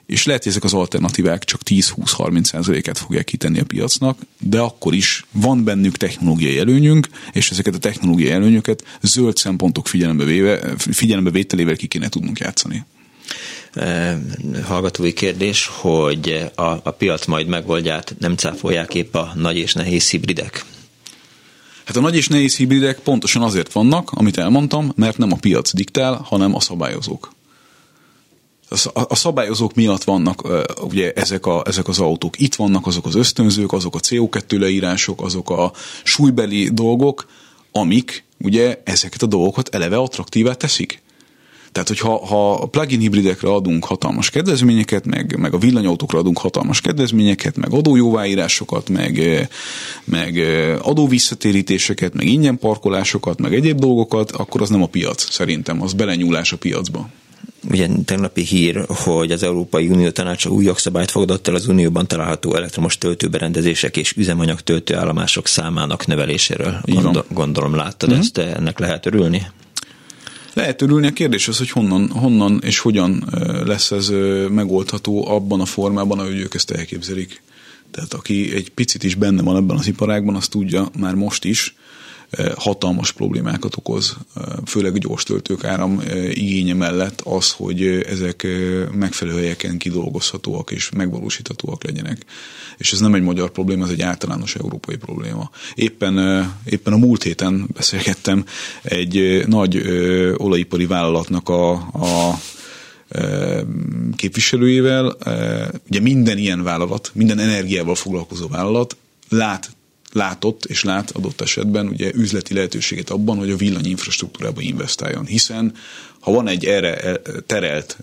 és 0.07 0.25
lehet, 0.25 0.43
hogy 0.43 0.53
ezek 0.53 0.65
az 0.65 0.75
alternatívák 0.75 1.45
csak 1.45 1.61
10-20-30 1.65 2.45
százaléket 2.45 2.99
fogják 2.99 3.25
kitenni 3.25 3.59
a 3.59 3.65
piacnak, 3.65 4.19
de 4.41 4.59
akkor 4.59 4.95
is 4.95 5.25
van 5.33 5.65
bennük 5.65 5.97
technológiai 5.97 6.59
előnyünk, 6.59 7.09
és 7.33 7.51
ezeket 7.51 7.75
a 7.75 7.79
technológiai 7.79 8.31
előnyöket 8.31 8.85
zöld 9.03 9.37
szempontok 9.37 9.89
figyelembe, 9.89 10.25
véve, 10.25 10.75
figyelembe 10.77 11.31
vételével 11.31 11.77
ki 11.77 11.87
kéne 11.87 12.09
tudnunk 12.09 12.39
játszani 12.39 12.85
hallgatói 14.65 15.13
kérdés, 15.13 15.67
hogy 15.67 16.51
a, 16.55 16.63
a 16.63 16.91
piac 16.99 17.27
majd 17.27 17.47
megoldját 17.47 18.15
nem 18.19 18.37
cáfolják 18.37 18.95
épp 18.95 19.15
a 19.15 19.33
nagy 19.35 19.57
és 19.57 19.73
nehéz 19.73 20.11
hibridek? 20.11 20.65
Hát 21.85 21.97
a 21.97 22.01
nagy 22.01 22.17
és 22.17 22.29
nehéz 22.29 22.57
hibridek 22.57 22.99
pontosan 22.99 23.43
azért 23.43 23.73
vannak, 23.73 24.11
amit 24.11 24.39
elmondtam, 24.39 24.93
mert 24.97 25.19
nem 25.19 25.33
a 25.33 25.37
piac 25.37 25.75
diktál, 25.75 26.15
hanem 26.15 26.55
a 26.55 26.61
szabályozók. 26.61 27.35
A 28.93 29.15
szabályozók 29.15 29.75
miatt 29.75 30.05
vannak 30.05 30.49
ugye 30.81 31.13
ezek, 31.13 31.47
a, 31.47 31.63
ezek 31.67 31.89
az 31.89 32.01
autók. 32.01 32.41
Itt 32.41 32.55
vannak 32.55 32.87
azok 32.87 33.07
az 33.07 33.15
ösztönzők, 33.15 33.73
azok 33.73 33.95
a 33.95 34.01
CO2 34.01 34.59
leírások, 34.59 35.23
azok 35.23 35.51
a 35.51 35.73
súlybeli 36.05 36.69
dolgok, 36.73 37.27
amik 37.73 38.25
ugye 38.39 38.81
ezeket 38.85 39.23
a 39.23 39.27
dolgokat 39.27 39.75
eleve 39.75 39.97
attraktívá 39.97 40.53
teszik. 40.53 41.05
Tehát, 41.73 41.89
hogyha 41.89 42.27
ha 42.27 42.67
plug-in 42.67 43.01
hibridekre 43.01 43.53
adunk 43.53 43.85
hatalmas 43.85 44.31
kedvezményeket, 44.31 45.07
meg, 45.07 45.37
meg 45.39 45.55
a 45.55 45.59
villanyautókra 45.59 46.19
adunk 46.19 46.39
hatalmas 46.39 46.81
kedvezményeket, 46.81 47.57
meg 47.57 47.73
adójóváírásokat, 47.73 48.89
meg, 48.89 49.21
meg 50.05 50.39
adóvisszatérítéseket, 50.83 52.15
meg 52.15 52.27
ingyen 52.27 52.59
parkolásokat, 52.59 53.41
meg 53.41 53.55
egyéb 53.55 53.79
dolgokat, 53.79 54.31
akkor 54.31 54.63
az 54.63 54.71
nem 54.71 54.83
a 54.83 54.87
piac 54.87 55.33
szerintem, 55.33 55.83
az 55.83 55.93
belenyúlás 55.93 56.53
a 56.53 56.57
piacba 56.57 57.09
ugye 57.71 57.89
tegnapi 58.05 58.43
hír, 58.43 58.85
hogy 58.89 59.31
az 59.31 59.43
Európai 59.43 59.89
Unió 59.89 60.11
tanácsa 60.11 60.51
új 60.51 60.65
jogszabályt 60.65 61.11
fogadott 61.11 61.49
el 61.49 61.55
az 61.55 61.69
Unióban 61.69 62.07
található 62.07 62.55
elektromos 62.55 62.99
töltőberendezések 62.99 63.97
és 63.97 64.13
üzemanyag 64.17 64.61
töltőállomások 64.61 65.47
számának 65.47 66.07
növeléséről. 66.07 66.81
Gondol, 66.85 67.25
gondolom 67.29 67.75
láttad 67.75 68.11
mm-hmm. 68.11 68.19
ezt, 68.19 68.39
ennek 68.39 68.79
lehet 68.79 69.07
örülni? 69.07 69.47
Lehet 70.55 70.83
örülni, 70.83 71.07
a 71.07 71.13
kérdés 71.13 71.49
az, 71.49 71.59
hogy 71.59 71.71
honnan, 71.71 72.11
honnan 72.11 72.61
és 72.65 72.79
hogyan 72.79 73.25
lesz 73.65 73.91
ez 73.91 74.13
megoldható 74.51 75.29
abban 75.29 75.61
a 75.61 75.65
formában, 75.65 76.19
ahogy 76.19 76.39
ők 76.39 76.55
ezt 76.55 76.71
elképzelik. 76.71 77.43
Tehát 77.91 78.15
aki 78.15 78.55
egy 78.55 78.71
picit 78.71 79.05
is 79.05 79.15
benne 79.15 79.43
van 79.43 79.57
ebben 79.57 79.77
az 79.77 79.87
iparágban, 79.87 80.35
azt 80.35 80.51
tudja 80.51 80.91
már 80.99 81.15
most 81.15 81.45
is, 81.45 81.75
hatalmas 82.57 83.13
problémákat 83.13 83.77
okoz, 83.77 84.17
főleg 84.67 84.99
gyors 84.99 85.23
töltők 85.23 85.65
áram 85.65 86.03
igénye 86.31 86.75
mellett 86.75 87.21
az, 87.21 87.51
hogy 87.51 87.87
ezek 87.87 88.47
megfelelő 88.93 89.39
helyeken 89.39 89.79
kidolgozhatóak 89.79 90.71
és 90.71 90.91
megvalósíthatóak 90.91 91.85
legyenek. 91.85 92.25
És 92.77 92.93
ez 92.93 93.01
nem 93.01 93.15
egy 93.15 93.23
magyar 93.23 93.51
probléma, 93.51 93.85
ez 93.85 93.91
egy 93.91 94.03
általános 94.03 94.57
európai 94.57 94.97
probléma. 94.97 95.51
Éppen, 95.75 96.47
éppen 96.65 96.93
a 96.93 96.97
múlt 96.97 97.23
héten 97.23 97.69
beszélgettem 97.75 98.45
egy 98.83 99.45
nagy 99.47 99.83
olajipari 100.37 100.87
vállalatnak 100.87 101.49
a, 101.49 101.73
a 101.73 102.39
képviselőjével. 104.17 105.17
Ugye 105.89 106.01
minden 106.01 106.39
ilyen 106.39 106.63
vállalat, 106.63 107.11
minden 107.15 107.39
energiával 107.39 107.95
foglalkozó 107.95 108.49
vállalat 108.49 108.97
lát 109.29 109.76
látott 110.17 110.65
és 110.65 110.85
lát 110.85 111.11
adott 111.11 111.41
esetben 111.41 111.89
ugye 111.89 112.11
üzleti 112.15 112.55
lehetőséget 112.55 113.11
abban, 113.11 113.37
hogy 113.37 113.51
a 113.51 113.57
villany 113.57 113.87
infrastruktúrába 113.87 114.61
investáljon. 114.61 115.27
Hiszen 115.27 115.73
ha 116.27 116.33
van 116.33 116.49
egy 116.49 116.65
erre 116.65 117.21
terelt 117.47 117.99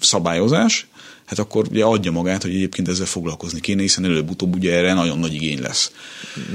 szabályozás, 0.00 0.86
hát 1.24 1.38
akkor 1.38 1.66
ugye 1.70 1.84
adja 1.84 2.10
magát, 2.10 2.42
hogy 2.42 2.54
egyébként 2.54 2.88
ezzel 2.88 3.06
foglalkozni 3.06 3.60
kéne, 3.60 3.82
hiszen 3.82 4.04
előbb-utóbb 4.04 4.54
ugye 4.54 4.72
erre 4.72 4.92
nagyon 4.94 5.18
nagy 5.18 5.34
igény 5.34 5.60
lesz. 5.60 5.92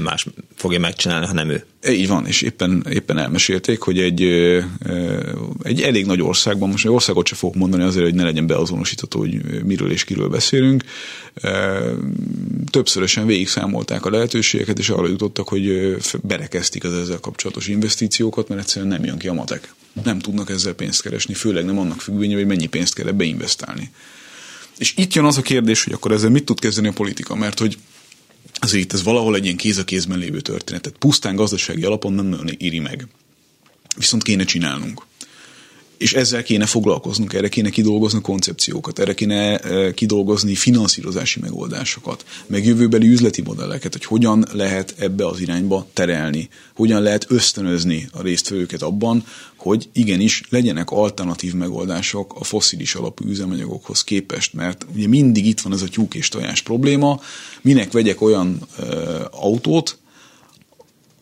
Más 0.03 0.25
fogja 0.55 0.79
megcsinálni, 0.79 1.25
ha 1.25 1.33
nem 1.33 1.49
ő. 1.49 1.65
E, 1.81 1.91
így 1.91 2.07
van, 2.07 2.25
és 2.25 2.41
éppen, 2.41 2.85
éppen 2.89 3.17
elmesélték, 3.17 3.79
hogy 3.79 3.99
egy, 3.99 4.23
egy 5.63 5.81
elég 5.81 6.05
nagy 6.05 6.21
országban, 6.21 6.69
most 6.69 6.85
egy 6.85 6.91
országot 6.91 7.27
sem 7.27 7.37
fogok 7.37 7.55
mondani 7.55 7.83
azért, 7.83 8.05
hogy 8.05 8.15
ne 8.15 8.23
legyen 8.23 8.47
beazonosítható, 8.47 9.19
hogy 9.19 9.63
miről 9.63 9.91
és 9.91 10.03
kiről 10.03 10.29
beszélünk, 10.29 10.83
többszörösen 12.71 13.25
végig 13.25 13.47
számolták 13.47 14.05
a 14.05 14.09
lehetőségeket, 14.09 14.79
és 14.79 14.89
arra 14.89 15.07
jutottak, 15.07 15.47
hogy 15.47 15.95
berekeztik 16.21 16.83
az 16.83 16.93
ezzel 16.93 17.19
kapcsolatos 17.19 17.67
investíciókat, 17.67 18.47
mert 18.47 18.61
egyszerűen 18.61 18.91
nem 18.91 19.03
jön 19.03 19.17
ki 19.17 19.27
a 19.27 19.33
matek. 19.33 19.73
Nem 20.03 20.19
tudnak 20.19 20.49
ezzel 20.49 20.73
pénzt 20.73 21.01
keresni, 21.01 21.33
főleg 21.33 21.65
nem 21.65 21.79
annak 21.79 22.01
függvénye, 22.01 22.35
hogy 22.35 22.45
mennyi 22.45 22.65
pénzt 22.65 22.93
kell 22.93 23.07
ebbe 23.07 23.23
investálni. 23.23 23.91
És 24.77 24.93
itt 24.95 25.13
jön 25.13 25.25
az 25.25 25.37
a 25.37 25.41
kérdés, 25.41 25.83
hogy 25.83 25.93
akkor 25.93 26.11
ezzel 26.11 26.29
mit 26.29 26.45
tud 26.45 26.59
kezdeni 26.59 26.87
a 26.87 26.93
politika, 26.93 27.35
mert 27.35 27.59
hogy 27.59 27.77
azért 28.59 28.83
itt 28.83 28.93
ez 28.93 29.03
valahol 29.03 29.35
egy 29.35 29.43
ilyen 29.43 29.57
kéz 29.57 29.77
a 29.77 29.83
kézben 29.83 30.17
lévő 30.17 30.41
történet. 30.41 30.81
Tehát 30.81 30.97
pusztán 30.97 31.35
gazdasági 31.35 31.83
alapon 31.83 32.13
nem 32.13 32.25
nagyon 32.25 32.49
éri 32.57 32.79
meg. 32.79 33.07
Viszont 33.95 34.23
kéne 34.23 34.43
csinálnunk 34.43 35.05
és 35.97 36.13
ezzel 36.13 36.43
kéne 36.43 36.65
foglalkoznunk, 36.65 37.33
erre 37.33 37.49
kéne 37.49 37.69
kidolgozni 37.69 38.21
koncepciókat, 38.21 38.99
erre 38.99 39.13
kéne 39.13 39.57
eh, 39.57 39.93
kidolgozni 39.93 40.55
finanszírozási 40.55 41.39
megoldásokat, 41.39 42.25
meg 42.45 42.65
jövőbeli 42.65 43.07
üzleti 43.07 43.41
modelleket, 43.41 43.93
hogy 43.93 44.05
hogyan 44.05 44.45
lehet 44.53 44.93
ebbe 44.97 45.27
az 45.27 45.39
irányba 45.39 45.87
terelni, 45.93 46.49
hogyan 46.75 47.01
lehet 47.01 47.25
ösztönözni 47.29 48.09
a 48.11 48.21
résztvevőket 48.21 48.81
abban, 48.81 49.25
hogy 49.57 49.89
igenis 49.93 50.43
legyenek 50.49 50.91
alternatív 50.91 51.53
megoldások 51.53 52.35
a 52.39 52.43
foszilis 52.43 52.95
alapú 52.95 53.27
üzemanyagokhoz 53.27 54.03
képest, 54.03 54.53
mert 54.53 54.85
ugye 54.95 55.07
mindig 55.07 55.45
itt 55.45 55.59
van 55.59 55.73
ez 55.73 55.81
a 55.81 55.87
tyúk 55.87 56.15
és 56.15 56.29
tojás 56.29 56.61
probléma, 56.61 57.21
minek 57.61 57.91
vegyek 57.91 58.21
olyan 58.21 58.59
ö, 58.79 59.25
autót, 59.31 59.97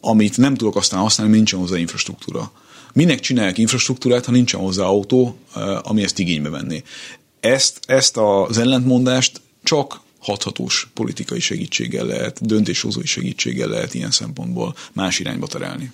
amit 0.01 0.37
nem 0.37 0.55
tudok 0.55 0.75
aztán 0.75 0.99
használni, 0.99 1.33
nincsen 1.33 1.59
hozzá 1.59 1.77
infrastruktúra. 1.77 2.51
Minek 2.93 3.19
csinálják 3.19 3.57
infrastruktúrát, 3.57 4.25
ha 4.25 4.31
nincsen 4.31 4.59
hozzá 4.59 4.83
autó, 4.83 5.37
ami 5.81 6.03
ezt 6.03 6.19
igénybe 6.19 6.49
venné? 6.49 6.83
Ezt, 7.39 7.79
ezt 7.85 8.17
az 8.17 8.57
ellentmondást 8.57 9.41
csak 9.63 10.01
hathatós 10.19 10.87
politikai 10.93 11.39
segítséggel 11.39 12.05
lehet, 12.05 12.45
döntéshozói 12.45 13.05
segítséggel 13.05 13.67
lehet 13.67 13.93
ilyen 13.93 14.11
szempontból 14.11 14.75
más 14.93 15.19
irányba 15.19 15.47
terelni 15.47 15.91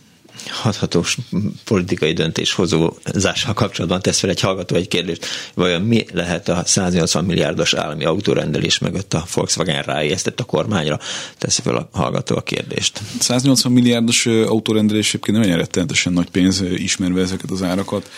hathatós 0.50 1.18
politikai 1.66 2.14
döntéshozózással 2.14 3.54
kapcsolatban 3.54 4.02
tesz 4.02 4.20
fel 4.20 4.30
egy 4.30 4.40
hallgató 4.40 4.76
egy 4.76 4.88
kérdést, 4.88 5.26
vajon 5.54 5.82
mi 5.82 6.06
lehet 6.14 6.50
a 6.50 6.62
180 6.66 7.26
milliárdos 7.26 7.74
állami 7.74 8.06
autórendelés 8.06 8.80
mögött 8.80 9.14
a 9.14 9.26
Volkswagen 9.34 9.82
ráérztett 9.82 10.40
a 10.40 10.44
kormányra? 10.44 11.00
Teszi 11.38 11.62
fel 11.62 11.76
a 11.76 11.90
hallgató 11.92 12.36
a 12.36 12.42
kérdést. 12.42 13.02
180 13.20 13.72
milliárdos 13.72 14.26
autórendelés 14.26 15.08
egyébként 15.08 15.38
nem 15.38 15.46
olyan 15.46 15.58
rettenetesen 15.58 16.14
nagy 16.14 16.30
pénz, 16.30 16.64
ismerve 16.76 17.22
ezeket 17.22 17.52
az 17.52 17.64
árakat 17.64 18.10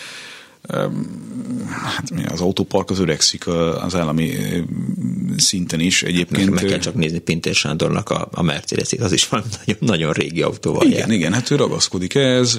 hát 1.68 2.12
az 2.32 2.40
autópark 2.40 2.90
az 2.90 2.98
öregszik 2.98 3.46
az 3.46 3.94
állami 3.94 4.30
szinten 5.36 5.80
is 5.80 6.02
egyébként. 6.02 6.50
Meg, 6.50 6.64
kell 6.64 6.78
csak 6.78 6.94
nézni 6.94 7.18
Pintér 7.18 7.54
Sándornak 7.54 8.10
a, 8.10 8.28
a 8.32 8.42
mercedes 8.42 8.92
az 8.92 9.12
is 9.12 9.28
valami 9.28 9.48
nagyon, 9.66 9.78
nagyon 9.80 10.12
régi 10.12 10.42
autóval 10.42 10.86
Igen, 10.86 10.98
jár. 10.98 11.10
igen, 11.10 11.32
hát 11.32 11.50
ő 11.50 11.56
ragaszkodik 11.56 12.14
ez, 12.14 12.58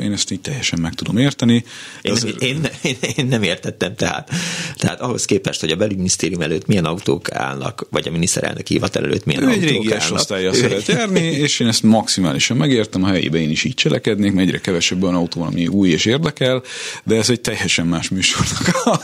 én 0.00 0.12
ezt 0.12 0.30
így 0.30 0.40
teljesen 0.40 0.80
meg 0.80 0.94
tudom 0.94 1.16
érteni. 1.16 1.64
Én, 2.02 2.12
az... 2.12 2.26
én, 2.38 2.68
én, 2.82 2.96
én 3.16 3.26
nem 3.26 3.42
értettem, 3.42 3.94
tehát, 3.94 4.30
tehát 4.76 5.00
ahhoz 5.00 5.24
képest, 5.24 5.60
hogy 5.60 5.70
a 5.70 5.76
belügyminisztérium 5.76 6.40
előtt 6.40 6.66
milyen 6.66 6.84
autók 6.84 7.32
állnak, 7.32 7.86
vagy 7.90 8.08
a 8.08 8.10
miniszterelnök 8.10 8.66
hivatal 8.66 9.04
előtt 9.04 9.24
milyen 9.24 9.42
ő 9.42 9.46
autók 9.46 9.62
egy 9.62 9.68
régi 9.68 9.92
állnak. 9.92 10.12
osztálya 10.12 10.52
szeret 10.52 10.86
járni, 10.86 11.20
és 11.20 11.60
én 11.60 11.68
ezt 11.68 11.82
maximálisan 11.82 12.56
megértem, 12.56 13.04
a 13.04 13.06
helyében 13.06 13.40
én 13.40 13.50
is 13.50 13.64
így 13.64 13.74
cselekednék, 13.74 14.32
mert 14.32 14.46
egyre 14.46 14.58
kevesebb 14.58 15.02
olyan 15.02 15.14
autó 15.14 15.40
van, 15.40 15.48
ami 15.48 15.66
új 15.66 15.88
és 15.88 16.04
érdekel, 16.04 16.62
de 17.04 17.16
ez 17.16 17.30
egy 17.30 17.39
teljesen 17.40 17.86
más 17.86 18.08
műsornak 18.08 18.84
a, 18.84 19.00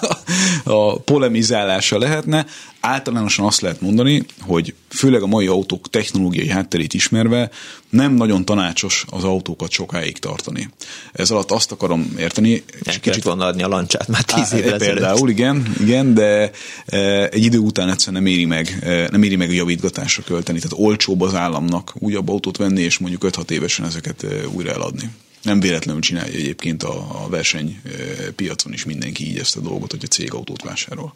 a 0.70 0.98
polemizálása 0.98 1.98
lehetne. 1.98 2.46
Általánosan 2.80 3.46
azt 3.46 3.60
lehet 3.60 3.80
mondani, 3.80 4.22
hogy 4.40 4.74
főleg 4.88 5.22
a 5.22 5.26
mai 5.26 5.46
autók 5.46 5.90
technológiai 5.90 6.48
hátterét 6.48 6.94
ismerve 6.94 7.50
nem 7.90 8.12
nagyon 8.12 8.44
tanácsos 8.44 9.04
az 9.10 9.24
autókat 9.24 9.70
sokáig 9.70 10.18
tartani. 10.18 10.70
Ez 11.12 11.30
alatt 11.30 11.50
azt 11.50 11.72
akarom 11.72 12.14
érteni. 12.18 12.64
És 12.82 12.98
kicsit 12.98 13.22
volna 13.22 13.44
adni 13.44 13.62
a 13.62 13.68
lancsát 13.68 14.08
már 14.08 14.22
tíz 14.22 14.52
évvel 14.52 14.78
Például, 14.78 15.30
igen, 15.30 15.74
igen, 15.80 16.14
de 16.14 16.50
e, 16.86 17.28
egy 17.28 17.44
idő 17.44 17.58
után 17.58 17.88
egyszerűen 17.88 18.22
nem 18.22 18.32
éri 18.32 18.44
meg, 18.44 18.78
e, 18.82 19.08
nem 19.10 19.22
éri 19.22 19.36
meg 19.36 19.48
a 19.48 19.52
javítgatásra 19.52 20.22
költeni. 20.22 20.58
Tehát 20.58 20.84
olcsóbb 20.84 21.20
az 21.20 21.34
államnak 21.34 21.92
újabb 21.98 22.28
autót 22.28 22.56
venni, 22.56 22.80
és 22.80 22.98
mondjuk 22.98 23.24
5-6 23.26 23.50
évesen 23.50 23.86
ezeket 23.86 24.22
e, 24.22 24.28
újra 24.48 24.72
eladni. 24.72 25.10
Nem 25.42 25.60
véletlenül 25.60 26.00
csinálja 26.00 26.32
egyébként 26.32 26.82
a, 26.82 27.24
a 27.24 27.28
versenypiacon 27.28 28.72
is 28.72 28.84
mindenki 28.84 29.26
így 29.28 29.38
ezt 29.38 29.56
a 29.56 29.60
dolgot, 29.60 29.90
hogy 29.90 30.02
a 30.04 30.06
cég 30.06 30.32
autót 30.32 30.62
vásárol. 30.62 31.12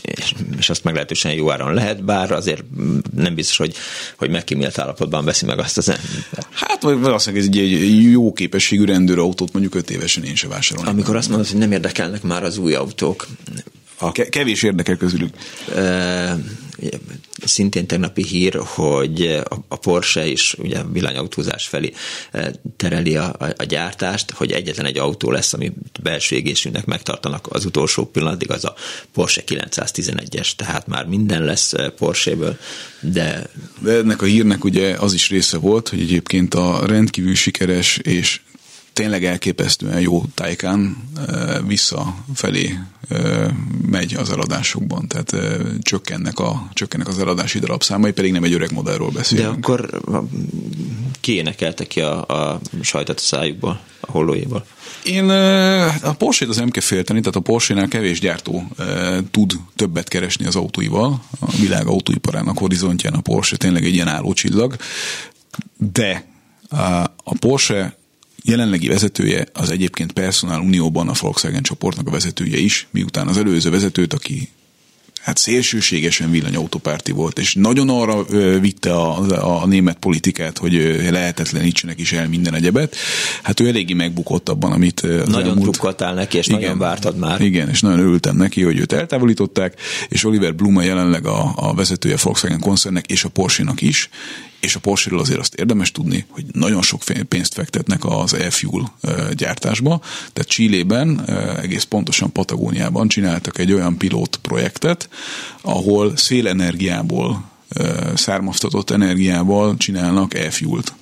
És, 0.00 0.34
és 0.58 0.70
azt 0.70 0.84
meglehetősen 0.84 1.32
jó 1.32 1.50
áron 1.50 1.74
lehet, 1.74 2.04
bár 2.04 2.32
azért 2.32 2.62
nem 3.16 3.34
biztos, 3.34 3.56
hogy, 3.56 3.74
hogy 4.16 4.30
megkímélt 4.30 4.78
állapotban 4.78 5.24
veszi 5.24 5.46
meg 5.46 5.58
azt 5.58 5.78
az 5.78 5.88
ember. 5.88 6.46
Hát 6.50 6.82
valószínűleg 6.82 7.44
ez 7.44 7.56
egy, 7.56 7.72
egy 7.72 8.10
jó 8.10 8.32
képességű 8.32 8.84
rendőrautót 8.84 9.52
mondjuk 9.52 9.74
öt 9.74 9.90
évesen 9.90 10.24
én 10.24 10.34
se 10.34 10.48
vásárolom. 10.48 10.92
Amikor 10.92 11.16
azt 11.16 11.28
mondod, 11.28 11.48
hogy 11.48 11.58
nem 11.58 11.72
érdekelnek 11.72 12.22
már 12.22 12.44
az 12.44 12.58
új 12.58 12.74
autók, 12.74 13.26
a... 13.98 14.12
Kevés 14.12 14.62
érdekel 14.62 14.96
közülük. 14.96 15.34
Szintén 17.44 17.86
tegnapi 17.86 18.22
hír, 18.22 18.54
hogy 18.64 19.40
a 19.68 19.76
Porsche 19.76 20.26
is 20.26 20.54
ugye 20.58 20.82
villanyautózás 20.92 21.66
felé 21.66 21.92
tereli 22.76 23.16
a, 23.16 23.36
a 23.56 23.64
gyártást, 23.64 24.30
hogy 24.30 24.52
egyetlen 24.52 24.86
egy 24.86 24.98
autó 24.98 25.30
lesz, 25.30 25.52
ami 25.52 25.72
belső 26.02 26.36
égésűnek 26.36 26.84
megtartanak 26.84 27.46
az 27.50 27.64
utolsó 27.64 28.04
pillanatig, 28.04 28.50
az 28.50 28.64
a 28.64 28.74
Porsche 29.12 29.42
911-es, 29.46 30.50
tehát 30.56 30.86
már 30.86 31.06
minden 31.06 31.44
lesz 31.44 31.72
Porsche-ből, 31.96 32.58
de... 33.00 33.50
De 33.78 33.92
ennek 33.92 34.22
a 34.22 34.26
hírnek 34.26 34.64
ugye 34.64 34.96
az 34.98 35.12
is 35.12 35.30
része 35.30 35.58
volt, 35.58 35.88
hogy 35.88 36.00
egyébként 36.00 36.54
a 36.54 36.86
rendkívül 36.86 37.34
sikeres 37.34 37.96
és 37.96 38.40
tényleg 38.92 39.24
elképesztően 39.24 40.00
jó 40.00 40.24
tájkán 40.34 40.96
visszafelé 41.66 42.78
megy 43.86 44.14
az 44.14 44.30
eladásokban, 44.30 45.08
tehát 45.08 45.36
csökkennek, 45.82 46.38
a, 46.38 46.68
csökkennek 46.72 47.08
az 47.08 47.18
eladási 47.18 47.58
darabszámai, 47.58 48.12
pedig 48.12 48.32
nem 48.32 48.44
egy 48.44 48.52
öreg 48.52 48.72
modellről 48.72 49.10
beszélünk. 49.10 49.48
De 49.48 49.56
akkor 49.56 50.00
ki 51.20 51.34
énekelte 51.34 51.86
ki 51.86 52.00
a, 52.00 52.26
a 52.26 52.60
sajtot 52.80 53.18
a 53.18 53.22
szájukból, 53.22 53.80
a 54.00 54.10
hollóéból? 54.10 54.64
Én 55.04 55.28
a 56.02 56.12
Porsche-t 56.18 56.48
az 56.48 56.56
nem 56.56 56.70
kell 56.70 56.82
félteni, 56.82 57.20
tehát 57.20 57.36
a 57.36 57.40
Porsche-nál 57.40 57.88
kevés 57.88 58.20
gyártó 58.20 58.66
tud 59.30 59.52
többet 59.76 60.08
keresni 60.08 60.46
az 60.46 60.56
autóival. 60.56 61.22
A 61.40 61.50
világ 61.60 61.86
autóiparának 61.86 62.58
horizontján 62.58 63.12
a 63.12 63.20
Porsche 63.20 63.56
tényleg 63.56 63.84
egy 63.84 63.94
ilyen 63.94 64.08
állócsillag, 64.08 64.76
de 65.76 66.24
a 67.24 67.34
Porsche 67.38 67.96
jelenlegi 68.44 68.88
vezetője 68.88 69.46
az 69.52 69.70
egyébként 69.70 70.12
Personal 70.12 70.60
Unióban 70.60 71.08
a 71.08 71.14
Volkswagen 71.20 71.62
csoportnak 71.62 72.06
a 72.06 72.10
vezetője 72.10 72.58
is, 72.58 72.86
miután 72.90 73.28
az 73.28 73.36
előző 73.36 73.70
vezetőt, 73.70 74.12
aki 74.12 74.48
hát 75.22 75.36
szélsőségesen 75.36 76.30
villanyautópárti 76.30 77.12
volt, 77.12 77.38
és 77.38 77.54
nagyon 77.54 77.88
arra 77.88 78.24
vitte 78.60 78.94
a, 78.94 79.62
a 79.62 79.66
német 79.66 79.96
politikát, 79.96 80.58
hogy 80.58 80.72
lehetetlenítsenek 81.10 82.00
is 82.00 82.12
el 82.12 82.28
minden 82.28 82.54
egyebet. 82.54 82.96
Hát 83.42 83.60
ő 83.60 83.68
eléggé 83.68 83.92
megbukott 83.92 84.48
abban, 84.48 84.72
amit 84.72 85.02
Nagyon 85.02 85.34
elmúlt... 85.34 85.60
drukkoltál 85.60 86.14
neki, 86.14 86.36
és 86.36 86.46
igen, 86.46 86.60
nagyon 86.60 86.78
vártad 86.78 87.16
már. 87.18 87.40
Igen, 87.40 87.68
és 87.68 87.80
nagyon 87.80 87.98
örültem 87.98 88.36
neki, 88.36 88.62
hogy 88.62 88.78
őt 88.78 88.92
eltávolították, 88.92 89.80
és 90.08 90.24
Oliver 90.24 90.54
Blume 90.54 90.84
jelenleg 90.84 91.26
a, 91.26 91.52
a 91.56 91.74
vezetője 91.74 92.16
Volkswagen 92.22 92.60
koncernnek 92.60 93.06
és 93.06 93.24
a 93.24 93.28
Porsche-nak 93.28 93.80
is, 93.80 94.08
és 94.62 94.74
a 94.74 94.80
porsche 94.80 95.16
azért 95.16 95.38
azt 95.38 95.54
érdemes 95.54 95.92
tudni, 95.92 96.24
hogy 96.28 96.44
nagyon 96.52 96.82
sok 96.82 97.02
pénzt 97.28 97.54
fektetnek 97.54 98.04
az 98.04 98.34
e-fuel 98.34 98.92
gyártásba. 99.32 100.00
Tehát 100.32 100.48
Chile-ben, 100.48 101.28
egész 101.62 101.82
pontosan 101.84 102.32
Patagóniában 102.32 103.08
csináltak 103.08 103.58
egy 103.58 103.72
olyan 103.72 103.96
pilót 103.96 104.36
projektet, 104.42 105.08
ahol 105.60 106.16
szélenergiából 106.16 107.50
származtatott 108.14 108.90
energiával 108.90 109.76
csinálnak 109.76 110.34
e-fuel-t. 110.34 110.94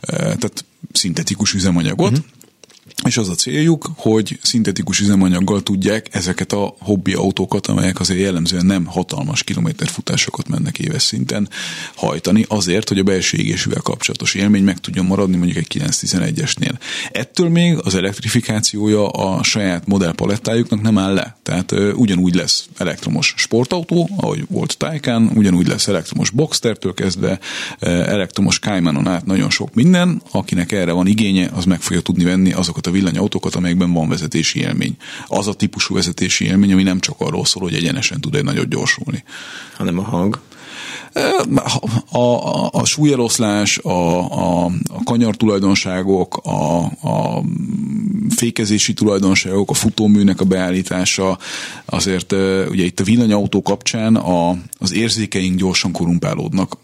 Tehát 0.00 0.64
szintetikus 0.92 1.52
üzemanyagot, 1.52 2.10
uh-huh 2.10 2.24
és 3.06 3.16
az 3.16 3.28
a 3.28 3.34
céljuk, 3.34 3.90
hogy 3.96 4.38
szintetikus 4.42 5.00
üzemanyaggal 5.00 5.62
tudják 5.62 6.06
ezeket 6.10 6.52
a 6.52 6.74
hobbi 6.78 7.12
autókat, 7.12 7.66
amelyek 7.66 8.00
azért 8.00 8.20
jellemzően 8.20 8.66
nem 8.66 8.84
hatalmas 8.84 9.42
kilométerfutásokat 9.42 10.48
mennek 10.48 10.78
éves 10.78 11.02
szinten 11.02 11.48
hajtani, 11.94 12.44
azért, 12.48 12.88
hogy 12.88 12.98
a 12.98 13.02
belső 13.02 13.38
égésűvel 13.38 13.80
kapcsolatos 13.80 14.34
élmény 14.34 14.64
meg 14.64 14.78
tudjon 14.78 15.04
maradni 15.04 15.36
mondjuk 15.36 15.58
egy 15.58 15.66
911-esnél. 15.78 16.72
Ettől 17.12 17.48
még 17.48 17.78
az 17.82 17.94
elektrifikációja 17.94 19.08
a 19.08 19.42
saját 19.42 19.86
modellpalettájuknak 19.86 20.80
nem 20.80 20.98
áll 20.98 21.14
le. 21.14 21.36
Tehát 21.42 21.72
uh, 21.72 21.90
ugyanúgy 21.94 22.34
lesz 22.34 22.68
elektromos 22.76 23.34
sportautó, 23.36 24.08
ahogy 24.16 24.44
volt 24.48 24.76
Taycan, 24.78 25.30
ugyanúgy 25.34 25.66
lesz 25.66 25.88
elektromos 25.88 26.30
Boxstertől 26.30 26.94
kezdve, 26.94 27.38
elektromos 27.80 28.58
Caymanon 28.58 29.08
át 29.08 29.26
nagyon 29.26 29.50
sok 29.50 29.74
minden, 29.74 30.22
akinek 30.30 30.72
erre 30.72 30.92
van 30.92 31.06
igénye, 31.06 31.50
az 31.54 31.64
meg 31.64 31.80
fogja 31.80 32.00
tudni 32.00 32.24
venni 32.24 32.52
azokat 32.52 32.86
a 32.86 32.89
villanyautókat, 32.90 33.54
amelyekben 33.54 33.92
van 33.92 34.08
vezetési 34.08 34.60
élmény. 34.60 34.96
Az 35.26 35.48
a 35.48 35.54
típusú 35.54 35.94
vezetési 35.94 36.44
élmény, 36.44 36.72
ami 36.72 36.82
nem 36.82 37.00
csak 37.00 37.20
arról 37.20 37.44
szól, 37.44 37.62
hogy 37.62 37.74
egyenesen 37.74 38.20
tud 38.20 38.34
egy 38.34 38.44
nagyot 38.44 38.68
gyorsulni. 38.68 39.24
Hanem 39.76 39.98
a 39.98 40.02
hang. 40.02 40.40
A, 42.12 42.18
a, 42.18 42.68
a 42.72 42.84
súlyeloszlás, 42.84 43.78
a, 43.78 44.18
a, 44.32 44.64
a 44.88 45.02
kanyar 45.04 45.36
tulajdonságok, 45.36 46.36
a, 46.36 46.84
a 46.84 47.42
fékezési 48.28 48.92
tulajdonságok, 48.92 49.70
a 49.70 49.74
futóműnek 49.74 50.40
a 50.40 50.44
beállítása, 50.44 51.38
azért 51.84 52.32
ugye 52.68 52.84
itt 52.84 53.00
a 53.00 53.04
villanyautó 53.04 53.62
kapcsán 53.62 54.16
a, 54.16 54.56
az 54.78 54.92
érzékeink 54.92 55.58
gyorsan 55.58 55.92
korumpálódnak, 55.92 56.76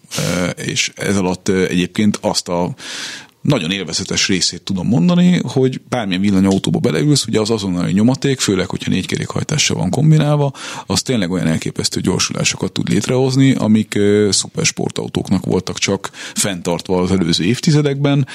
és 0.57 0.93
ez 0.95 1.17
alatt 1.17 1.49
egyébként 1.49 2.19
azt 2.21 2.49
a 2.49 2.75
nagyon 3.47 3.71
élvezetes 3.71 4.29
részét 4.29 4.63
tudom 4.63 4.87
mondani, 4.87 5.41
hogy 5.43 5.81
bármilyen 5.89 6.21
villanyautóba 6.21 6.79
beleülsz, 6.79 7.27
ugye 7.27 7.41
az 7.41 7.51
azonnali 7.51 7.93
nyomaték, 7.93 8.41
főleg, 8.41 8.69
hogyha 8.69 8.91
négy 8.91 9.07
kerékhajtással 9.07 9.77
van 9.77 9.91
kombinálva, 9.91 10.53
az 10.87 11.03
tényleg 11.03 11.31
olyan 11.31 11.47
elképesztő 11.47 12.01
gyorsulásokat 12.01 12.73
tud 12.73 12.89
létrehozni, 12.89 13.55
amik 13.55 13.95
uh, 13.97 14.31
szupersportautóknak 14.31 15.45
voltak 15.45 15.79
csak 15.79 16.11
fenntartva 16.35 17.01
az 17.01 17.11
előző 17.11 17.45
évtizedekben. 17.45 18.27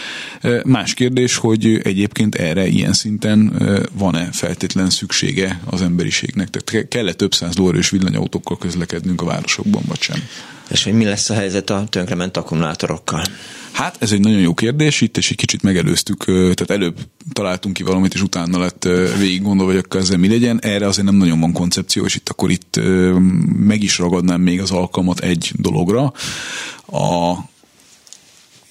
Más 0.66 0.94
kérdés, 0.94 1.36
hogy 1.36 1.80
egyébként 1.84 2.36
erre 2.36 2.68
ilyen 2.68 2.94
szinten 2.94 3.54
van-e 3.94 4.30
feltétlen 4.32 4.90
szüksége 4.90 5.60
az 5.66 5.82
emberiségnek? 5.82 6.50
Tehát 6.50 6.88
kell-e 6.88 7.14
több 7.14 7.34
száz 7.34 7.56
lóerős 7.58 7.90
villanyautókkal 7.90 8.58
közlekednünk 8.58 9.22
a 9.22 9.26
városokban, 9.26 9.84
vagy 9.88 10.02
sem? 10.02 10.20
És 10.72 10.84
hogy 10.84 10.94
mi 10.94 11.06
lesz 11.06 11.30
a 11.30 11.34
helyzet 11.34 11.70
a 11.70 11.86
tönkrement 11.90 12.38
akkumulátorokkal? 12.38 13.24
Hát 13.72 13.96
ez 14.00 14.12
egy 14.12 14.20
nagyon 14.20 14.40
jó 14.40 14.54
kérdés, 14.54 15.02
itt 15.02 15.18
és 15.18 15.32
egy 15.32 15.38
kicsit 15.38 15.62
megelőztük, 15.62 16.24
tehát 16.26 16.70
előbb 16.70 16.98
találtunk 17.34 17.74
ki 17.74 17.84
valamit, 17.84 18.14
és 18.14 18.22
utána 18.22 18.60
lett 18.60 18.88
végig 19.18 19.42
gondolva, 19.42 19.72
hogy 19.72 19.82
akkor 19.86 20.00
ezzel 20.00 20.18
mi 20.18 20.28
legyen. 20.28 20.60
Erre 20.62 20.88
azért 20.88 21.06
nem 21.06 21.16
nagyon 21.16 21.40
van 21.40 21.54
koncepció, 21.54 22.06
és 22.06 22.16
itt 22.16 22.30
akkor 22.30 22.52
itt 22.52 22.80
meg 23.58 23.84
is 23.84 23.98
ragadnám 23.98 24.42
még 24.42 24.62
az 24.62 24.72
alkalmat 24.72 25.20
egy 25.20 25.52
dologra. 25.56 26.14
A, 26.86 27.36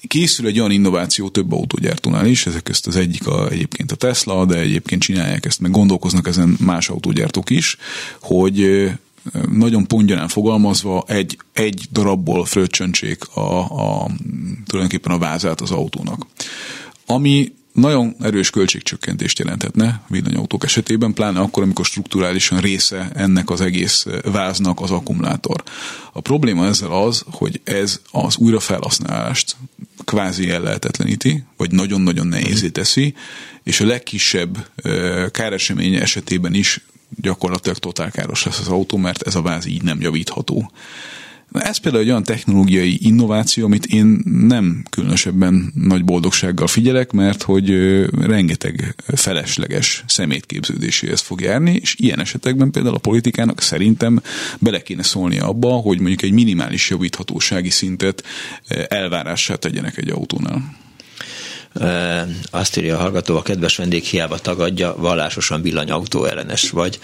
készül 0.07 0.47
egy 0.47 0.59
olyan 0.59 0.71
innováció 0.71 1.29
több 1.29 1.51
autógyártónál 1.51 2.25
is, 2.25 2.45
ezek 2.45 2.63
közt 2.63 2.87
az 2.87 2.95
egyik 2.95 3.27
a, 3.27 3.49
egyébként 3.49 3.91
a 3.91 3.95
Tesla, 3.95 4.45
de 4.45 4.57
egyébként 4.57 5.01
csinálják 5.01 5.45
ezt, 5.45 5.59
meg 5.59 5.71
gondolkoznak 5.71 6.27
ezen 6.27 6.57
más 6.59 6.89
autógyártók 6.89 7.49
is, 7.49 7.77
hogy 8.21 8.89
nagyon 9.51 9.87
pontgyanán 9.87 10.27
fogalmazva 10.27 11.03
egy, 11.07 11.37
egy 11.53 11.87
darabból 11.91 12.45
fröccsöntsék 12.45 13.27
a, 13.27 13.59
a, 13.59 14.09
tulajdonképpen 14.65 15.11
a 15.11 15.17
vázát 15.17 15.61
az 15.61 15.71
autónak. 15.71 16.25
Ami 17.05 17.53
nagyon 17.73 18.15
erős 18.19 18.49
költségcsökkentést 18.49 19.39
jelenthetne 19.39 20.01
villanyautók 20.07 20.63
esetében, 20.63 21.13
pláne 21.13 21.39
akkor, 21.39 21.63
amikor 21.63 21.85
strukturálisan 21.85 22.59
része 22.59 23.11
ennek 23.13 23.49
az 23.49 23.61
egész 23.61 24.05
váznak 24.23 24.81
az 24.81 24.91
akkumulátor. 24.91 25.63
A 26.13 26.21
probléma 26.21 26.65
ezzel 26.65 26.91
az, 26.91 27.23
hogy 27.31 27.61
ez 27.63 28.01
az 28.11 28.37
újrafelhasználást 28.37 29.55
kvázi 30.05 30.49
ellehetetleníti, 30.49 31.43
vagy 31.57 31.71
nagyon-nagyon 31.71 32.27
nehézé 32.27 32.69
teszi, 32.69 33.13
és 33.63 33.79
a 33.79 33.85
legkisebb 33.85 34.67
káresemény 35.31 35.95
esetében 35.95 36.53
is 36.53 36.85
gyakorlatilag 37.15 37.77
totálkáros 37.77 38.43
lesz 38.43 38.59
az 38.59 38.67
autó, 38.67 38.97
mert 38.97 39.21
ez 39.21 39.35
a 39.35 39.41
váz 39.41 39.65
így 39.65 39.83
nem 39.83 40.01
javítható. 40.01 40.71
Ez 41.51 41.77
például 41.77 42.03
egy 42.03 42.09
olyan 42.09 42.23
technológiai 42.23 42.97
innováció, 43.01 43.65
amit 43.65 43.85
én 43.85 44.21
nem 44.25 44.83
különösebben 44.89 45.71
nagy 45.75 46.05
boldogsággal 46.05 46.67
figyelek, 46.67 47.11
mert 47.11 47.41
hogy 47.41 47.69
rengeteg 48.21 48.95
felesleges 49.07 50.03
szemétképződéséhez 50.07 51.21
fog 51.21 51.41
járni, 51.41 51.75
és 51.81 51.95
ilyen 51.97 52.19
esetekben 52.19 52.71
például 52.71 52.95
a 52.95 52.99
politikának 52.99 53.61
szerintem 53.61 54.21
bele 54.59 54.81
kéne 54.81 55.03
szólni 55.03 55.39
abba, 55.39 55.69
hogy 55.69 55.99
mondjuk 55.99 56.21
egy 56.21 56.31
minimális 56.31 56.89
javíthatósági 56.89 57.69
szintet 57.69 58.23
elvárását 58.87 59.59
tegyenek 59.59 59.97
egy 59.97 60.09
autónál. 60.09 60.79
Azt 62.51 62.77
írja 62.77 62.97
a 62.97 63.01
hallgató, 63.01 63.37
a 63.37 63.41
kedves 63.41 63.77
vendég 63.77 64.03
hiába 64.03 64.37
tagadja, 64.37 64.95
vallásosan 64.97 65.61
villanyautó 65.61 66.25
ellenes 66.25 66.69
vagy. 66.69 66.99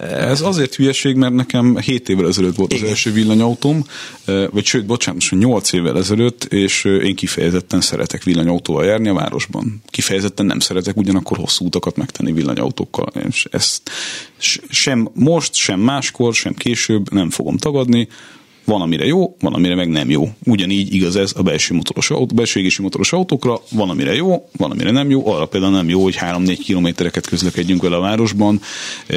Ez 0.00 0.40
azért 0.40 0.74
hülyeség, 0.74 1.16
mert 1.16 1.34
nekem 1.34 1.76
7 1.76 2.08
évvel 2.08 2.26
ezelőtt 2.26 2.56
volt 2.56 2.72
Igen. 2.72 2.84
az 2.84 2.90
első 2.90 3.12
villanyautóm, 3.12 3.86
vagy 4.24 4.64
sőt, 4.64 4.86
bocsánat, 4.86 5.20
most 5.20 5.44
8 5.44 5.72
évvel 5.72 5.96
ezelőtt, 5.96 6.44
és 6.44 6.84
én 6.84 7.14
kifejezetten 7.14 7.80
szeretek 7.80 8.22
villanyautóval 8.22 8.84
járni 8.84 9.08
a 9.08 9.14
városban. 9.14 9.82
Kifejezetten 9.90 10.46
nem 10.46 10.58
szeretek 10.58 10.96
ugyanakkor 10.96 11.38
hosszú 11.38 11.64
utakat 11.64 11.96
megtenni 11.96 12.32
villanyautókkal. 12.32 13.12
És 13.28 13.46
ezt 13.50 13.90
sem 14.68 15.10
most, 15.14 15.54
sem 15.54 15.80
máskor, 15.80 16.34
sem 16.34 16.54
később 16.54 17.12
nem 17.12 17.30
fogom 17.30 17.56
tagadni 17.56 18.08
van, 18.64 18.80
amire 18.80 19.04
jó, 19.04 19.36
van, 19.40 19.52
amire 19.52 19.74
meg 19.74 19.88
nem 19.88 20.10
jó. 20.10 20.28
Ugyanígy 20.44 20.94
igaz 20.94 21.16
ez 21.16 21.32
a 21.36 21.42
belső, 21.42 21.74
motoros 21.74 22.10
autó, 22.10 22.34
belső 22.34 22.60
égési 22.60 22.82
motoros 22.82 23.12
autókra, 23.12 23.60
van, 23.70 23.90
amire 23.90 24.14
jó, 24.14 24.48
van, 24.56 24.70
amire 24.70 24.90
nem 24.90 25.10
jó. 25.10 25.26
Arra 25.32 25.46
például 25.46 25.72
nem 25.72 25.88
jó, 25.88 26.02
hogy 26.02 26.16
3-4 26.20 26.58
kilométereket 26.64 27.26
közlekedjünk 27.26 27.82
vele 27.82 27.96
a 27.96 28.00
városban, 28.00 28.60
e, 29.06 29.16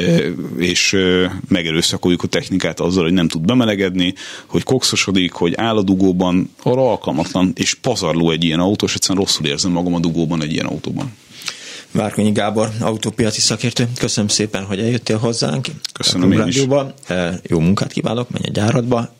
és 0.58 0.92
e, 0.92 1.32
megerőszakoljuk 1.48 2.22
a 2.22 2.26
technikát 2.26 2.80
azzal, 2.80 3.02
hogy 3.02 3.12
nem 3.12 3.28
tud 3.28 3.44
bemelegedni, 3.44 4.14
hogy 4.46 4.62
kokszosodik, 4.62 5.32
hogy 5.32 5.54
áll 5.54 5.76
a 5.76 5.82
dugóban, 5.82 6.50
arra 6.62 6.90
alkalmatlan, 6.90 7.52
és 7.54 7.74
pazarló 7.74 8.30
egy 8.30 8.44
ilyen 8.44 8.60
autó, 8.60 8.86
és 8.86 8.94
egyszerűen 8.94 9.24
rosszul 9.24 9.46
érzem 9.46 9.72
magam 9.72 9.94
a 9.94 10.00
dugóban 10.00 10.42
egy 10.42 10.52
ilyen 10.52 10.66
autóban. 10.66 11.12
Várkonyi 11.96 12.32
Gábor, 12.32 12.70
autópiaci 12.80 13.40
szakértő. 13.40 13.88
Köszönöm 13.98 14.28
szépen, 14.28 14.64
hogy 14.64 14.78
eljöttél 14.78 15.16
hozzánk. 15.18 15.66
Köszönöm 15.92 16.32
én 16.32 16.46
is. 16.46 16.64
E, 17.06 17.40
jó 17.42 17.60
munkát 17.60 17.92
kívánok, 17.92 18.30
menj 18.30 18.44
a 18.48 18.50
gyáratba, 18.50 19.14